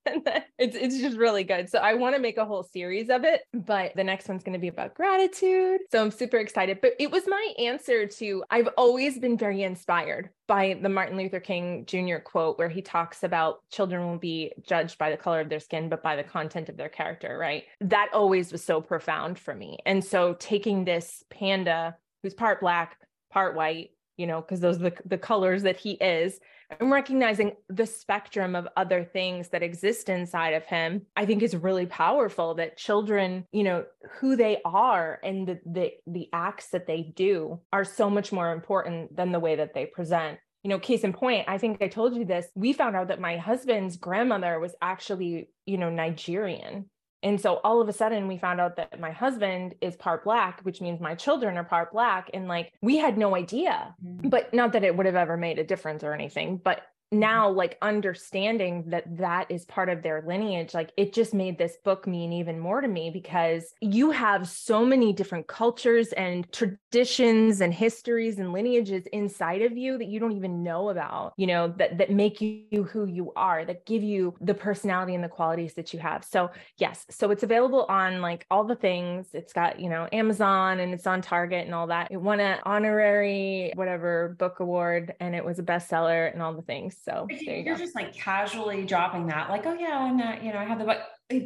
and 0.07 0.25
then 0.25 0.43
It's 0.59 0.77
it's 0.77 0.99
just 0.99 1.17
really 1.17 1.45
good. 1.45 1.71
So 1.71 1.79
I 1.79 1.95
want 1.95 2.15
to 2.15 2.21
make 2.21 2.37
a 2.37 2.45
whole 2.45 2.63
series 2.63 3.09
of 3.09 3.25
it, 3.25 3.43
but 3.55 3.93
the 3.97 4.05
next 4.05 4.29
one's 4.29 4.43
going 4.43 4.53
to 4.53 4.59
be 4.59 4.69
about 4.69 4.95
gratitude. 4.95 5.81
So 5.91 6.03
I'm 6.03 6.11
super 6.11 6.37
excited. 6.37 6.81
But 6.83 6.93
it 6.99 7.11
was 7.11 7.25
my 7.27 7.55
answer 7.59 8.07
to 8.07 8.45
I've 8.51 8.69
always 8.77 9.19
been 9.19 9.39
very 9.39 9.63
inspired 9.63 10.29
by 10.47 10.79
the 10.83 10.89
Martin 10.89 11.17
Luther 11.17 11.41
King 11.41 11.87
Jr. 11.87 12.17
quote 12.17 12.40
where 12.49 12.69
he 12.69 12.83
talks 12.83 13.23
about 13.23 13.61
children 13.71 14.07
will 14.07 14.19
be 14.19 14.53
judged 14.67 14.99
by 14.99 15.11
the 15.11 15.17
color 15.17 15.41
of 15.41 15.49
their 15.49 15.61
skin 15.61 15.89
but 15.89 16.03
by 16.03 16.17
the 16.17 16.25
content 16.25 16.69
of 16.69 16.77
their 16.77 16.89
character, 16.89 17.39
right? 17.39 17.65
That 17.81 18.11
always 18.13 18.53
was 18.53 18.65
so 18.65 18.81
profound 18.81 19.39
for 19.39 19.55
me. 19.55 19.79
And 19.87 20.05
so 20.05 20.35
taking 20.39 20.85
this 20.85 21.25
panda 21.31 21.97
who's 22.23 22.35
part 22.35 22.61
black, 22.61 22.97
part 23.31 23.55
white, 23.55 23.91
you 24.17 24.27
know, 24.27 24.41
because 24.41 24.61
those 24.61 24.77
are 24.77 24.91
the, 24.91 24.95
the 25.07 25.19
colors 25.19 25.63
that 25.63 25.77
he 25.77 25.93
is 25.93 26.41
and 26.79 26.91
recognizing 26.91 27.53
the 27.69 27.87
spectrum 27.87 28.55
of 28.55 28.69
other 28.77 29.05
things 29.05 29.49
that 29.49 29.63
exist 29.63 30.09
inside 30.09 30.51
of 30.55 30.65
him 30.65 31.03
i 31.17 31.27
think 31.27 31.43
is 31.43 31.57
really 31.57 31.87
powerful 31.87 32.55
that 32.55 32.77
children 32.77 33.45
you 33.53 33.65
know 33.65 33.85
who 34.19 34.37
they 34.37 34.59
are 34.65 35.19
and 35.25 35.47
the 35.49 35.59
the, 35.67 35.91
the 36.07 36.29
acts 36.33 36.69
that 36.69 36.87
they 36.87 37.03
do 37.03 37.59
are 37.73 37.85
so 37.85 38.09
much 38.09 38.31
more 38.33 38.53
important 38.53 39.15
than 39.17 39.33
the 39.33 39.41
way 39.41 39.57
that 39.57 39.75
they 39.75 39.87
present 39.87 40.39
you 40.63 40.71
know 40.71 40.79
case 40.79 41.03
in 41.03 41.13
point 41.13 41.45
i 41.49 41.59
think 41.59 41.83
i 41.83 41.89
told 41.89 42.15
you 42.15 42.25
this 42.25 42.47
we 42.55 42.73
found 42.73 42.97
out 42.97 43.09
that 43.09 43.21
my 43.21 43.37
husband's 43.37 43.97
grandmother 43.97 44.59
was 44.59 44.75
actually 44.83 45.49
you 45.67 45.79
know 45.79 45.91
nigerian 45.91 46.87
and 47.23 47.41
so 47.41 47.61
all 47.65 47.81
of 47.81 47.89
a 47.89 47.93
sudden 47.93 48.29
we 48.29 48.39
found 48.39 48.61
out 48.61 48.77
that 48.77 48.99
my 48.99 49.11
husband 49.11 49.75
is 49.81 49.95
part 49.97 50.25
black, 50.25 50.61
which 50.63 50.81
means 50.81 51.01
my 51.01 51.15
children 51.15 51.57
are 51.57 51.65
part 51.65 51.93
black. 51.93 52.31
And 52.33 52.49
like 52.49 52.73
we 52.81 52.97
had 52.97 53.19
no 53.19 53.37
idea, 53.37 53.95
mm-hmm. 54.05 54.29
but 54.29 54.55
not 54.55 54.73
that 54.73 54.85
it 54.85 54.97
would 54.97 55.07
have 55.07 55.17
ever 55.17 55.37
made 55.37 55.59
a 55.59 55.65
difference 55.65 56.03
or 56.03 56.15
anything. 56.15 56.61
But 56.63 56.83
now 57.13 57.51
like 57.51 57.77
understanding 57.83 58.85
that 58.87 59.05
that 59.17 59.51
is 59.51 59.65
part 59.65 59.89
of 59.89 60.03
their 60.03 60.23
lineage 60.27 60.75
like 60.75 60.93
it 60.97 61.13
just 61.13 61.35
made 61.35 61.59
this 61.59 61.77
book 61.85 62.07
mean 62.07 62.33
even 62.33 62.59
more 62.59 62.81
to 62.81 62.87
me 62.87 63.11
because 63.11 63.75
you 63.81 64.13
have 64.13 64.49
so 64.49 64.85
many 64.85 65.13
different 65.13 65.47
cultures 65.49 66.13
and 66.13 66.51
traditions 66.53 67.61
and 67.61 67.75
histories 67.75 68.39
and 68.39 68.53
lineages 68.53 69.07
inside 69.13 69.63
of 69.63 69.77
you 69.77 69.99
that 69.99 70.07
you 70.07 70.21
don't 70.21 70.37
even 70.37 70.63
know 70.63 70.91
about 70.91 71.33
you 71.37 71.49
know 71.49 71.69
that 71.77 71.99
that 71.99 72.11
make 72.11 72.41
you 72.41 72.85
who 72.85 73.07
you 73.07 73.33
are 73.35 73.65
that 73.65 73.85
give 73.87 74.05
you 74.05 74.33
the 74.41 74.55
personality 74.55 75.15
and 75.15 75.25
the 75.25 75.29
qualities 75.29 75.75
that 75.75 75.93
you 75.93 75.99
have. 75.99 76.25
So 76.25 76.51
yes 76.79 77.07
so 77.11 77.31
it's 77.31 77.43
available 77.43 77.87
on 77.89 78.21
like 78.21 78.47
all 78.51 78.65
the 78.65 78.77
things. 78.77 79.29
It's 79.33 79.53
got 79.53 79.81
you 79.81 79.89
know 79.89 80.09
amazon 80.13 80.79
and 80.79 80.95
it's 80.95 81.07
on 81.07 81.23
target 81.23 81.65
and 81.67 81.75
all 81.75 81.89
that. 81.89 82.13
It 82.13 82.19
won 82.19 82.39
an 82.39 82.61
honorary 82.65 83.73
whatever 83.75 84.37
book 84.39 84.61
award 84.61 85.15
and 85.19 85.35
it 85.35 85.45
was 85.45 85.59
a 85.59 85.65
bestseller 85.65 86.33
and 86.33 86.41
all 86.41 86.55
the 86.55 86.63
things 86.63 86.97
so 87.03 87.27
you 87.31 87.73
are 87.73 87.77
just 87.77 87.95
like 87.95 88.15
casually 88.15 88.85
dropping 88.85 89.27
that, 89.29 89.49
like, 89.49 89.67
oh 89.67 89.75
yeah, 89.75 89.99
I'm 89.99 90.17
not, 90.17 90.43
you 90.43 90.53
know, 90.53 90.59
I 90.59 90.65
have 90.65 90.79
the 90.79 90.85
book. 90.85 90.99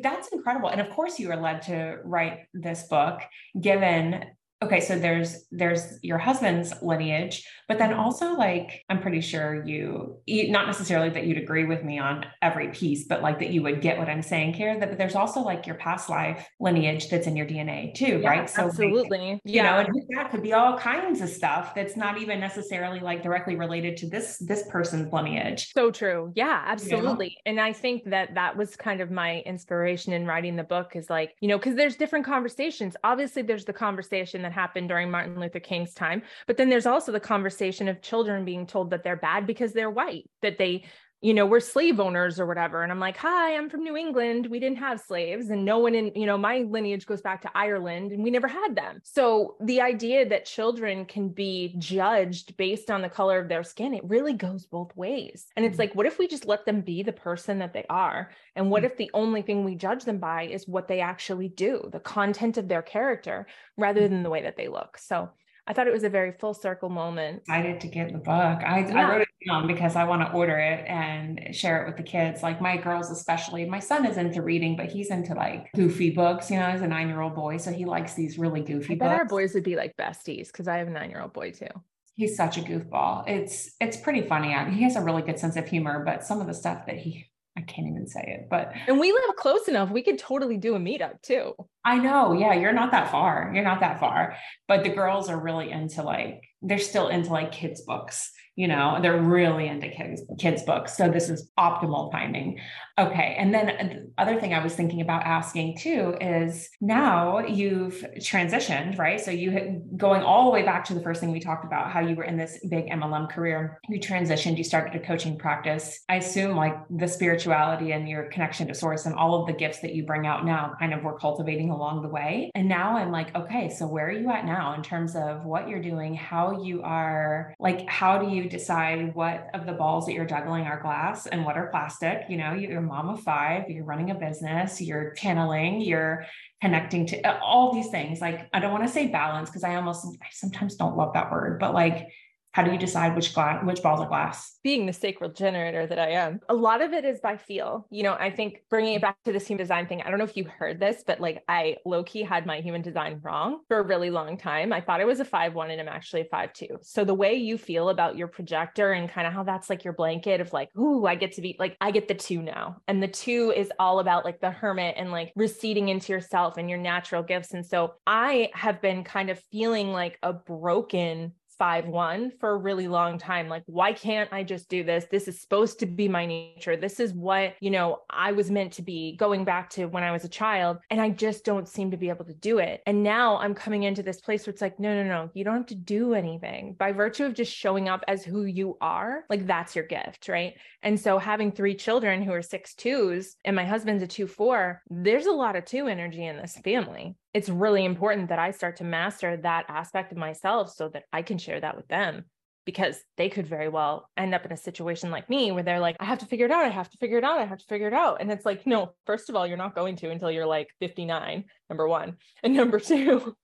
That's 0.03 0.29
incredible. 0.29 0.69
And 0.69 0.81
of 0.81 0.91
course 0.91 1.19
you 1.19 1.29
were 1.29 1.37
led 1.37 1.63
to 1.63 1.99
write 2.05 2.47
this 2.53 2.85
book, 2.85 3.21
given 3.61 4.25
okay 4.65 4.81
so 4.81 4.99
there's 4.99 5.47
there's 5.51 5.99
your 6.03 6.19
husband's 6.19 6.73
lineage 6.83 7.47
but 7.69 7.79
then 7.79 7.93
also 7.93 8.35
like 8.35 8.85
i'm 8.89 9.01
pretty 9.01 9.21
sure 9.21 9.65
you 9.67 10.17
not 10.27 10.67
necessarily 10.67 11.11
that 11.11 11.27
you'd 11.27 11.39
agree 11.39 11.65
with 11.65 11.85
me 11.85 11.99
on 11.99 12.25
every 12.43 12.69
piece 12.69 13.07
but 13.07 13.23
like 13.23 13.39
that 13.39 13.51
you 13.51 13.63
would 13.63 13.81
get 13.81 13.99
what 13.99 14.09
i'm 14.09 14.23
saying 14.23 14.53
here 14.53 14.79
that 14.81 14.97
there's 14.99 15.15
also 15.15 15.41
like 15.41 15.67
your 15.67 15.77
past 15.77 16.09
life 16.09 16.49
lineage 16.59 17.09
that's 17.09 17.27
in 17.27 17.37
your 17.37 17.47
dna 17.47 17.95
too 17.95 18.15
yeah, 18.25 18.29
right? 18.29 18.51
So 18.51 18.63
absolutely. 18.63 19.19
like, 19.19 19.41
you 19.45 19.55
yeah. 19.55 19.63
know 19.63 19.79
and 19.79 20.03
that 20.17 20.31
could 20.31 20.43
be 20.43 20.53
all 20.53 20.79
kinds 20.79 21.21
of 21.21 21.29
stuff 21.29 21.75
that's 21.75 21.97
not 21.97 22.19
even 22.21 22.41
necessarily 22.41 23.01
like 23.01 23.23
directly 23.23 23.57
related 23.57 23.97
to 23.99 24.09
this 24.09 24.39
this 24.39 24.65
person's 24.71 25.13
lineage. 25.13 25.73
So 25.73 25.91
true. 25.91 26.33
Yeah 26.35 26.63
absolutely. 26.67 27.37
And 27.47 27.61
i 27.61 27.73
think 27.73 28.05
that 28.11 28.35
that 28.35 28.57
was 28.57 28.77
kind 28.77 29.01
of 29.01 29.11
my 29.11 29.41
inspiration 29.41 30.13
in 30.13 30.27
writing 30.27 30.57
the 30.57 30.65
book 30.65 30.93
is 30.95 31.11
like 31.11 31.35
you 31.41 31.49
know 31.49 31.59
because 31.59 31.77
there's 31.77 31.97
different 31.97 32.25
conversations. 32.25 32.97
Obviously 33.05 33.43
there's 33.43 33.65
the 33.65 33.73
conversation 33.73 34.43
that 34.43 34.53
happened 34.55 34.89
during 34.89 35.11
Martin 35.11 35.39
Luther 35.39 35.61
King's 35.61 35.93
time. 35.93 36.23
But 36.47 36.57
then 36.57 36.71
there's 36.71 36.87
also 36.87 37.13
the 37.13 37.21
conversation 37.21 37.89
of 37.89 38.01
children 38.01 38.45
being 38.45 38.67
told 38.67 38.91
that 38.91 39.05
they're 39.05 39.17
bad 39.17 39.47
because 39.47 39.73
they're 39.73 39.91
white, 39.91 40.31
that 40.41 40.57
they 40.57 40.85
you 41.25 41.33
know, 41.33 41.47
we're 41.47 41.59
slave 41.59 42.01
owners 42.01 42.39
or 42.39 42.45
whatever. 42.45 42.83
And 42.83 42.93
I'm 42.93 43.01
like, 43.01 43.17
hi, 43.17 43.57
I'm 43.57 43.71
from 43.71 43.83
New 43.83 43.97
England. 43.97 44.47
We 44.47 44.61
didn't 44.61 44.77
have 44.77 45.01
slaves. 45.01 45.49
And 45.49 45.65
no 45.65 45.79
one 45.79 45.95
in, 45.95 46.13
you 46.15 46.27
know, 46.27 46.37
my 46.37 46.59
lineage 46.69 47.07
goes 47.07 47.23
back 47.23 47.41
to 47.43 47.51
Ireland 47.55 48.13
and 48.13 48.23
we 48.23 48.31
never 48.31 48.47
had 48.47 48.77
them. 48.77 49.01
So 49.05 49.57
the 49.59 49.81
idea 49.81 50.29
that 50.29 50.45
children 50.45 51.07
can 51.07 51.31
be 51.31 51.77
judged 51.79 52.59
based 52.59 52.91
on 52.91 53.01
the 53.01 53.09
color 53.09 53.39
of 53.39 53.49
their 53.49 53.63
skin, 53.63 53.95
it 53.95 54.05
really 54.05 54.35
goes 54.35 54.67
both 54.67 54.95
ways. 54.97 55.47
And 55.57 55.65
it's 55.65 55.77
mm. 55.77 55.79
like, 55.79 55.95
what 55.95 56.05
if 56.05 56.19
we 56.19 56.29
just 56.29 56.45
let 56.45 56.67
them 56.67 56.83
be 56.83 57.03
the 57.03 57.11
person 57.11 57.59
that 57.61 57.73
they 57.73 57.87
are? 57.89 58.31
And 58.55 58.71
what 58.71 58.83
mm. 58.83 58.87
if 58.87 58.99
the 58.99 59.11
only 59.15 59.41
thing 59.41 59.65
we 59.65 59.77
judge 59.77 60.05
them 60.05 60.19
by 60.19 60.43
is 60.43 60.69
what 60.69 60.89
they 60.89 61.01
actually 61.01 61.49
do, 61.49 61.89
the 61.91 62.01
content 62.01 62.59
of 62.59 62.69
their 62.69 62.83
character, 62.83 63.47
rather 63.79 64.03
mm. 64.03 64.11
than 64.11 64.25
the 64.25 64.31
way 64.31 64.43
that 64.43 64.59
they 64.59 64.69
look? 64.69 64.99
So 64.99 65.31
I 65.67 65.73
thought 65.73 65.87
it 65.87 65.93
was 65.93 66.05
a 66.05 66.11
very 66.11 66.33
full 66.33 66.53
circle 66.53 66.91
moment. 66.91 67.43
Excited 67.43 67.81
to 67.81 67.89
get 67.89 68.13
the 68.13 68.19
book. 68.19 68.27
I, 68.63 68.87
yeah. 68.87 68.99
I 68.99 69.11
wrote 69.11 69.23
it 69.23 69.29
down 69.47 69.67
because 69.67 69.97
I 69.97 70.05
want 70.05 70.21
to 70.23 70.31
order 70.33 70.59
it 70.59 70.85
and 70.87 71.55
share 71.55 71.83
it 71.83 71.87
with 71.87 71.97
the 71.97 72.03
kids. 72.03 72.43
Like 72.43 72.61
my 72.61 72.77
girls, 72.77 73.11
especially. 73.11 73.65
My 73.65 73.79
son 73.79 74.05
is 74.05 74.19
into 74.19 74.43
reading, 74.43 74.77
but 74.77 74.87
he's 74.87 75.11
into 75.11 75.35
like 75.35 75.71
goofy 75.75 76.11
books. 76.11 76.51
You 76.51 76.59
know, 76.59 76.71
he's 76.71 76.83
a 76.83 76.87
nine 76.87 77.09
year 77.09 77.21
old 77.21 77.35
boy, 77.35 77.57
so 77.57 77.73
he 77.73 77.87
likes 77.87 78.13
these 78.15 78.39
really 78.39 78.61
goofy 78.61 78.95
I 78.95 78.97
bet 78.97 79.09
books. 79.09 79.19
our 79.21 79.25
boys 79.25 79.55
would 79.55 79.65
be 79.65 79.77
like 79.77 79.97
besties 79.97 80.49
because 80.49 80.69
I 80.69 80.77
have 80.77 80.89
a 80.89 80.91
nine 80.91 81.09
year 81.09 81.23
old 81.23 81.33
boy 81.33 81.53
too. 81.53 81.69
He's 82.15 82.37
such 82.37 82.59
a 82.59 82.61
goofball. 82.61 83.27
It's 83.27 83.75
it's 83.81 83.97
pretty 83.97 84.23
funny. 84.23 84.55
He 84.71 84.83
has 84.83 84.97
a 84.97 85.01
really 85.01 85.23
good 85.23 85.39
sense 85.39 85.57
of 85.57 85.67
humor, 85.67 86.05
but 86.05 86.25
some 86.25 86.41
of 86.41 86.47
the 86.47 86.55
stuff 86.55 86.87
that 86.87 86.99
he 86.99 87.27
I 87.57 87.61
can't 87.61 87.87
even 87.87 88.07
say 88.09 88.21
it, 88.21 88.49
but 88.51 88.73
and 88.89 88.99
we 88.99 89.13
live 89.13 89.37
close 89.37 89.69
enough. 89.69 89.91
We 89.91 90.03
could 90.03 90.19
totally 90.19 90.57
do 90.57 90.75
a 90.75 90.79
meetup 90.79 91.23
too. 91.23 91.55
I 91.85 91.99
know. 91.99 92.33
Yeah, 92.33 92.55
you're 92.55 92.73
not 92.73 92.91
that 92.91 93.13
far. 93.13 93.53
You're 93.55 93.63
not 93.63 93.81
that 93.81 94.01
far. 94.01 94.37
But 94.67 94.83
the 94.83 94.91
girls 94.91 95.31
are 95.31 95.39
really 95.39 95.71
into 95.71 96.03
like 96.03 96.43
they're 96.63 96.79
still 96.79 97.09
into 97.09 97.31
like 97.31 97.53
kids 97.53 97.83
books 97.83 98.33
you 98.57 98.69
know 98.69 98.99
they're 99.03 99.21
really 99.21 99.67
into 99.67 99.89
kids 99.89 100.23
kids 100.39 100.63
books 100.63 100.97
so 100.97 101.09
this 101.09 101.29
is 101.29 101.51
optimal 101.59 102.11
timing 102.11 102.59
okay 102.99 103.35
and 103.39 103.53
then 103.53 103.71
uh, 103.71 103.83
the 103.83 104.11
other 104.19 104.41
thing 104.41 104.55
i 104.55 104.63
was 104.63 104.75
thinking 104.75 105.01
about 105.01 105.23
asking 105.25 105.77
too 105.77 106.15
is 106.21 106.71
now 106.81 107.41
you've 107.41 108.05
transitioned 108.19 108.99
right? 108.99 109.21
So 109.21 109.31
you 109.31 109.83
going 109.97 110.23
all 110.23 110.45
the 110.45 110.51
way 110.51 110.63
back 110.63 110.85
to 110.87 110.95
the 110.95 111.01
first 111.01 111.21
thing 111.21 111.33
we 111.33 111.41
talked 111.41 111.65
about 111.65 111.91
how 111.91 112.01
you 112.01 112.15
were 112.15 112.25
in 112.25 112.37
this 112.37 112.59
big 112.69 112.87
mlm 112.87 113.31
career 113.31 113.79
you 113.89 113.99
transitioned 114.01 114.57
you 114.57 114.65
started 114.65 114.95
a 114.95 115.05
coaching 115.05 115.39
practice. 115.39 116.01
I 116.09 116.17
assume 116.17 116.57
like 116.57 116.77
the 116.91 117.09
spirituality 117.09 117.93
and 117.93 118.09
your 118.09 118.25
connection 118.25 118.69
to 118.69 118.75
source 118.75 119.07
and 119.07 119.15
all 119.15 119.41
of 119.41 119.47
the 119.47 119.53
gifts 119.53 119.81
that 119.81 119.95
you 119.95 120.05
bring 120.05 120.27
out 120.27 120.45
now 120.45 120.75
kind 120.79 120.95
of 120.95 121.03
were 121.03 121.19
cultivating 121.19 121.71
along 121.71 122.03
the 122.03 122.09
way. 122.09 122.51
And 122.55 122.69
now 122.69 122.97
i'm 122.97 123.11
like 123.11 123.35
okay 123.35 123.69
so 123.69 123.87
where 123.87 124.09
are 124.09 124.13
you 124.13 124.31
at 124.31 124.45
now 124.45 124.75
in 124.75 124.83
terms 124.83 125.17
of 125.17 125.45
what 125.45 125.69
you're 125.69 125.83
doing 125.83 126.15
how 126.15 126.63
you 126.63 126.83
are 126.83 127.55
like 127.59 127.89
how 127.89 128.19
do 128.19 128.31
you 128.31 128.49
decide 128.49 129.15
what 129.15 129.49
of 129.55 129.67
the 129.67 129.73
balls 129.73 130.07
that 130.07 130.13
you're 130.13 130.25
juggling 130.25 130.65
are 130.65 130.81
glass 130.81 131.27
and 131.27 131.45
what 131.45 131.57
are 131.57 131.69
plastic. 131.69 132.23
You 132.29 132.37
know, 132.37 132.53
you're 132.53 132.81
mom 132.85 133.09
of 133.09 133.21
five, 133.21 133.69
you're 133.69 133.85
running 133.85 134.11
a 134.11 134.15
business, 134.15 134.81
you're 134.81 135.13
channeling, 135.15 135.81
you're 135.81 136.27
connecting 136.61 137.07
to 137.07 137.23
uh, 137.23 137.39
all 137.43 137.73
these 137.73 137.89
things. 137.89 138.21
Like, 138.21 138.49
I 138.53 138.61
don't 138.61 138.73
want 138.73 138.85
to 138.85 138.93
say 138.93 139.09
balance 139.09 139.51
because 139.51 139.65
I 139.65 139.77
almost, 139.77 140.07
I 140.23 140.27
sometimes 140.33 140.77
don't 140.77 140.97
love 140.97 141.15
that 141.15 141.31
word, 141.31 141.59
but 141.59 141.75
like, 141.75 142.09
how 142.55 142.63
do 142.63 142.71
you 142.71 142.79
decide 142.79 143.17
which 143.17 143.35
glass, 143.35 143.65
which 143.65 143.83
balls 143.83 143.99
are 143.99 144.07
glass? 144.07 144.61
Being 144.63 144.87
the 144.87 144.93
sacral 144.93 145.29
generator 145.29 145.89
that 145.89 145.99
I 145.99 146.11
am, 146.11 146.39
a 146.49 146.55
lot 146.55 146.83
of 146.83 146.93
it 146.93 147.05
is 147.05 147.19
by 147.19 147.37
feel. 147.37 147.85
You 147.91 148.05
know, 148.05 148.15
I 148.15 148.31
think 148.31 148.63
bringing 148.71 148.95
it 148.95 149.03
back 149.03 149.17
to 149.25 149.33
this 149.33 149.49
human 149.49 149.65
design 149.65 149.89
thing. 149.89 150.03
I 150.03 150.09
don't 150.09 150.19
know 150.19 150.25
if 150.25 150.37
you 150.37 150.45
heard 150.45 150.79
this, 150.79 151.03
but 151.05 151.21
like 151.21 151.43
I 151.49 151.79
low 151.85 152.05
key 152.05 152.23
had 152.23 152.47
my 152.47 152.61
human 152.61 152.81
design 152.81 153.19
wrong 153.25 153.63
for 153.67 153.81
a 153.81 153.83
really 153.83 154.09
long 154.09 154.39
time. 154.39 154.73
I 154.73 154.81
thought 154.81 155.01
I 155.01 155.05
was 155.05 155.19
a 155.19 155.25
five 155.25 155.55
one, 155.55 155.73
and 155.73 155.81
I'm 155.81 155.89
actually 155.89 156.21
a 156.21 156.27
five 156.27 156.53
two. 156.53 156.79
So 156.83 157.05
the 157.05 157.13
way 157.13 157.35
you 157.35 157.59
feel 157.59 157.89
about 157.89 158.17
your 158.17 158.29
projector 158.29 158.93
and 158.93 159.11
kind 159.11 159.27
of 159.27 159.33
how 159.33 159.43
that's 159.43 159.69
like 159.69 159.83
your 159.83 159.93
blanket 159.93 160.41
of 160.41 160.53
like, 160.53 160.69
ooh, 160.79 161.07
I 161.07 161.17
get 161.17 161.33
to 161.33 161.41
be 161.41 161.57
like, 161.59 161.77
I 161.81 161.91
get 161.91 162.07
the 162.07 162.15
two 162.15 162.41
now, 162.41 162.77
and 162.87 163.03
the 163.03 163.09
two 163.09 163.53
is 163.57 163.73
all 163.81 163.99
about 163.99 164.25
like 164.25 164.41
the 164.41 164.53
hermit 164.53 164.95
and 164.97 165.11
like 165.11 165.33
receding 165.35 165.89
into 165.89 166.13
yourself 166.13 166.57
and 166.57 166.71
your 166.71 166.79
natural 166.79 167.25
gifts. 167.25 167.53
And 167.53 167.67
so 167.67 167.95
I 168.07 168.51
have 168.55 168.81
been 168.81 169.03
kind 169.03 169.29
of 169.29 169.41
feeling 169.51 169.91
like 169.91 170.21
a 170.23 170.33
broken 170.33 171.33
five 171.59 171.87
one 171.87 172.33
for 172.41 172.51
a 172.51 172.57
really 172.57 172.89
long 172.89 173.19
time. 173.19 173.49
Like 173.49 173.63
why 173.67 173.93
can't 173.93 174.33
i 174.33 174.43
just 174.43 174.69
do 174.69 174.85
this? 174.85 175.07
This 175.11 175.29
is 175.29 175.41
supposed 175.41 175.79
to 175.81 175.87
be 175.87 176.09
my 176.09 176.27
nature. 176.27 176.77
This 176.77 177.01
is 177.01 177.13
what 177.13 177.55
you 177.61 177.71
know 177.71 178.01
i 178.11 178.33
was 178.33 178.51
meant 178.51 178.73
to 178.75 178.83
be 178.83 179.17
going 179.17 179.45
back 179.45 179.71
to 179.71 179.87
when 179.87 180.03
i 180.03 180.13
was 180.13 180.25
a 180.25 180.29
child 180.29 180.79
and 180.91 181.01
i 181.01 181.11
just 181.11 181.45
don't 181.45 181.69
seem 181.69 181.91
to 181.91 181.97
be 181.97 182.09
able 182.09 182.25
to 182.25 182.35
do 182.35 182.59
it. 182.59 182.83
And 182.87 183.03
now 183.03 183.39
i'm 183.39 183.55
coming 183.55 183.85
into 183.85 184.03
this 184.03 184.21
place 184.21 184.47
where 184.47 184.53
it's 184.53 184.63
like 184.63 184.79
no 184.79 184.95
no 184.95 185.09
no 185.09 185.31
you 185.35 185.45
don't 185.45 185.57
have 185.57 185.67
to 185.67 185.75
do 185.75 186.15
anything. 186.15 186.75
By 186.79 186.93
virtue 186.93 187.25
of 187.25 187.35
just 187.35 187.53
showing 187.53 187.89
up 187.89 188.05
as 188.09 188.25
who 188.25 188.45
you 188.45 188.77
are 188.81 189.25
like 189.31 189.47
that's 189.47 189.75
your 189.75 189.87
gift 189.87 190.29
right? 190.29 190.55
And 190.83 190.99
so 190.99 191.19
having 191.19 191.53
three 191.53 191.75
children 191.75 192.23
who 192.23 192.33
are 192.33 192.43
six 192.43 192.75
twos 192.75 193.37
and 193.45 193.57
my 193.57 193.65
husband's 193.65 194.03
a 194.03 194.07
two 194.07 194.27
four 194.27 194.83
there's 194.91 195.27
a 195.27 195.33
lot 195.33 195.57
of 195.57 195.65
two 195.65 195.87
energy 195.87 196.25
in 196.25 196.37
this 196.37 196.57
family 196.65 197.17
it's 197.35 197.49
really 197.49 197.85
important 197.85 198.29
that 198.31 198.39
I 198.39 198.53
start 198.53 198.77
to 198.77 198.85
master 198.85 199.37
that 199.39 199.67
aspect 199.69 200.13
of 200.13 200.19
myself 200.19 200.73
so 200.75 200.89
that 200.91 201.05
I 201.13 201.23
can 201.23 201.39
share 201.39 201.61
that 201.61 201.77
with 201.77 201.89
them. 201.89 202.25
because 202.67 202.97
they 203.19 203.29
could 203.29 203.47
very 203.47 203.69
well 203.69 204.09
end 204.17 204.35
up 204.35 204.47
in 204.47 204.53
a 204.53 204.57
situation 204.57 205.11
like 205.11 205.29
me 205.29 205.53
where 205.53 205.63
they're 205.63 205.81
like, 205.81 205.97
I 206.01 206.07
have 206.07 206.21
to 206.21 206.27
figure 206.27 206.47
it 206.47 206.51
out. 206.51 206.65
I 206.65 206.71
have 206.71 206.89
to 206.91 206.97
figure 206.97 207.19
it 207.19 207.25
out. 207.25 207.39
I 207.39 207.45
have 207.45 207.59
to 207.59 207.67
figure 207.67 207.89
it 207.89 207.93
out. 207.93 208.23
And 208.23 208.31
it's 208.33 208.47
like, 208.47 208.67
no, 208.67 208.95
first 209.05 209.29
of 209.29 209.37
all, 209.37 209.47
you're 209.47 209.59
not 209.59 209.75
going 209.75 209.97
to 209.97 210.09
until 210.11 210.31
you're 210.31 210.47
like 210.47 210.69
59, 210.81 211.45
number 211.69 211.87
one. 211.87 212.17
And 212.43 212.55
number 212.55 212.81
two, 212.91 213.37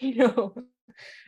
you 0.00 0.16
know, 0.16 0.54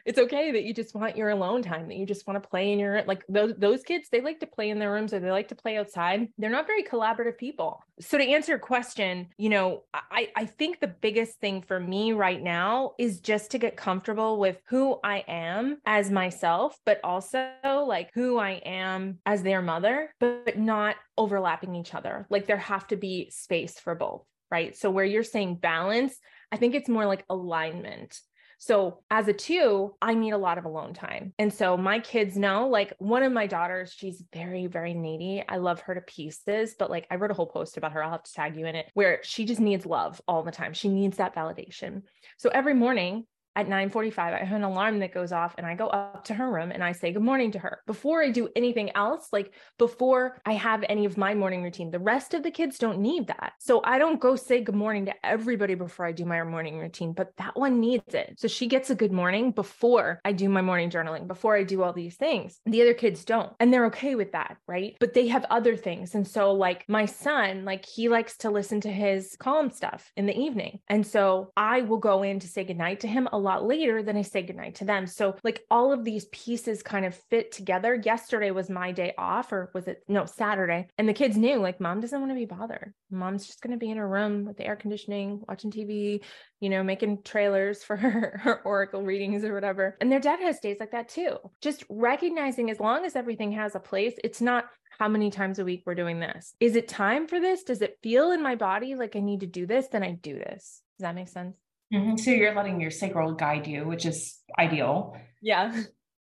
it's 0.05 0.19
okay 0.19 0.53
that 0.53 0.65
you 0.65 0.73
just 0.73 0.95
want 0.95 1.17
your 1.17 1.31
alone 1.31 1.63
time 1.63 1.89
that 1.89 1.97
you 1.97 2.07
just 2.07 2.27
want 2.27 2.43
to 2.43 2.49
play 2.49 2.73
in 2.73 2.79
your 2.79 3.03
like 3.05 3.25
those 3.29 3.55
those 3.59 3.83
kids 3.83 4.09
they 4.11 4.21
like 4.21 4.41
to 4.41 4.47
play 4.47 4.71
in 4.71 4.79
their 4.79 4.93
rooms 4.93 5.13
or 5.13 5.21
they 5.21 5.31
like 5.31 5.49
to 5.49 5.55
play 5.55 5.77
outside. 5.79 6.29
They're 6.39 6.51
not 6.51 6.67
very 6.67 6.83
collaborative 6.83 7.39
people. 7.39 7.83
So 8.01 8.19
to 8.19 8.25
answer 8.25 8.53
your 8.53 8.59
question 8.59 9.29
you 9.37 9.49
know 9.49 9.83
i 9.93 10.29
i 10.37 10.47
think 10.47 10.81
the 10.81 10.87
biggest 10.87 11.41
thing 11.41 11.63
for 11.63 11.79
me 11.79 12.13
right 12.13 12.43
now 12.43 12.93
is 12.99 13.21
just 13.21 13.51
to 13.51 13.59
get 13.59 13.77
comfortable 13.77 14.39
with 14.39 14.59
who 14.69 14.99
i 15.03 15.25
am 15.27 15.79
as 15.85 16.11
myself 16.11 16.79
but 16.87 17.01
also 17.03 17.51
like 17.87 18.11
who 18.15 18.39
i 18.39 18.53
am 18.65 19.19
as 19.27 19.43
their 19.43 19.63
mother 19.63 20.15
but 20.21 20.59
not 20.59 20.97
overlapping 21.17 21.75
each 21.75 21.95
other. 21.95 22.27
Like 22.31 22.47
there 22.47 22.57
have 22.57 22.87
to 22.89 22.97
be 22.97 23.31
space 23.31 23.79
for 23.79 23.95
both 23.95 24.25
right? 24.51 24.75
So 24.77 24.91
where 24.91 25.05
you're 25.05 25.25
saying 25.25 25.57
balance 25.57 26.17
I 26.51 26.57
think 26.57 26.75
it's 26.75 26.89
more 26.89 27.07
like 27.07 27.25
alignment. 27.29 28.19
So 28.59 28.99
as 29.11 29.29
a 29.29 29.33
two, 29.33 29.95
I 30.03 30.15
need 30.15 30.33
a 30.33 30.39
lot 30.39 30.59
of 30.59 30.65
alone 30.65 30.93
time. 30.93 31.33
And 31.39 31.53
so 31.53 31.77
my 31.77 32.01
kids 32.01 32.37
know, 32.37 32.69
like 32.69 32.93
one 32.99 33.23
of 33.23 33.33
my 33.33 33.47
daughters, 33.47 33.93
she's 33.97 34.23
very, 34.33 34.67
very 34.67 34.95
needy. 34.95 35.45
I 35.49 35.59
love 35.59 35.81
her 35.83 35.95
to 35.95 36.01
pieces, 36.01 36.75
but 36.79 36.91
like 36.91 37.07
I 37.11 37.17
wrote 37.17 37.31
a 37.31 37.35
whole 37.35 37.47
post 37.47 37.77
about 37.77 37.93
her. 37.93 38.03
I'll 38.03 38.11
have 38.11 38.25
to 38.25 38.33
tag 38.33 38.57
you 38.57 38.67
in 38.67 38.75
it 38.75 38.91
where 38.95 39.21
she 39.23 39.45
just 39.45 39.61
needs 39.61 39.87
love 39.87 40.21
all 40.27 40.43
the 40.43 40.51
time. 40.51 40.75
She 40.75 40.89
needs 40.89 41.19
that 41.19 41.35
validation. 41.35 42.03
So 42.37 42.51
every 42.51 42.75
morning 42.75 43.27
at 43.59 43.67
9:45 43.67 44.19
I 44.19 44.45
have 44.45 44.57
an 44.57 44.63
alarm 44.63 45.01
that 45.01 45.13
goes 45.13 45.33
off 45.33 45.57
and 45.59 45.67
I 45.67 45.75
go 45.75 45.89
up 45.89 46.25
to 46.27 46.35
her 46.35 46.49
room 46.49 46.71
and 46.71 46.83
I 46.85 46.93
say 46.93 47.13
good 47.13 47.23
morning 47.23 47.51
to 47.53 47.59
her. 47.59 47.81
Before 47.87 48.23
I 48.23 48.31
do 48.31 48.49
anything 48.55 48.95
else, 48.95 49.29
like 49.33 49.53
before 49.79 50.41
I 50.47 50.53
have 50.53 50.85
any 50.89 51.05
of 51.07 51.17
my 51.17 51.35
morning 51.35 51.65
routine. 51.65 51.91
The 51.91 51.99
rest 51.99 52.35
of 52.35 52.45
the 52.45 52.53
kids 52.53 52.79
don't 52.79 53.01
need 53.01 53.27
that. 53.27 53.55
So 53.59 53.81
I 53.83 53.99
don't 53.99 54.21
go 54.21 54.37
say 54.37 54.61
good 54.61 54.77
morning 54.77 55.07
to 55.07 55.15
everybody 55.27 55.75
before 55.75 56.07
I 56.07 56.13
do 56.13 56.25
my 56.25 56.41
morning 56.45 56.79
routine, 56.79 57.13
but 57.13 57.37
that 57.39 57.57
one 57.57 57.81
needs 57.81 58.15
it. 58.15 58.35
So 58.39 58.47
she 58.47 58.69
gets 58.69 58.91
a 58.91 58.95
good 58.95 59.13
morning 59.13 59.51
before 59.51 60.21
I 60.25 60.31
do 60.31 60.49
my 60.49 60.63
morning 60.63 60.89
journaling, 60.89 61.27
before 61.27 61.57
I 61.57 61.65
do 61.65 61.83
all 61.83 61.93
these 61.93 62.17
things. 62.17 62.61
The 62.65 62.83
other 62.83 62.95
kids 62.95 63.25
don't. 63.25 63.53
And 63.59 63.75
they're 63.75 63.87
okay 63.87 64.15
with 64.15 64.33
that, 64.33 64.57
right? 64.69 64.97
But 65.01 65.15
they 65.15 65.27
have 65.29 65.45
other 65.51 65.77
things. 65.77 66.15
And 66.15 66.27
so 66.27 66.53
like 66.53 66.89
my 66.89 67.07
son, 67.07 67.65
like 67.65 67.85
he 67.85 68.09
likes 68.09 68.37
to 68.39 68.51
listen 68.51 68.81
to 68.83 68.91
his 68.91 69.37
calm 69.41 69.71
stuff 69.71 70.13
in 70.17 70.27
the 70.27 70.39
evening. 70.39 70.79
And 70.89 71.05
so 71.05 71.51
I 71.57 71.81
will 71.81 71.99
go 71.99 72.23
in 72.23 72.39
to 72.39 72.47
say 72.47 72.63
goodnight 72.63 73.01
to 73.01 73.09
him 73.09 73.29
a 73.33 73.39
lot 73.49 73.67
later, 73.67 74.03
then 74.03 74.17
I 74.17 74.23
say 74.23 74.43
goodnight 74.43 74.77
to 74.77 74.85
them. 74.85 75.07
So, 75.07 75.37
like, 75.43 75.65
all 75.71 75.93
of 75.93 76.05
these 76.05 76.27
pieces 76.27 76.83
kind 76.83 77.05
of 77.05 77.15
fit 77.31 77.53
together. 77.53 78.01
Yesterday 78.05 78.51
was 78.51 78.71
my 78.71 78.93
day 78.93 79.15
off, 79.19 79.53
or 79.53 79.71
was 79.75 79.89
it 79.89 80.03
no 80.09 80.25
Saturday? 80.25 80.89
And 80.99 81.09
the 81.09 81.15
kids 81.15 81.37
knew, 81.37 81.57
like, 81.59 81.81
mom 81.81 82.01
doesn't 82.01 82.21
want 82.21 82.31
to 82.31 82.37
be 82.37 82.47
bothered. 82.47 82.95
Mom's 83.11 83.47
just 83.47 83.61
going 83.61 83.73
to 83.73 83.79
be 83.79 83.91
in 83.91 83.97
her 83.97 84.09
room 84.09 84.45
with 84.45 84.57
the 84.57 84.67
air 84.67 84.77
conditioning, 84.77 85.43
watching 85.49 85.71
TV, 85.71 86.23
you 86.61 86.69
know, 86.69 86.83
making 86.83 87.23
trailers 87.23 87.83
for 87.83 87.97
her, 87.97 88.39
her 88.43 88.63
Oracle 88.63 89.03
readings 89.03 89.45
or 89.45 89.55
whatever. 89.55 89.97
And 90.01 90.11
their 90.11 90.21
dad 90.21 90.41
has 90.41 90.61
days 90.61 90.79
like 90.81 90.93
that 90.93 91.09
too. 91.09 91.37
Just 91.61 91.85
recognizing 91.89 92.71
as 92.71 92.81
long 92.81 93.05
as 93.05 93.17
everything 93.17 93.53
has 93.53 93.75
a 93.75 93.81
place, 93.81 94.15
it's 94.23 94.41
not 94.41 94.67
how 94.99 95.09
many 95.09 95.31
times 95.31 95.59
a 95.59 95.65
week 95.65 95.85
we're 95.87 95.95
doing 95.95 96.21
this. 96.21 96.55
Is 96.61 96.77
it 96.77 96.89
time 96.89 97.29
for 97.29 97.41
this? 97.41 97.63
Does 97.63 97.83
it 97.83 97.99
feel 98.03 98.33
in 98.33 98.43
my 98.43 98.57
body 98.57 98.95
like 98.95 99.17
I 99.17 99.21
need 99.21 99.41
to 99.41 99.47
do 99.47 99.67
this? 99.67 99.89
Then 99.89 100.03
I 100.03 100.13
do 100.13 100.35
this. 100.35 100.83
Does 100.99 101.05
that 101.05 101.15
make 101.15 101.29
sense? 101.29 101.57
Mm-hmm. 101.93 102.17
So 102.17 102.31
you're 102.31 102.55
letting 102.55 102.81
your 102.81 102.91
sacral 102.91 103.35
guide 103.35 103.67
you, 103.67 103.87
which 103.87 104.05
is 104.05 104.39
ideal. 104.59 105.17
Yeah. 105.41 105.85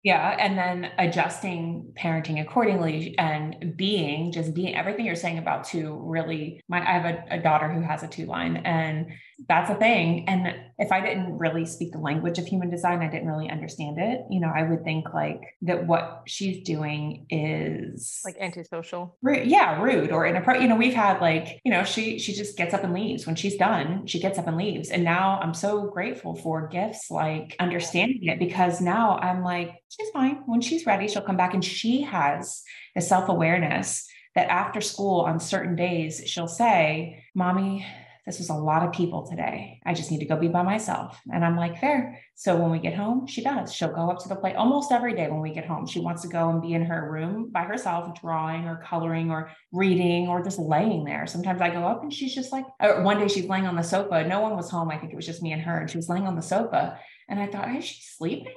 Yeah. 0.04 0.36
And 0.40 0.58
then 0.58 0.92
adjusting 0.98 1.94
parenting 1.98 2.42
accordingly 2.42 3.18
and 3.18 3.76
being 3.76 4.32
just 4.32 4.54
being 4.54 4.76
everything 4.76 5.06
you're 5.06 5.16
saying 5.16 5.38
about 5.38 5.66
two 5.66 6.00
really 6.04 6.62
my 6.70 6.80
I 6.80 6.94
have 6.94 7.06
a, 7.06 7.24
a 7.32 7.42
daughter 7.42 7.72
who 7.72 7.82
has 7.82 8.04
a 8.04 8.08
two 8.08 8.26
line 8.26 8.58
and 8.58 9.08
that's 9.48 9.70
a 9.70 9.76
thing. 9.76 10.28
And 10.28 10.56
if 10.80 10.92
I 10.92 11.00
didn't 11.00 11.38
really 11.38 11.66
speak 11.66 11.92
the 11.92 12.00
language 12.00 12.40
of 12.40 12.46
human 12.48 12.70
design, 12.70 13.02
I 13.02 13.10
didn't 13.10 13.28
really 13.28 13.50
understand 13.50 13.98
it. 14.00 14.22
You 14.30 14.40
know, 14.40 14.52
I 14.54 14.64
would 14.64 14.84
think 14.84 15.14
like 15.14 15.42
that 15.62 15.86
what 15.86 16.24
she's 16.26 16.64
doing 16.64 17.28
is 17.30 18.20
like 18.26 18.38
antisocial. 18.40 19.16
Rude, 19.22 19.48
yeah, 19.48 19.82
rude 19.82 20.12
or 20.12 20.26
inappropriate. 20.26 20.64
You 20.64 20.70
know, 20.70 20.76
we've 20.76 20.94
had 20.94 21.22
like, 21.22 21.62
you 21.64 21.72
know, 21.72 21.84
she 21.84 22.18
she 22.18 22.34
just 22.34 22.58
gets 22.58 22.74
up 22.74 22.84
and 22.84 22.94
leaves. 22.94 23.28
When 23.28 23.36
she's 23.36 23.58
done, 23.58 24.08
she 24.08 24.20
gets 24.20 24.40
up 24.40 24.48
and 24.48 24.58
leaves. 24.58 24.90
And 24.90 25.04
now 25.04 25.40
I'm 25.42 25.54
so 25.54 25.88
grateful 25.88 26.36
for 26.36 26.68
gifts 26.68 27.12
like 27.12 27.56
understanding 27.60 28.26
it 28.26 28.40
because 28.40 28.82
now 28.82 29.18
I'm 29.20 29.44
like, 29.44 29.76
she's 29.90 30.10
fine. 30.10 30.42
When 30.48 30.62
she's 30.62 30.86
ready, 30.86 31.08
she'll 31.08 31.22
come 31.22 31.38
back 31.38 31.54
and 31.54 31.64
she 31.64 32.02
has 32.02 32.64
the 32.96 33.02
self-awareness 33.02 34.08
that 34.36 34.50
after 34.50 34.82
school 34.82 35.22
on 35.22 35.40
certain 35.40 35.76
days, 35.76 36.22
she'll 36.26 36.48
say, 36.48 37.24
Mommy, 37.34 37.86
this 38.28 38.40
was 38.40 38.50
a 38.50 38.54
lot 38.54 38.84
of 38.84 38.92
people 38.92 39.26
today. 39.26 39.80
I 39.86 39.94
just 39.94 40.12
need 40.12 40.20
to 40.20 40.26
go 40.26 40.36
be 40.36 40.50
by 40.50 40.62
myself. 40.62 41.20
And 41.34 41.46
I'm 41.46 41.56
like, 41.56 41.80
fair. 41.80 42.20
So 42.36 42.58
when 42.58 42.70
we 42.70 42.80
get 42.80 42.94
home, 42.94 43.26
she 43.26 43.42
does. 43.42 43.74
She'll 43.74 43.94
go 43.94 44.12
up 44.12 44.20
to 44.20 44.30
the 44.30 44.36
plate 44.36 44.58
almost 44.58 44.92
every 44.92 45.16
day 45.16 45.30
when 45.30 45.40
we 45.40 45.54
get 45.54 45.66
home. 45.66 45.88
She 45.88 46.02
wants 46.02 46.22
to 46.24 46.28
go 46.28 46.50
and 46.50 46.62
be 46.62 46.74
in 46.74 46.84
her 46.86 47.10
room 47.10 47.50
by 47.52 47.64
herself, 47.64 48.20
drawing 48.20 48.68
or 48.68 48.84
coloring 48.86 49.32
or 49.32 49.50
reading 49.72 50.28
or 50.28 50.44
just 50.44 50.60
laying 50.60 51.06
there. 51.06 51.26
Sometimes 51.26 51.62
I 51.62 51.70
go 51.70 51.86
up 51.86 52.04
and 52.04 52.14
she's 52.14 52.36
just 52.36 52.52
like, 52.52 52.66
one 52.82 53.18
day 53.18 53.30
she's 53.30 53.48
laying 53.48 53.66
on 53.66 53.78
the 53.78 53.82
sofa. 53.82 54.28
No 54.28 54.42
one 54.42 54.58
was 54.58 54.70
home. 54.70 54.92
I 54.92 54.98
think 54.98 55.14
it 55.14 55.16
was 55.16 55.26
just 55.26 55.42
me 55.42 55.54
and 55.54 55.62
her. 55.62 55.80
And 55.80 55.90
she 55.90 55.98
was 55.98 56.10
laying 56.10 56.28
on 56.28 56.36
the 56.36 56.42
sofa. 56.42 57.00
And 57.30 57.40
I 57.40 57.48
thought, 57.48 57.74
is 57.74 57.86
she 57.86 58.02
sleeping? 58.02 58.54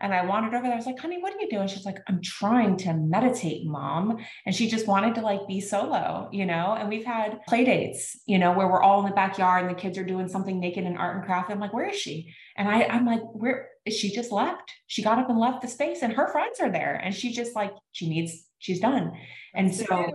And 0.00 0.12
I 0.12 0.24
wandered 0.24 0.54
over 0.54 0.64
there. 0.64 0.72
I 0.72 0.76
was 0.76 0.86
like, 0.86 0.98
honey, 0.98 1.18
what 1.20 1.34
are 1.34 1.40
you 1.40 1.48
doing? 1.48 1.68
She's 1.68 1.86
like, 1.86 1.98
I'm 2.08 2.20
trying 2.22 2.76
to 2.78 2.94
meditate, 2.94 3.66
mom. 3.66 4.18
And 4.46 4.54
she 4.54 4.68
just 4.68 4.86
wanted 4.86 5.14
to 5.16 5.20
like 5.20 5.46
be 5.46 5.60
solo, 5.60 6.28
you 6.32 6.46
know? 6.46 6.76
And 6.78 6.88
we've 6.88 7.04
had 7.04 7.44
play 7.46 7.64
dates, 7.64 8.18
you 8.26 8.38
know, 8.38 8.52
where 8.52 8.68
we're 8.68 8.82
all 8.82 9.00
in 9.00 9.06
the 9.06 9.14
backyard 9.14 9.64
and 9.64 9.70
the 9.70 9.80
kids 9.80 9.98
are 9.98 10.04
doing 10.04 10.28
something 10.28 10.58
naked 10.60 10.84
in 10.84 10.96
art 10.96 11.16
and 11.16 11.24
craft. 11.24 11.50
I'm 11.50 11.60
like, 11.60 11.72
where 11.72 11.88
is 11.88 11.96
she? 11.96 12.34
And 12.56 12.68
I, 12.68 12.84
I'm 12.84 13.06
like, 13.06 13.22
where 13.32 13.68
she 13.92 14.10
just 14.10 14.32
left? 14.32 14.72
She 14.86 15.02
got 15.02 15.18
up 15.18 15.28
and 15.28 15.38
left 15.38 15.62
the 15.62 15.68
space 15.68 16.02
and 16.02 16.12
her 16.12 16.28
friends 16.28 16.60
are 16.60 16.70
there. 16.70 16.94
And 16.94 17.14
she 17.14 17.32
just 17.32 17.54
like, 17.54 17.72
she 17.92 18.08
needs, 18.08 18.44
she's 18.58 18.80
done. 18.80 19.12
And 19.56 19.72
so 19.72 20.10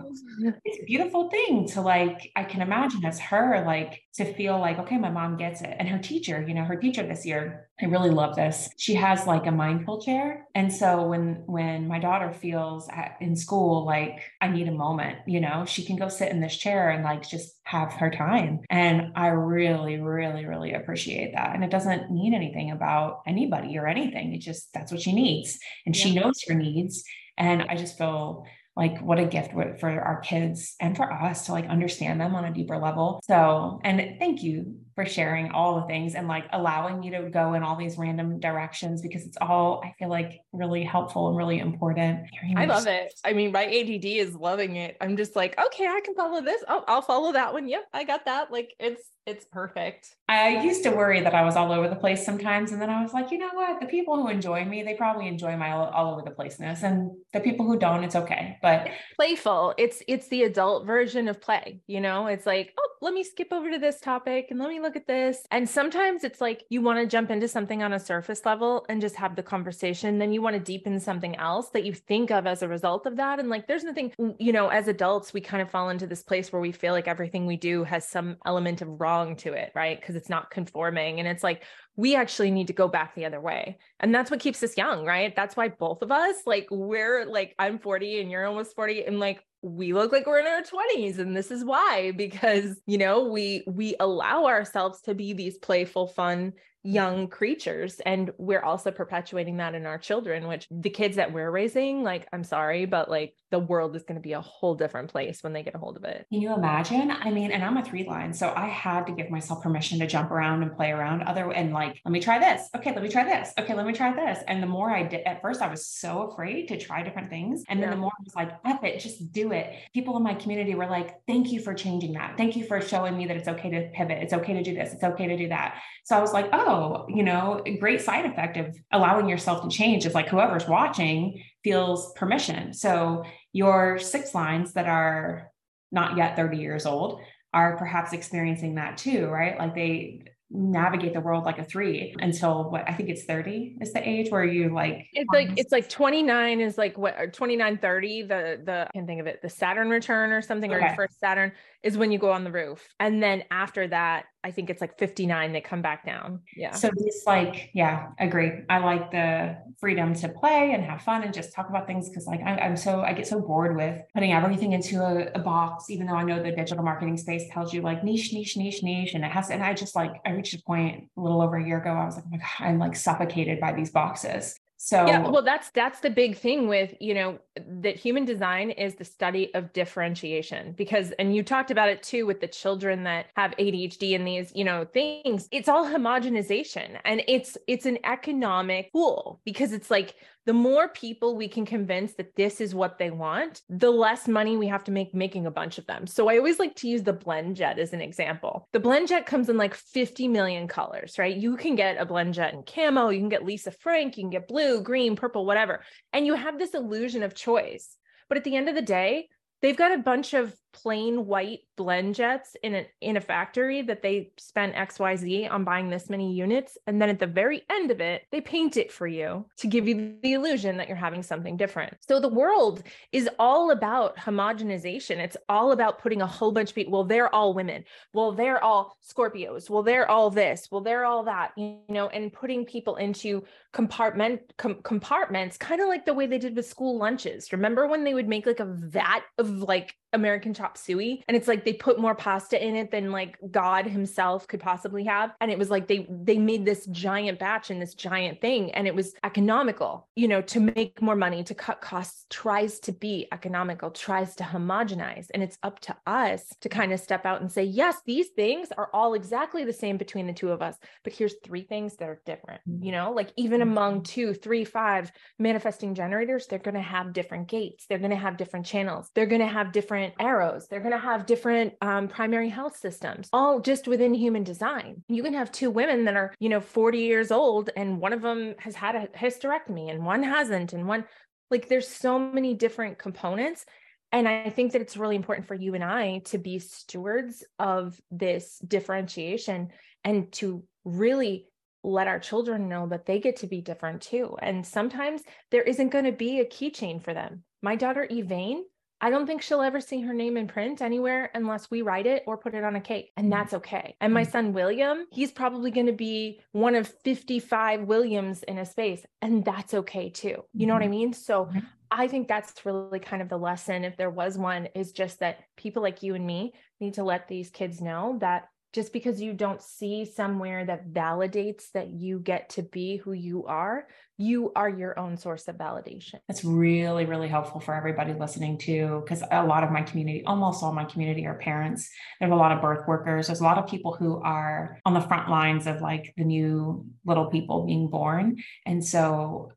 it's 0.64 0.80
a 0.80 0.84
beautiful 0.84 1.30
thing 1.30 1.66
to 1.68 1.80
like, 1.80 2.30
I 2.36 2.44
can 2.44 2.60
imagine 2.60 3.04
as 3.06 3.18
her, 3.20 3.64
like 3.64 4.02
to 4.16 4.34
feel 4.34 4.58
like, 4.58 4.78
okay, 4.80 4.98
my 4.98 5.08
mom 5.08 5.38
gets 5.38 5.62
it. 5.62 5.74
And 5.78 5.88
her 5.88 5.98
teacher, 5.98 6.44
you 6.46 6.52
know, 6.52 6.64
her 6.64 6.76
teacher 6.76 7.06
this 7.06 7.24
year, 7.24 7.70
I 7.80 7.86
really 7.86 8.10
love 8.10 8.36
this. 8.36 8.68
She 8.76 8.94
has 8.94 9.26
like 9.26 9.46
a 9.46 9.50
mindful 9.50 10.02
chair. 10.02 10.46
And 10.54 10.70
so 10.70 11.06
when, 11.06 11.44
when 11.46 11.88
my 11.88 11.98
daughter 11.98 12.32
feels 12.32 12.86
at, 12.90 13.16
in 13.22 13.34
school, 13.34 13.86
like 13.86 14.20
I 14.42 14.48
need 14.48 14.68
a 14.68 14.72
moment, 14.72 15.20
you 15.26 15.40
know, 15.40 15.64
she 15.64 15.84
can 15.84 15.96
go 15.96 16.08
sit 16.08 16.30
in 16.30 16.40
this 16.40 16.56
chair 16.56 16.90
and 16.90 17.02
like 17.02 17.26
just 17.26 17.59
have 17.70 17.92
her 17.92 18.10
time. 18.10 18.60
And 18.68 19.12
I 19.14 19.28
really, 19.28 20.00
really, 20.00 20.44
really 20.44 20.72
appreciate 20.72 21.34
that. 21.34 21.54
And 21.54 21.62
it 21.62 21.70
doesn't 21.70 22.10
mean 22.10 22.34
anything 22.34 22.72
about 22.72 23.20
anybody 23.28 23.78
or 23.78 23.86
anything. 23.86 24.34
It 24.34 24.40
just, 24.40 24.72
that's 24.74 24.90
what 24.90 25.00
she 25.00 25.12
needs. 25.12 25.56
And 25.86 25.96
yeah. 25.96 26.02
she 26.02 26.14
knows 26.14 26.42
her 26.48 26.54
needs. 26.54 27.04
And 27.38 27.62
I 27.62 27.76
just 27.76 27.96
feel 27.96 28.44
like 28.76 29.00
what 29.00 29.20
a 29.20 29.24
gift 29.24 29.52
for 29.52 29.88
our 29.88 30.20
kids 30.20 30.74
and 30.80 30.96
for 30.96 31.12
us 31.12 31.46
to 31.46 31.52
like 31.52 31.66
understand 31.66 32.20
them 32.20 32.34
on 32.34 32.44
a 32.44 32.52
deeper 32.52 32.76
level. 32.76 33.20
So, 33.24 33.80
and 33.84 34.16
thank 34.18 34.42
you 34.42 34.76
for 35.00 35.08
sharing 35.08 35.50
all 35.52 35.80
the 35.80 35.86
things 35.86 36.14
and 36.14 36.28
like 36.28 36.44
allowing 36.52 37.00
me 37.00 37.08
to 37.08 37.30
go 37.30 37.54
in 37.54 37.62
all 37.62 37.74
these 37.74 37.96
random 37.96 38.38
directions 38.38 39.00
because 39.00 39.24
it's 39.24 39.38
all 39.40 39.80
I 39.82 39.94
feel 39.98 40.10
like 40.10 40.40
really 40.52 40.84
helpful 40.84 41.28
and 41.28 41.36
really 41.38 41.58
important. 41.58 42.26
I 42.54 42.66
love 42.66 42.86
it. 42.86 43.14
I 43.24 43.32
mean, 43.32 43.50
my 43.50 43.64
ADD 43.64 44.04
is 44.04 44.34
loving 44.34 44.76
it. 44.76 44.98
I'm 45.00 45.16
just 45.16 45.36
like, 45.36 45.58
okay, 45.58 45.86
I 45.86 46.00
can 46.04 46.14
follow 46.14 46.42
this. 46.42 46.62
Oh, 46.68 46.84
I'll 46.86 47.00
follow 47.00 47.32
that 47.32 47.54
one. 47.54 47.66
Yep, 47.66 47.84
I 47.94 48.04
got 48.04 48.26
that. 48.26 48.52
Like 48.52 48.74
it's 48.78 49.10
it's 49.26 49.44
perfect. 49.44 50.16
I 50.28 50.62
used 50.64 50.82
to 50.84 50.90
worry 50.90 51.20
that 51.20 51.34
I 51.34 51.44
was 51.44 51.54
all 51.54 51.72
over 51.72 51.88
the 51.88 51.96
place 51.96 52.24
sometimes. 52.24 52.72
And 52.72 52.80
then 52.80 52.90
I 52.90 53.02
was 53.02 53.12
like, 53.12 53.30
you 53.30 53.38
know 53.38 53.50
what? 53.52 53.80
The 53.80 53.86
people 53.86 54.16
who 54.16 54.28
enjoy 54.28 54.64
me, 54.64 54.82
they 54.82 54.94
probably 54.94 55.28
enjoy 55.28 55.56
my 55.56 55.72
all, 55.72 55.88
all 55.88 56.12
over 56.12 56.22
the 56.22 56.30
placeness. 56.30 56.82
And 56.82 57.10
the 57.32 57.40
people 57.40 57.66
who 57.66 57.78
don't, 57.78 58.02
it's 58.02 58.16
okay. 58.16 58.58
But 58.62 58.88
playful. 59.16 59.74
It's 59.78 60.02
it's 60.08 60.28
the 60.28 60.44
adult 60.44 60.86
version 60.86 61.28
of 61.28 61.40
play, 61.40 61.80
you 61.86 62.00
know? 62.00 62.26
It's 62.26 62.46
like, 62.46 62.72
oh, 62.78 62.90
let 63.00 63.14
me 63.14 63.22
skip 63.22 63.52
over 63.52 63.70
to 63.70 63.78
this 63.78 64.00
topic 64.00 64.48
and 64.50 64.58
let 64.58 64.68
me 64.68 64.80
look 64.80 64.89
at 64.96 65.06
this. 65.06 65.46
And 65.50 65.68
sometimes 65.68 66.24
it's 66.24 66.40
like 66.40 66.64
you 66.68 66.82
want 66.82 66.98
to 66.98 67.06
jump 67.06 67.30
into 67.30 67.48
something 67.48 67.82
on 67.82 67.92
a 67.92 68.00
surface 68.00 68.44
level 68.44 68.84
and 68.88 69.00
just 69.00 69.16
have 69.16 69.36
the 69.36 69.42
conversation. 69.42 70.18
Then 70.18 70.32
you 70.32 70.42
want 70.42 70.54
to 70.54 70.60
deepen 70.60 71.00
something 71.00 71.36
else 71.36 71.70
that 71.70 71.84
you 71.84 71.94
think 71.94 72.30
of 72.30 72.46
as 72.46 72.62
a 72.62 72.68
result 72.68 73.06
of 73.06 73.16
that. 73.16 73.38
And 73.38 73.48
like 73.48 73.66
there's 73.66 73.84
nothing, 73.84 74.12
you 74.38 74.52
know, 74.52 74.68
as 74.68 74.88
adults, 74.88 75.32
we 75.32 75.40
kind 75.40 75.62
of 75.62 75.70
fall 75.70 75.90
into 75.90 76.06
this 76.06 76.22
place 76.22 76.52
where 76.52 76.60
we 76.60 76.72
feel 76.72 76.92
like 76.92 77.08
everything 77.08 77.46
we 77.46 77.56
do 77.56 77.84
has 77.84 78.06
some 78.06 78.36
element 78.44 78.82
of 78.82 79.00
wrong 79.00 79.36
to 79.36 79.52
it, 79.52 79.72
right? 79.74 80.00
Because 80.00 80.16
it's 80.16 80.28
not 80.28 80.50
conforming. 80.50 81.18
And 81.18 81.28
it's 81.28 81.42
like, 81.42 81.62
we 81.96 82.16
actually 82.16 82.50
need 82.50 82.68
to 82.68 82.72
go 82.72 82.88
back 82.88 83.14
the 83.14 83.26
other 83.26 83.40
way. 83.40 83.78
And 83.98 84.14
that's 84.14 84.30
what 84.30 84.40
keeps 84.40 84.62
us 84.62 84.76
young, 84.76 85.04
right? 85.04 85.34
That's 85.36 85.56
why 85.56 85.68
both 85.68 86.02
of 86.02 86.10
us, 86.10 86.36
like, 86.46 86.66
we're 86.70 87.26
like, 87.26 87.54
I'm 87.58 87.78
40 87.78 88.20
and 88.20 88.30
you're 88.30 88.46
almost 88.46 88.74
40. 88.74 89.04
And 89.04 89.20
like, 89.20 89.44
we 89.62 89.92
look 89.92 90.12
like 90.12 90.26
we're 90.26 90.38
in 90.38 90.46
our 90.46 90.62
20s 90.62 91.18
and 91.18 91.36
this 91.36 91.50
is 91.50 91.64
why 91.64 92.12
because 92.16 92.80
you 92.86 92.96
know 92.96 93.24
we 93.24 93.62
we 93.66 93.94
allow 94.00 94.46
ourselves 94.46 95.02
to 95.02 95.14
be 95.14 95.32
these 95.32 95.58
playful 95.58 96.06
fun 96.06 96.52
young 96.82 97.28
creatures 97.28 98.00
and 98.06 98.30
we're 98.38 98.62
also 98.62 98.90
perpetuating 98.90 99.58
that 99.58 99.74
in 99.74 99.84
our 99.84 99.98
children 99.98 100.46
which 100.46 100.66
the 100.70 100.88
kids 100.90 101.16
that 101.16 101.32
we're 101.32 101.50
raising 101.50 102.02
like 102.02 102.26
i'm 102.32 102.44
sorry 102.44 102.86
but 102.86 103.10
like 103.10 103.34
the 103.50 103.58
world 103.58 103.96
is 103.96 104.02
going 104.04 104.16
to 104.16 104.22
be 104.22 104.32
a 104.32 104.40
whole 104.40 104.74
different 104.74 105.10
place 105.10 105.42
when 105.42 105.52
they 105.52 105.62
get 105.62 105.74
a 105.74 105.78
hold 105.78 105.96
of 105.96 106.04
it. 106.04 106.26
Can 106.30 106.40
you 106.40 106.54
imagine? 106.54 107.10
I 107.10 107.30
mean 107.30 107.50
and 107.50 107.64
i'm 107.64 107.76
a 107.76 107.84
three 107.84 108.06
line 108.06 108.32
so 108.32 108.52
i 108.56 108.66
had 108.66 109.06
to 109.06 109.12
give 109.12 109.30
myself 109.30 109.62
permission 109.62 109.98
to 109.98 110.06
jump 110.06 110.30
around 110.30 110.62
and 110.62 110.74
play 110.74 110.90
around 110.90 111.22
other 111.22 111.50
and 111.52 111.72
like 111.72 112.00
let 112.04 112.12
me 112.12 112.20
try 112.20 112.38
this. 112.38 112.68
Okay 112.76 112.94
let 112.94 113.02
me 113.02 113.08
try 113.08 113.24
this. 113.24 113.52
Okay 113.58 113.74
let 113.74 113.86
me 113.86 113.92
try 113.92 114.14
this. 114.14 114.38
And 114.46 114.62
the 114.62 114.66
more 114.66 114.90
i 114.90 115.02
did 115.02 115.26
at 115.26 115.42
first 115.42 115.62
i 115.62 115.68
was 115.68 115.86
so 115.86 116.30
afraid 116.30 116.68
to 116.68 116.78
try 116.78 117.02
different 117.02 117.28
things 117.28 117.64
and 117.68 117.82
then 117.82 117.88
yeah. 117.88 117.94
the 117.94 118.00
more 118.00 118.12
i 118.18 118.22
was 118.22 118.34
like 118.34 118.52
F 118.64 118.84
it 118.84 119.00
just 119.00 119.32
do 119.32 119.52
it. 119.52 119.74
People 119.92 120.16
in 120.16 120.22
my 120.22 120.34
community 120.34 120.74
were 120.74 120.86
like 120.88 121.16
thank 121.26 121.50
you 121.50 121.60
for 121.60 121.74
changing 121.74 122.12
that. 122.12 122.36
Thank 122.36 122.56
you 122.56 122.64
for 122.64 122.80
showing 122.80 123.16
me 123.16 123.26
that 123.26 123.36
it's 123.36 123.48
okay 123.48 123.70
to 123.70 123.90
pivot. 123.94 124.18
It's 124.22 124.32
okay 124.32 124.54
to 124.54 124.62
do 124.62 124.74
this. 124.74 124.92
It's 124.92 125.04
okay 125.04 125.26
to 125.26 125.36
do 125.36 125.48
that. 125.48 125.80
So 126.04 126.16
i 126.16 126.20
was 126.20 126.32
like 126.32 126.48
oh 126.52 126.69
oh, 126.70 127.06
you 127.08 127.22
know, 127.22 127.62
a 127.66 127.76
great 127.78 128.00
side 128.00 128.26
effect 128.26 128.56
of 128.56 128.76
allowing 128.92 129.28
yourself 129.28 129.62
to 129.62 129.68
change 129.68 130.06
is 130.06 130.14
like 130.14 130.28
whoever's 130.28 130.66
watching 130.66 131.42
feels 131.64 132.12
permission. 132.14 132.72
So 132.72 133.24
your 133.52 133.98
six 133.98 134.34
lines 134.34 134.72
that 134.74 134.86
are 134.86 135.50
not 135.90 136.16
yet 136.16 136.36
30 136.36 136.58
years 136.58 136.86
old 136.86 137.20
are 137.52 137.76
perhaps 137.76 138.12
experiencing 138.12 138.76
that 138.76 138.96
too, 138.96 139.26
right? 139.26 139.58
Like 139.58 139.74
they 139.74 140.22
navigate 140.52 141.14
the 141.14 141.20
world 141.20 141.44
like 141.44 141.58
a 141.58 141.64
three 141.64 142.14
until 142.18 142.70
what 142.70 142.88
I 142.88 142.92
think 142.92 143.08
it's 143.08 143.24
30 143.24 143.76
is 143.80 143.92
the 143.92 144.06
age 144.06 144.30
where 144.32 144.44
you 144.44 144.74
like 144.74 145.06
it's 145.12 145.30
like 145.32 145.50
it's 145.56 145.70
like 145.70 145.88
29 145.88 146.60
is 146.60 146.76
like 146.76 146.98
what 146.98 147.32
29 147.32 147.78
30 147.78 148.22
the 148.22 148.60
the 148.64 148.86
I 148.88 148.90
can 148.92 149.06
think 149.06 149.20
of 149.20 149.28
it 149.28 149.42
the 149.42 149.48
Saturn 149.48 149.88
return 149.90 150.32
or 150.32 150.42
something 150.42 150.72
okay. 150.72 150.84
or 150.84 150.86
your 150.88 150.96
first 150.96 151.20
Saturn 151.20 151.52
is 151.82 151.96
when 151.96 152.12
you 152.12 152.18
go 152.18 152.30
on 152.30 152.44
the 152.44 152.52
roof 152.52 152.86
and 152.98 153.22
then 153.22 153.44
after 153.50 153.86
that 153.88 154.26
I 154.42 154.50
think 154.50 154.70
it's 154.70 154.80
like 154.80 154.98
59 154.98 155.52
that 155.52 155.64
come 155.64 155.82
back 155.82 156.06
down. 156.06 156.40
Yeah. 156.56 156.72
So 156.72 156.90
just 156.90 157.26
like, 157.26 157.70
yeah, 157.74 158.08
agree. 158.18 158.52
I 158.70 158.78
like 158.78 159.10
the 159.10 159.58
freedom 159.78 160.14
to 160.14 160.28
play 160.30 160.72
and 160.72 160.82
have 160.82 161.02
fun 161.02 161.22
and 161.24 161.34
just 161.34 161.52
talk 161.52 161.68
about 161.68 161.86
things 161.86 162.08
because 162.08 162.26
like 162.26 162.40
I, 162.40 162.56
am 162.66 162.76
so 162.76 163.02
I 163.02 163.12
get 163.12 163.26
so 163.26 163.40
bored 163.40 163.76
with 163.76 164.00
putting 164.14 164.32
everything 164.32 164.72
into 164.72 165.02
a, 165.02 165.30
a, 165.34 165.40
box, 165.40 165.90
even 165.90 166.06
though 166.06 166.14
I 166.14 166.22
know 166.22 166.42
the 166.42 166.52
digital 166.52 166.82
marketing 166.82 167.18
space 167.18 167.44
tells 167.52 167.74
you 167.74 167.82
like 167.82 168.02
niche, 168.02 168.32
niche, 168.32 168.56
niche, 168.56 168.82
niche. 168.82 169.12
And 169.14 169.24
it 169.24 169.30
has 169.30 169.50
and 169.50 169.62
I 169.62 169.74
just 169.74 169.94
like 169.94 170.12
I 170.24 170.30
reached 170.30 170.54
a 170.54 170.62
point 170.62 171.08
a 171.16 171.20
little 171.20 171.42
over 171.42 171.56
a 171.56 171.66
year 171.66 171.80
ago. 171.80 171.90
I 171.90 172.06
was 172.06 172.16
like, 172.16 172.24
oh 172.32 172.38
God, 172.38 172.66
I'm 172.66 172.78
like 172.78 172.96
suffocated 172.96 173.60
by 173.60 173.72
these 173.72 173.90
boxes. 173.90 174.58
So 174.82 175.06
yeah, 175.06 175.28
well, 175.28 175.42
that's 175.42 175.68
that's 175.72 176.00
the 176.00 176.08
big 176.08 176.38
thing 176.38 176.66
with 176.66 176.94
you 177.00 177.12
know 177.12 177.38
that 177.82 177.96
human 177.96 178.24
design 178.24 178.70
is 178.70 178.94
the 178.94 179.04
study 179.04 179.54
of 179.54 179.74
differentiation 179.74 180.72
because 180.72 181.10
and 181.18 181.36
you 181.36 181.42
talked 181.42 181.70
about 181.70 181.90
it 181.90 182.02
too 182.02 182.24
with 182.24 182.40
the 182.40 182.48
children 182.48 183.04
that 183.04 183.26
have 183.36 183.50
ADHD 183.58 184.14
and 184.14 184.26
these 184.26 184.50
you 184.54 184.64
know 184.64 184.86
things. 184.86 185.48
It's 185.52 185.68
all 185.68 185.84
homogenization 185.84 186.98
and 187.04 187.22
it's 187.28 187.58
it's 187.66 187.84
an 187.84 187.98
economic 188.04 188.90
tool 188.92 189.42
because 189.44 189.74
it's 189.74 189.90
like 189.90 190.14
the 190.46 190.52
more 190.52 190.88
people 190.88 191.36
we 191.36 191.48
can 191.48 191.66
convince 191.66 192.14
that 192.14 192.34
this 192.34 192.60
is 192.60 192.74
what 192.74 192.98
they 192.98 193.10
want, 193.10 193.60
the 193.68 193.90
less 193.90 194.26
money 194.26 194.56
we 194.56 194.68
have 194.68 194.84
to 194.84 194.90
make 194.90 195.14
making 195.14 195.46
a 195.46 195.50
bunch 195.50 195.78
of 195.78 195.86
them. 195.86 196.06
So 196.06 196.28
I 196.28 196.38
always 196.38 196.58
like 196.58 196.74
to 196.76 196.88
use 196.88 197.02
the 197.02 197.12
BlendJet 197.12 197.78
as 197.78 197.92
an 197.92 198.00
example. 198.00 198.66
The 198.72 198.80
BlendJet 198.80 199.26
comes 199.26 199.48
in 199.48 199.56
like 199.56 199.74
50 199.74 200.28
million 200.28 200.66
colors, 200.66 201.18
right? 201.18 201.36
You 201.36 201.56
can 201.56 201.74
get 201.74 202.00
a 202.00 202.06
BlendJet 202.06 202.54
in 202.54 202.62
camo, 202.62 203.10
you 203.10 203.20
can 203.20 203.28
get 203.28 203.44
Lisa 203.44 203.70
Frank, 203.70 204.16
you 204.16 204.24
can 204.24 204.30
get 204.30 204.48
blue, 204.48 204.80
green, 204.80 205.14
purple, 205.14 205.44
whatever. 205.44 205.82
And 206.12 206.26
you 206.26 206.34
have 206.34 206.58
this 206.58 206.74
illusion 206.74 207.22
of 207.22 207.34
choice. 207.34 207.96
But 208.28 208.38
at 208.38 208.44
the 208.44 208.56
end 208.56 208.68
of 208.68 208.74
the 208.74 208.82
day, 208.82 209.28
they've 209.60 209.76
got 209.76 209.92
a 209.92 209.98
bunch 209.98 210.32
of 210.34 210.54
plain 210.72 211.26
white 211.26 211.60
BlendJets 211.80 212.56
in 212.62 212.74
a 212.74 212.86
in 213.00 213.16
a 213.16 213.20
factory 213.20 213.80
that 213.82 214.02
they 214.02 214.32
spent 214.36 214.74
xyz 214.74 215.50
on 215.50 215.64
buying 215.64 215.88
this 215.88 216.10
many 216.10 216.32
units. 216.34 216.76
And 216.86 217.00
then 217.00 217.08
at 217.08 217.18
the 217.18 217.26
very 217.26 217.62
end 217.70 217.90
of 217.90 218.00
it 218.00 218.24
they 218.30 218.40
paint 218.40 218.76
it 218.76 218.92
for 218.92 219.06
you 219.06 219.46
to 219.58 219.66
give 219.66 219.88
you 219.88 220.16
the 220.22 220.34
illusion 220.34 220.76
that 220.76 220.88
you're 220.88 220.96
having 220.96 221.22
something 221.22 221.56
different. 221.56 221.96
So 222.06 222.20
the 222.20 222.28
world 222.28 222.82
is 223.12 223.28
all 223.38 223.70
about 223.70 224.16
homogenization. 224.16 225.16
It's 225.16 225.38
all 225.48 225.72
about 225.72 226.00
putting 226.00 226.20
a 226.20 226.26
whole 226.26 226.52
bunch 226.52 226.70
of 226.70 226.74
people 226.74 226.92
well 226.92 227.04
they're 227.04 227.34
all 227.34 227.54
women. 227.54 227.84
Well 228.12 228.32
they're 228.32 228.62
all 228.62 228.96
scorpios. 229.02 229.70
Well 229.70 229.82
they're 229.82 230.10
all 230.10 230.30
this. 230.30 230.68
Well 230.70 230.82
they're 230.82 231.06
all 231.06 231.24
that 231.24 231.52
you 231.56 231.78
know 231.88 232.08
and 232.08 232.32
putting 232.32 232.66
people 232.66 232.96
into 232.96 233.42
compartment 233.72 234.40
com- 234.58 234.82
compartments 234.82 235.56
kind 235.56 235.80
of 235.80 235.88
like 235.88 236.04
the 236.04 236.14
way 236.14 236.26
they 236.26 236.38
did 236.38 236.56
with 236.56 236.66
school 236.66 236.98
lunches. 236.98 237.52
Remember 237.52 237.86
when 237.86 238.04
they 238.04 238.12
would 238.12 238.28
make 238.28 238.44
like 238.44 238.60
a 238.60 238.66
vat 238.66 239.22
of 239.38 239.48
like 239.48 239.96
American 240.12 240.52
chop 240.52 240.76
suey 240.76 241.22
and 241.28 241.36
it's 241.36 241.48
like 241.48 241.64
they 241.64 241.72
put 241.72 241.98
more 241.98 242.14
pasta 242.14 242.62
in 242.64 242.74
it 242.74 242.90
than 242.90 243.12
like 243.12 243.38
God 243.50 243.86
himself 243.86 244.48
could 244.48 244.60
possibly 244.60 245.04
have 245.04 245.32
and 245.40 245.50
it 245.50 245.58
was 245.58 245.70
like 245.70 245.86
they 245.86 246.06
they 246.10 246.38
made 246.38 246.64
this 246.64 246.86
giant 246.86 247.38
batch 247.38 247.70
and 247.70 247.80
this 247.80 247.94
giant 247.94 248.40
thing 248.40 248.72
and 248.72 248.86
it 248.86 248.94
was 248.94 249.14
economical 249.24 250.08
you 250.16 250.26
know 250.26 250.42
to 250.42 250.60
make 250.60 251.00
more 251.00 251.14
money 251.14 251.44
to 251.44 251.54
cut 251.54 251.80
costs 251.80 252.26
tries 252.28 252.80
to 252.80 252.92
be 252.92 253.28
economical 253.32 253.90
tries 253.90 254.34
to 254.36 254.44
homogenize 254.44 255.28
and 255.32 255.42
it's 255.42 255.58
up 255.62 255.78
to 255.80 255.96
us 256.06 256.46
to 256.60 256.68
kind 256.68 256.92
of 256.92 257.00
step 257.00 257.24
out 257.24 257.40
and 257.40 257.50
say 257.52 257.62
yes 257.62 257.98
these 258.04 258.28
things 258.28 258.68
are 258.76 258.90
all 258.92 259.14
exactly 259.14 259.64
the 259.64 259.72
same 259.72 259.96
between 259.96 260.26
the 260.26 260.32
two 260.32 260.50
of 260.50 260.62
us 260.62 260.76
but 261.04 261.12
here's 261.12 261.34
three 261.44 261.62
things 261.62 261.96
that 261.96 262.08
are 262.08 262.20
different 262.26 262.60
mm-hmm. 262.68 262.84
you 262.84 262.92
know 262.92 263.12
like 263.12 263.32
even 263.36 263.62
among 263.62 263.96
mm-hmm. 263.96 264.02
two 264.02 264.34
three 264.34 264.64
five 264.64 265.12
manifesting 265.38 265.94
generators 265.94 266.46
they're 266.46 266.58
going 266.58 266.74
to 266.74 266.80
have 266.80 267.12
different 267.12 267.46
gates 267.46 267.86
they're 267.88 267.98
going 267.98 268.10
to 268.10 268.16
have 268.16 268.36
different 268.36 268.66
channels 268.66 269.10
they're 269.14 269.26
going 269.26 269.40
to 269.40 269.46
have 269.46 269.72
different 269.72 269.99
different 270.00 270.28
arrows. 270.28 270.66
They're 270.66 270.80
going 270.80 270.92
to 270.92 270.98
have 270.98 271.26
different 271.26 271.74
um, 271.80 272.08
primary 272.08 272.48
health 272.48 272.76
systems, 272.76 273.28
all 273.32 273.60
just 273.60 273.86
within 273.86 274.14
human 274.14 274.44
design. 274.44 275.02
You 275.08 275.22
can 275.22 275.34
have 275.34 275.52
two 275.52 275.70
women 275.70 276.04
that 276.06 276.16
are, 276.16 276.34
you 276.38 276.48
know, 276.48 276.60
40 276.60 276.98
years 276.98 277.30
old 277.30 277.70
and 277.76 278.00
one 278.00 278.12
of 278.12 278.22
them 278.22 278.54
has 278.58 278.74
had 278.74 278.94
a 278.96 279.06
hysterectomy 279.08 279.90
and 279.90 280.04
one 280.04 280.22
hasn't. 280.22 280.72
And 280.72 280.88
one, 280.88 281.04
like, 281.50 281.68
there's 281.68 281.88
so 281.88 282.18
many 282.18 282.54
different 282.54 282.98
components. 282.98 283.64
And 284.12 284.26
I 284.26 284.50
think 284.50 284.72
that 284.72 284.80
it's 284.80 284.96
really 284.96 285.16
important 285.16 285.46
for 285.46 285.54
you 285.54 285.74
and 285.74 285.84
I 285.84 286.18
to 286.26 286.38
be 286.38 286.58
stewards 286.58 287.44
of 287.58 288.00
this 288.10 288.58
differentiation 288.66 289.68
and 290.04 290.32
to 290.32 290.64
really 290.84 291.46
let 291.82 292.08
our 292.08 292.18
children 292.18 292.68
know 292.68 292.88
that 292.88 293.06
they 293.06 293.20
get 293.20 293.36
to 293.36 293.46
be 293.46 293.60
different 293.60 294.02
too. 294.02 294.36
And 294.40 294.66
sometimes 294.66 295.22
there 295.50 295.62
isn't 295.62 295.90
going 295.90 296.04
to 296.04 296.12
be 296.12 296.40
a 296.40 296.44
keychain 296.44 297.02
for 297.02 297.14
them. 297.14 297.44
My 297.62 297.76
daughter, 297.76 298.06
Evane, 298.10 298.62
I 299.00 299.10
don't 299.10 299.26
think 299.26 299.42
she'll 299.42 299.62
ever 299.62 299.80
see 299.80 300.00
her 300.02 300.12
name 300.12 300.36
in 300.36 300.46
print 300.46 300.82
anywhere 300.82 301.30
unless 301.34 301.70
we 301.70 301.82
write 301.82 302.06
it 302.06 302.22
or 302.26 302.36
put 302.36 302.54
it 302.54 302.64
on 302.64 302.76
a 302.76 302.80
cake. 302.80 303.12
And 303.16 303.28
mm. 303.28 303.30
that's 303.30 303.54
okay. 303.54 303.96
And 304.00 304.12
my 304.12 304.24
mm. 304.24 304.30
son, 304.30 304.52
William, 304.52 305.06
he's 305.10 305.32
probably 305.32 305.70
going 305.70 305.86
to 305.86 305.92
be 305.92 306.40
one 306.52 306.74
of 306.74 306.88
55 307.04 307.82
Williams 307.82 308.42
in 308.42 308.58
a 308.58 308.66
space. 308.66 309.04
And 309.22 309.44
that's 309.44 309.74
okay 309.74 310.10
too. 310.10 310.44
You 310.52 310.66
know 310.66 310.74
what 310.74 310.82
I 310.82 310.86
mm-hmm. 310.86 310.90
mean? 310.90 311.12
So 311.12 311.46
mm-hmm. 311.46 311.60
I 311.90 312.08
think 312.08 312.28
that's 312.28 312.64
really 312.64 313.00
kind 313.00 313.22
of 313.22 313.28
the 313.28 313.38
lesson, 313.38 313.84
if 313.84 313.96
there 313.96 314.10
was 314.10 314.38
one, 314.38 314.66
is 314.74 314.92
just 314.92 315.20
that 315.20 315.40
people 315.56 315.82
like 315.82 316.02
you 316.02 316.14
and 316.14 316.26
me 316.26 316.52
need 316.78 316.94
to 316.94 317.04
let 317.04 317.26
these 317.26 317.50
kids 317.50 317.80
know 317.80 318.18
that 318.20 318.48
just 318.72 318.92
because 318.92 319.20
you 319.20 319.32
don't 319.32 319.60
see 319.62 320.04
somewhere 320.04 320.64
that 320.64 320.88
validates 320.88 321.70
that 321.74 321.88
you 321.88 322.18
get 322.18 322.50
to 322.50 322.62
be 322.62 322.96
who 322.96 323.12
you 323.12 323.46
are, 323.46 323.86
you 324.16 324.52
are 324.54 324.68
your 324.68 324.98
own 324.98 325.16
source 325.16 325.48
of 325.48 325.56
validation. 325.56 326.16
That's 326.28 326.44
really, 326.44 327.06
really 327.06 327.26
helpful 327.26 327.60
for 327.60 327.74
everybody 327.74 328.12
listening 328.12 328.58
to, 328.58 329.02
because 329.02 329.22
a 329.30 329.44
lot 329.46 329.64
of 329.64 329.70
my 329.70 329.82
community, 329.82 330.22
almost 330.26 330.62
all 330.62 330.72
my 330.72 330.84
community 330.84 331.26
are 331.26 331.38
parents. 331.38 331.90
There's 332.20 332.30
a 332.30 332.36
lot 332.36 332.52
of 332.52 332.60
birth 332.60 332.86
workers. 332.86 333.26
There's 333.26 333.40
a 333.40 333.44
lot 333.44 333.58
of 333.58 333.66
people 333.66 333.94
who 333.94 334.20
are 334.22 334.78
on 334.84 334.94
the 334.94 335.00
front 335.00 335.30
lines 335.30 335.66
of 335.66 335.80
like 335.80 336.12
the 336.16 336.24
new 336.24 336.84
little 337.04 337.26
people 337.26 337.66
being 337.66 337.88
born. 337.88 338.36
And 338.66 338.84
so 338.84 339.52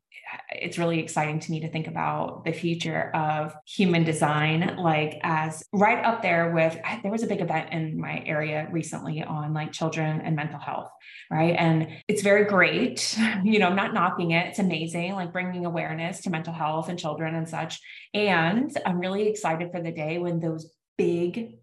it's 0.51 0.77
really 0.77 0.99
exciting 0.99 1.39
to 1.39 1.51
me 1.51 1.59
to 1.61 1.69
think 1.69 1.87
about 1.87 2.45
the 2.45 2.51
future 2.51 3.09
of 3.15 3.55
human 3.65 4.03
design 4.03 4.77
like 4.77 5.19
as 5.23 5.63
right 5.73 6.03
up 6.03 6.21
there 6.21 6.51
with 6.51 6.77
there 7.01 7.11
was 7.11 7.23
a 7.23 7.27
big 7.27 7.41
event 7.41 7.71
in 7.71 7.99
my 7.99 8.23
area 8.25 8.67
recently 8.71 9.23
on 9.23 9.53
like 9.53 9.71
children 9.71 10.21
and 10.21 10.35
mental 10.35 10.59
health 10.59 10.89
right? 11.31 11.55
And 11.57 11.87
it's 12.07 12.21
very 12.21 12.45
great 12.45 13.17
you 13.43 13.59
know 13.59 13.67
I'm 13.67 13.75
not 13.75 13.93
knocking 13.93 14.31
it. 14.31 14.47
It's 14.47 14.59
amazing 14.59 15.13
like 15.13 15.33
bringing 15.33 15.65
awareness 15.65 16.21
to 16.21 16.29
mental 16.29 16.53
health 16.53 16.89
and 16.89 16.99
children 16.99 17.35
and 17.35 17.47
such. 17.47 17.79
And 18.13 18.75
i'm 18.85 18.99
really 18.99 19.27
excited 19.27 19.71
for 19.71 19.81
the 19.81 19.91
day 19.91 20.17
when 20.17 20.39
those 20.39 20.71
big 20.97 21.55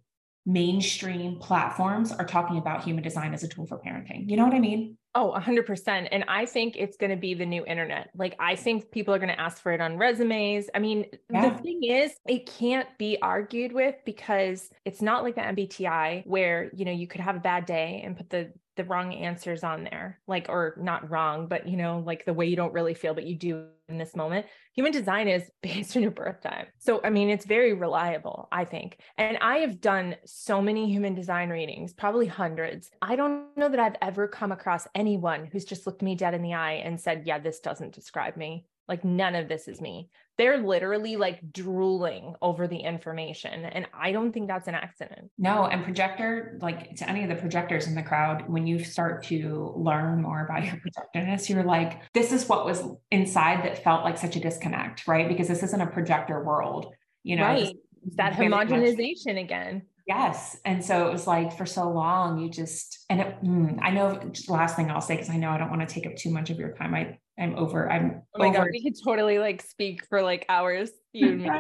mainstream 0.47 1.37
platforms 1.39 2.13
are 2.13 2.25
talking 2.25 2.59
about 2.59 2.83
human 2.83 3.05
design 3.05 3.35
as 3.35 3.43
a 3.43 3.49
tool 3.49 3.67
for 3.67 3.79
parenting. 3.79 4.29
You 4.29 4.37
know 4.37 4.45
what 4.45 4.55
i 4.55 4.61
mean 4.61 4.97
Oh, 5.15 5.35
100%. 5.37 6.09
And 6.13 6.25
I 6.29 6.47
think 6.47 6.77
it's 6.77 6.97
going 6.97 7.11
to 7.11 7.17
be 7.17 7.35
the 7.35 7.47
new 7.47 7.65
internet. 7.67 8.11
Like, 8.17 8.37
I 8.39 8.55
think 8.55 8.93
people 8.93 9.13
are 9.13 9.19
going 9.19 9.31
to 9.31 9.41
ask 9.41 9.61
for 9.61 9.73
it 9.73 9.81
on 9.81 9.97
resumes. 9.97 10.71
I 10.73 10.79
mean, 10.79 11.07
yeah. 11.29 11.49
the 11.49 11.59
thing 11.63 11.83
is, 11.83 12.13
it 12.29 12.47
can't 12.47 12.87
be 12.97 13.19
argued 13.21 13.73
with 13.73 13.97
because 14.05 14.71
it's 14.85 15.03
not 15.03 15.25
like 15.25 15.35
the 15.35 15.41
MBTI 15.41 16.27
where, 16.27 16.71
you 16.75 16.85
know, 16.85 16.93
you 16.93 17.09
could 17.09 17.21
have 17.21 17.35
a 17.35 17.41
bad 17.41 17.67
day 17.67 18.03
and 18.05 18.17
put 18.17 18.31
the 18.31 18.53
the 18.81 18.89
wrong 18.89 19.13
answers 19.13 19.63
on 19.63 19.85
there, 19.85 20.19
like, 20.27 20.47
or 20.49 20.75
not 20.81 21.11
wrong, 21.11 21.49
but 21.49 21.69
you 21.69 21.77
know, 21.77 22.03
like 22.07 22.25
the 22.25 22.33
way 22.33 22.47
you 22.47 22.57
don't 22.57 22.73
really 22.73 22.95
feel, 22.95 23.13
but 23.13 23.27
you 23.27 23.37
do 23.37 23.67
in 23.91 23.99
this 23.99 24.17
moment. 24.17 24.47
Human 24.73 24.91
design 24.91 25.29
is 25.29 25.51
based 25.63 25.97
on 25.97 26.03
your 26.03 26.13
birth 26.13 26.41
time. 26.41 26.67
So, 26.79 27.01
I 27.05 27.11
mean, 27.11 27.29
it's 27.29 27.45
very 27.45 27.75
reliable, 27.75 28.49
I 28.51 28.65
think. 28.65 28.99
And 29.19 29.37
I 29.39 29.59
have 29.59 29.83
done 29.83 30.17
so 30.25 30.63
many 30.63 30.91
human 30.91 31.15
design 31.15 31.51
readings, 31.51 31.93
probably 31.93 32.27
hundreds. 32.27 32.91
I 33.03 33.17
don't 33.17 33.55
know 33.57 33.69
that 33.69 33.81
I've 33.81 33.97
ever 34.01 34.27
come 34.27 34.53
across 34.53 34.87
anyone 34.95 35.45
who's 35.45 35.67
just 35.67 35.87
looked 35.87 36.03
me 36.03 36.15
dead 36.15 36.33
in 36.33 36.43
the 36.43 36.55
eye 36.55 36.81
and 36.85 36.99
said, 36.99 37.25
Yeah, 37.27 37.39
this 37.39 37.61
doesn't 37.61 37.95
describe 37.95 38.37
me. 38.37 38.65
Like, 38.89 39.05
none 39.05 39.35
of 39.35 39.49
this 39.49 39.69
is 39.69 39.81
me 39.81 40.09
they're 40.41 40.57
literally 40.57 41.17
like 41.17 41.53
drooling 41.53 42.35
over 42.41 42.67
the 42.67 42.79
information. 42.79 43.67
And 43.67 43.87
I 43.93 44.11
don't 44.11 44.33
think 44.33 44.49
that's 44.49 44.69
an 44.69 44.75
accident. 44.75 45.31
No, 45.37 45.67
and 45.67 45.85
projector, 45.85 46.59
like 46.63 46.97
to 46.97 47.07
any 47.07 47.25
of 47.25 47.29
the 47.29 47.35
projectors 47.35 47.87
in 47.87 47.95
the 47.95 48.03
crowd, 48.03 48.49
when 48.49 48.67
you 48.67 48.83
start 48.83 49.23
to 49.25 49.75
learn 49.77 50.23
more 50.23 50.43
about 50.43 50.65
your 50.65 50.77
projectedness, 50.81 51.51
you're 51.51 51.63
like, 51.63 52.01
this 52.15 52.33
is 52.33 52.49
what 52.49 52.65
was 52.65 52.83
inside 53.11 53.67
that 53.67 53.85
felt 53.85 54.03
like 54.03 54.17
such 54.17 54.35
a 54.37 54.41
disconnect, 54.41 55.07
right? 55.07 55.29
Because 55.29 55.47
this 55.47 55.63
isn't 55.63 55.81
a 55.83 55.89
projector 55.89 56.43
world, 56.43 56.95
you 57.23 57.37
know. 57.37 57.45
Right. 57.45 57.77
That 58.17 58.33
homogenization 58.33 59.35
much. 59.35 59.45
again. 59.45 59.83
Yes. 60.07 60.57
And 60.65 60.83
so 60.83 61.07
it 61.07 61.13
was 61.13 61.27
like 61.27 61.55
for 61.57 61.67
so 61.67 61.91
long, 61.91 62.39
you 62.39 62.49
just, 62.49 63.05
and 63.11 63.21
it, 63.21 63.45
mm, 63.45 63.79
I 63.83 63.91
know, 63.91 64.19
last 64.49 64.75
thing 64.75 64.91
I'll 64.91 65.03
say, 65.03 65.17
because 65.17 65.29
I 65.29 65.37
know 65.37 65.51
I 65.51 65.59
don't 65.59 65.69
want 65.69 65.87
to 65.87 65.95
take 65.95 66.07
up 66.07 66.17
too 66.17 66.31
much 66.31 66.49
of 66.49 66.59
your 66.59 66.73
time. 66.73 66.95
I 66.95 67.19
I'm 67.41 67.57
over. 67.57 67.91
I'm 67.91 68.23
oh 68.35 68.39
my 68.39 68.49
over. 68.49 68.59
god, 68.59 68.69
we 68.71 68.83
could 68.83 69.03
totally 69.03 69.39
like 69.39 69.63
speak 69.63 70.05
for 70.07 70.23
like 70.23 70.45
hours. 70.49 70.91
You 71.13 71.31
and 71.31 71.43
me. 71.43 71.51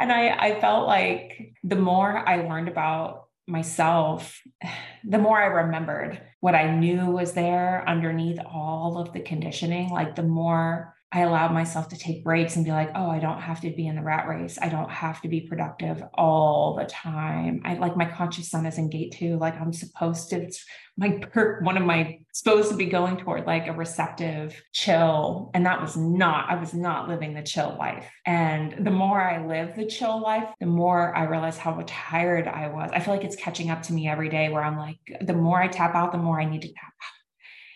And 0.00 0.12
I 0.12 0.28
I 0.28 0.60
felt 0.60 0.86
like 0.86 1.54
the 1.64 1.76
more 1.76 2.16
I 2.28 2.46
learned 2.46 2.68
about 2.68 3.24
myself, 3.46 4.40
the 5.04 5.18
more 5.18 5.40
I 5.40 5.46
remembered 5.46 6.20
what 6.40 6.54
I 6.54 6.76
knew 6.76 7.06
was 7.06 7.32
there 7.32 7.82
underneath 7.88 8.38
all 8.44 8.98
of 8.98 9.12
the 9.12 9.20
conditioning. 9.20 9.88
Like 9.88 10.14
the 10.14 10.22
more 10.22 10.94
I 11.10 11.20
allowed 11.20 11.54
myself 11.54 11.88
to 11.88 11.98
take 11.98 12.22
breaks 12.22 12.56
and 12.56 12.66
be 12.66 12.70
like, 12.70 12.90
oh, 12.94 13.08
I 13.08 13.18
don't 13.18 13.40
have 13.40 13.62
to 13.62 13.70
be 13.70 13.86
in 13.86 13.96
the 13.96 14.02
rat 14.02 14.28
race. 14.28 14.58
I 14.60 14.68
don't 14.68 14.90
have 14.90 15.22
to 15.22 15.28
be 15.28 15.40
productive 15.40 16.02
all 16.12 16.76
the 16.76 16.84
time. 16.84 17.62
I 17.64 17.74
like 17.74 17.96
my 17.96 18.04
conscious 18.04 18.50
sun 18.50 18.66
is 18.66 18.76
in 18.76 18.90
gate 18.90 19.12
two. 19.12 19.38
Like 19.38 19.58
I'm 19.58 19.72
supposed 19.72 20.28
to, 20.30 20.42
it's 20.42 20.66
my 20.98 21.18
one 21.62 21.78
of 21.78 21.82
my 21.82 22.18
supposed 22.34 22.70
to 22.70 22.76
be 22.76 22.86
going 22.86 23.16
toward 23.16 23.46
like 23.46 23.68
a 23.68 23.72
receptive 23.72 24.60
chill. 24.74 25.50
And 25.54 25.64
that 25.64 25.80
was 25.80 25.96
not, 25.96 26.50
I 26.50 26.56
was 26.56 26.74
not 26.74 27.08
living 27.08 27.32
the 27.32 27.42
chill 27.42 27.74
life. 27.78 28.06
And 28.26 28.84
the 28.84 28.90
more 28.90 29.18
I 29.18 29.46
live 29.46 29.76
the 29.76 29.86
chill 29.86 30.20
life, 30.20 30.44
the 30.60 30.66
more 30.66 31.16
I 31.16 31.24
realize 31.24 31.56
how 31.56 31.82
tired 31.86 32.46
I 32.46 32.68
was. 32.68 32.90
I 32.92 33.00
feel 33.00 33.14
like 33.14 33.24
it's 33.24 33.36
catching 33.36 33.70
up 33.70 33.82
to 33.84 33.94
me 33.94 34.08
every 34.08 34.28
day 34.28 34.50
where 34.50 34.62
I'm 34.62 34.76
like, 34.76 34.98
the 35.22 35.32
more 35.32 35.62
I 35.62 35.68
tap 35.68 35.94
out, 35.94 36.12
the 36.12 36.18
more 36.18 36.38
I 36.38 36.44
need 36.44 36.62
to 36.62 36.68
tap 36.68 36.92
out 37.02 37.17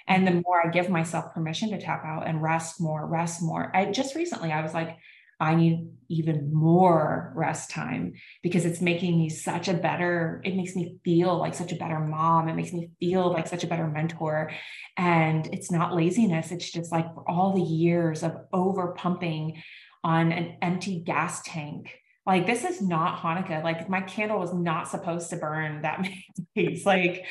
and 0.06 0.26
the 0.26 0.32
mm-hmm. 0.32 0.40
more 0.44 0.66
I 0.66 0.70
give 0.70 0.88
myself 0.88 1.32
permission 1.34 1.70
to 1.70 1.80
tap 1.80 2.04
out 2.04 2.26
and 2.26 2.42
rest 2.42 2.80
more, 2.80 3.06
rest 3.06 3.42
more. 3.42 3.74
I 3.74 3.86
just 3.86 4.14
recently 4.14 4.52
I 4.52 4.62
was 4.62 4.74
like, 4.74 4.98
I 5.42 5.56
need 5.56 5.88
even 6.08 6.54
more 6.54 7.32
rest 7.34 7.70
time 7.70 8.12
because 8.44 8.64
it's 8.64 8.80
making 8.80 9.18
me 9.18 9.28
such 9.28 9.66
a 9.66 9.74
better, 9.74 10.40
it 10.44 10.54
makes 10.54 10.76
me 10.76 10.98
feel 11.04 11.36
like 11.36 11.54
such 11.54 11.72
a 11.72 11.76
better 11.76 11.98
mom. 11.98 12.48
It 12.48 12.54
makes 12.54 12.72
me 12.72 12.90
feel 13.00 13.32
like 13.32 13.48
such 13.48 13.64
a 13.64 13.66
better 13.66 13.88
mentor. 13.88 14.52
And 14.96 15.48
it's 15.52 15.72
not 15.72 15.96
laziness. 15.96 16.52
It's 16.52 16.70
just 16.70 16.92
like 16.92 17.12
for 17.12 17.28
all 17.28 17.54
the 17.54 17.62
years 17.62 18.22
of 18.22 18.36
over 18.52 18.92
pumping 18.92 19.60
on 20.04 20.30
an 20.30 20.58
empty 20.62 21.00
gas 21.00 21.42
tank. 21.42 21.92
Like 22.24 22.46
this 22.46 22.62
is 22.64 22.80
not 22.80 23.18
Hanukkah. 23.20 23.64
Like 23.64 23.88
my 23.88 24.00
candle 24.00 24.38
was 24.38 24.54
not 24.54 24.86
supposed 24.86 25.30
to 25.30 25.36
burn 25.36 25.82
that 25.82 26.00
many 26.02 26.24
days. 26.54 26.86
Like 26.86 27.24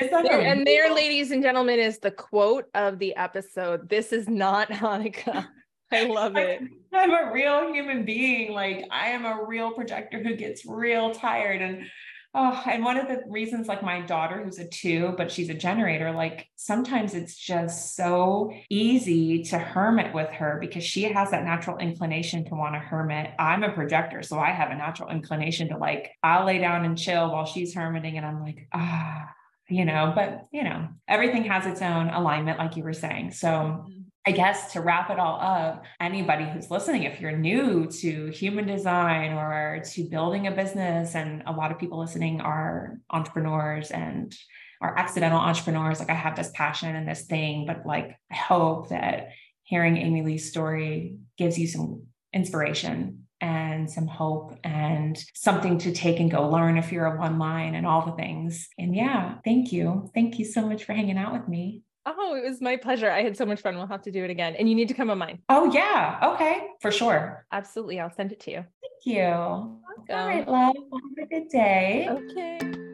and 0.00 0.66
there, 0.66 0.92
ladies 0.94 1.30
and 1.30 1.42
gentlemen, 1.42 1.78
is 1.78 1.98
the 1.98 2.10
quote 2.10 2.66
of 2.74 2.98
the 2.98 3.14
episode. 3.16 3.88
This 3.88 4.12
is 4.12 4.28
not 4.28 4.68
Hanukkah. 4.70 5.46
I 5.92 6.04
love 6.04 6.36
it. 6.36 6.62
I'm 6.92 7.10
a 7.10 7.30
real 7.32 7.72
human 7.72 8.04
being. 8.04 8.52
Like 8.52 8.86
I 8.90 9.08
am 9.08 9.26
a 9.26 9.44
real 9.46 9.72
projector 9.72 10.22
who 10.22 10.34
gets 10.34 10.64
real 10.64 11.10
tired. 11.12 11.60
And 11.60 11.84
oh, 12.32 12.62
and 12.64 12.82
one 12.82 12.96
of 12.96 13.08
the 13.08 13.22
reasons, 13.28 13.68
like 13.68 13.82
my 13.82 14.00
daughter, 14.00 14.42
who's 14.42 14.58
a 14.58 14.66
two, 14.66 15.12
but 15.18 15.30
she's 15.30 15.50
a 15.50 15.54
generator, 15.54 16.10
like 16.12 16.48
sometimes 16.56 17.12
it's 17.12 17.36
just 17.36 17.94
so 17.94 18.50
easy 18.70 19.42
to 19.44 19.58
hermit 19.58 20.14
with 20.14 20.30
her 20.30 20.56
because 20.58 20.84
she 20.84 21.02
has 21.02 21.30
that 21.32 21.44
natural 21.44 21.76
inclination 21.76 22.46
to 22.46 22.54
want 22.54 22.74
to 22.74 22.78
hermit. 22.78 23.30
I'm 23.38 23.62
a 23.62 23.72
projector, 23.72 24.22
so 24.22 24.38
I 24.38 24.52
have 24.52 24.70
a 24.70 24.76
natural 24.76 25.10
inclination 25.10 25.68
to 25.68 25.76
like, 25.76 26.12
I'll 26.22 26.46
lay 26.46 26.58
down 26.58 26.86
and 26.86 26.96
chill 26.96 27.30
while 27.30 27.44
she's 27.44 27.74
hermiting. 27.74 28.16
And 28.16 28.24
I'm 28.24 28.42
like, 28.42 28.66
ah 28.72 29.28
you 29.72 29.86
know, 29.86 30.12
but 30.14 30.46
you 30.52 30.64
know, 30.64 30.88
everything 31.08 31.44
has 31.44 31.66
its 31.66 31.80
own 31.80 32.08
alignment, 32.10 32.58
like 32.58 32.76
you 32.76 32.84
were 32.84 32.92
saying. 32.92 33.32
So 33.32 33.48
mm-hmm. 33.48 34.00
I 34.26 34.32
guess 34.32 34.74
to 34.74 34.80
wrap 34.80 35.10
it 35.10 35.18
all 35.18 35.40
up, 35.40 35.84
anybody 35.98 36.44
who's 36.44 36.70
listening, 36.70 37.04
if 37.04 37.20
you're 37.20 37.36
new 37.36 37.86
to 37.86 38.26
human 38.26 38.66
design 38.66 39.32
or 39.32 39.82
to 39.92 40.08
building 40.08 40.46
a 40.46 40.52
business, 40.52 41.14
and 41.14 41.42
a 41.46 41.52
lot 41.52 41.72
of 41.72 41.78
people 41.78 41.98
listening 41.98 42.40
are 42.40 42.98
entrepreneurs 43.10 43.90
and 43.90 44.36
are 44.82 44.96
accidental 44.96 45.40
entrepreneurs, 45.40 46.00
like 46.00 46.10
I 46.10 46.14
have 46.14 46.36
this 46.36 46.50
passion 46.54 46.94
and 46.94 47.08
this 47.08 47.22
thing, 47.22 47.64
but 47.66 47.86
like 47.86 48.14
I 48.30 48.34
hope 48.34 48.90
that 48.90 49.30
hearing 49.62 49.96
AmyLee's 49.96 50.50
story 50.50 51.16
gives 51.38 51.58
you 51.58 51.66
some 51.66 52.02
inspiration 52.34 53.21
and 53.42 53.90
some 53.90 54.06
hope 54.06 54.56
and 54.64 55.22
something 55.34 55.76
to 55.78 55.92
take 55.92 56.20
and 56.20 56.30
go 56.30 56.48
learn 56.48 56.78
if 56.78 56.92
you're 56.92 57.04
a 57.06 57.18
one 57.18 57.38
line 57.38 57.74
and 57.74 57.86
all 57.86 58.06
the 58.06 58.12
things. 58.12 58.68
And 58.78 58.94
yeah, 58.94 59.34
thank 59.44 59.72
you. 59.72 60.10
Thank 60.14 60.38
you 60.38 60.44
so 60.44 60.66
much 60.66 60.84
for 60.84 60.94
hanging 60.94 61.18
out 61.18 61.32
with 61.32 61.48
me. 61.48 61.82
Oh, 62.06 62.34
it 62.34 62.48
was 62.48 62.60
my 62.60 62.76
pleasure. 62.76 63.10
I 63.10 63.22
had 63.22 63.36
so 63.36 63.44
much 63.44 63.60
fun. 63.60 63.76
We'll 63.76 63.86
have 63.86 64.02
to 64.02 64.10
do 64.10 64.24
it 64.24 64.30
again. 64.30 64.54
And 64.56 64.68
you 64.68 64.74
need 64.74 64.88
to 64.88 64.94
come 64.94 65.10
on 65.10 65.18
mine. 65.18 65.40
Oh, 65.48 65.70
yeah. 65.72 66.18
Okay. 66.34 66.68
For 66.80 66.90
sure. 66.90 67.46
Absolutely. 67.52 68.00
I'll 68.00 68.14
send 68.14 68.32
it 68.32 68.40
to 68.40 68.50
you. 68.50 68.64
Thank 68.80 69.16
you. 69.16 69.24
All 69.24 69.78
right, 70.08 70.48
love. 70.48 70.74
Have 70.92 71.24
a 71.24 71.28
good 71.28 71.48
day. 71.48 72.08
Okay. 72.08 72.91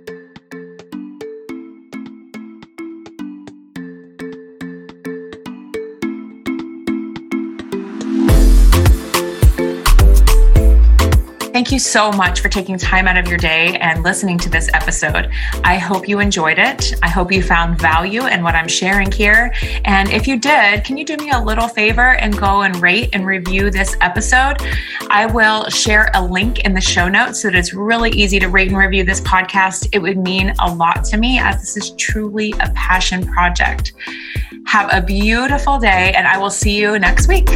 Thank 11.58 11.72
you 11.72 11.80
so 11.80 12.12
much 12.12 12.38
for 12.38 12.48
taking 12.48 12.78
time 12.78 13.08
out 13.08 13.18
of 13.18 13.26
your 13.26 13.36
day 13.36 13.76
and 13.78 14.04
listening 14.04 14.38
to 14.38 14.48
this 14.48 14.70
episode. 14.74 15.28
I 15.64 15.76
hope 15.76 16.08
you 16.08 16.20
enjoyed 16.20 16.56
it. 16.56 16.94
I 17.02 17.08
hope 17.08 17.32
you 17.32 17.42
found 17.42 17.80
value 17.80 18.26
in 18.26 18.44
what 18.44 18.54
I'm 18.54 18.68
sharing 18.68 19.10
here. 19.10 19.52
And 19.84 20.08
if 20.08 20.28
you 20.28 20.38
did, 20.38 20.84
can 20.84 20.96
you 20.96 21.04
do 21.04 21.16
me 21.16 21.32
a 21.32 21.42
little 21.42 21.66
favor 21.66 22.14
and 22.14 22.38
go 22.38 22.62
and 22.62 22.80
rate 22.80 23.08
and 23.12 23.26
review 23.26 23.70
this 23.70 23.96
episode? 24.00 24.58
I 25.10 25.26
will 25.26 25.68
share 25.68 26.12
a 26.14 26.24
link 26.24 26.60
in 26.60 26.74
the 26.74 26.80
show 26.80 27.08
notes 27.08 27.42
so 27.42 27.50
that 27.50 27.58
it's 27.58 27.74
really 27.74 28.10
easy 28.10 28.38
to 28.38 28.48
rate 28.48 28.68
and 28.68 28.76
review 28.76 29.02
this 29.02 29.20
podcast. 29.22 29.88
It 29.90 29.98
would 29.98 30.16
mean 30.16 30.54
a 30.60 30.72
lot 30.72 31.02
to 31.06 31.16
me 31.16 31.40
as 31.40 31.56
this 31.56 31.76
is 31.76 31.90
truly 31.98 32.52
a 32.60 32.70
passion 32.76 33.26
project. 33.26 33.94
Have 34.66 34.90
a 34.92 35.04
beautiful 35.04 35.80
day, 35.80 36.12
and 36.12 36.28
I 36.28 36.38
will 36.38 36.50
see 36.50 36.80
you 36.80 37.00
next 37.00 37.26
week. 37.26 37.48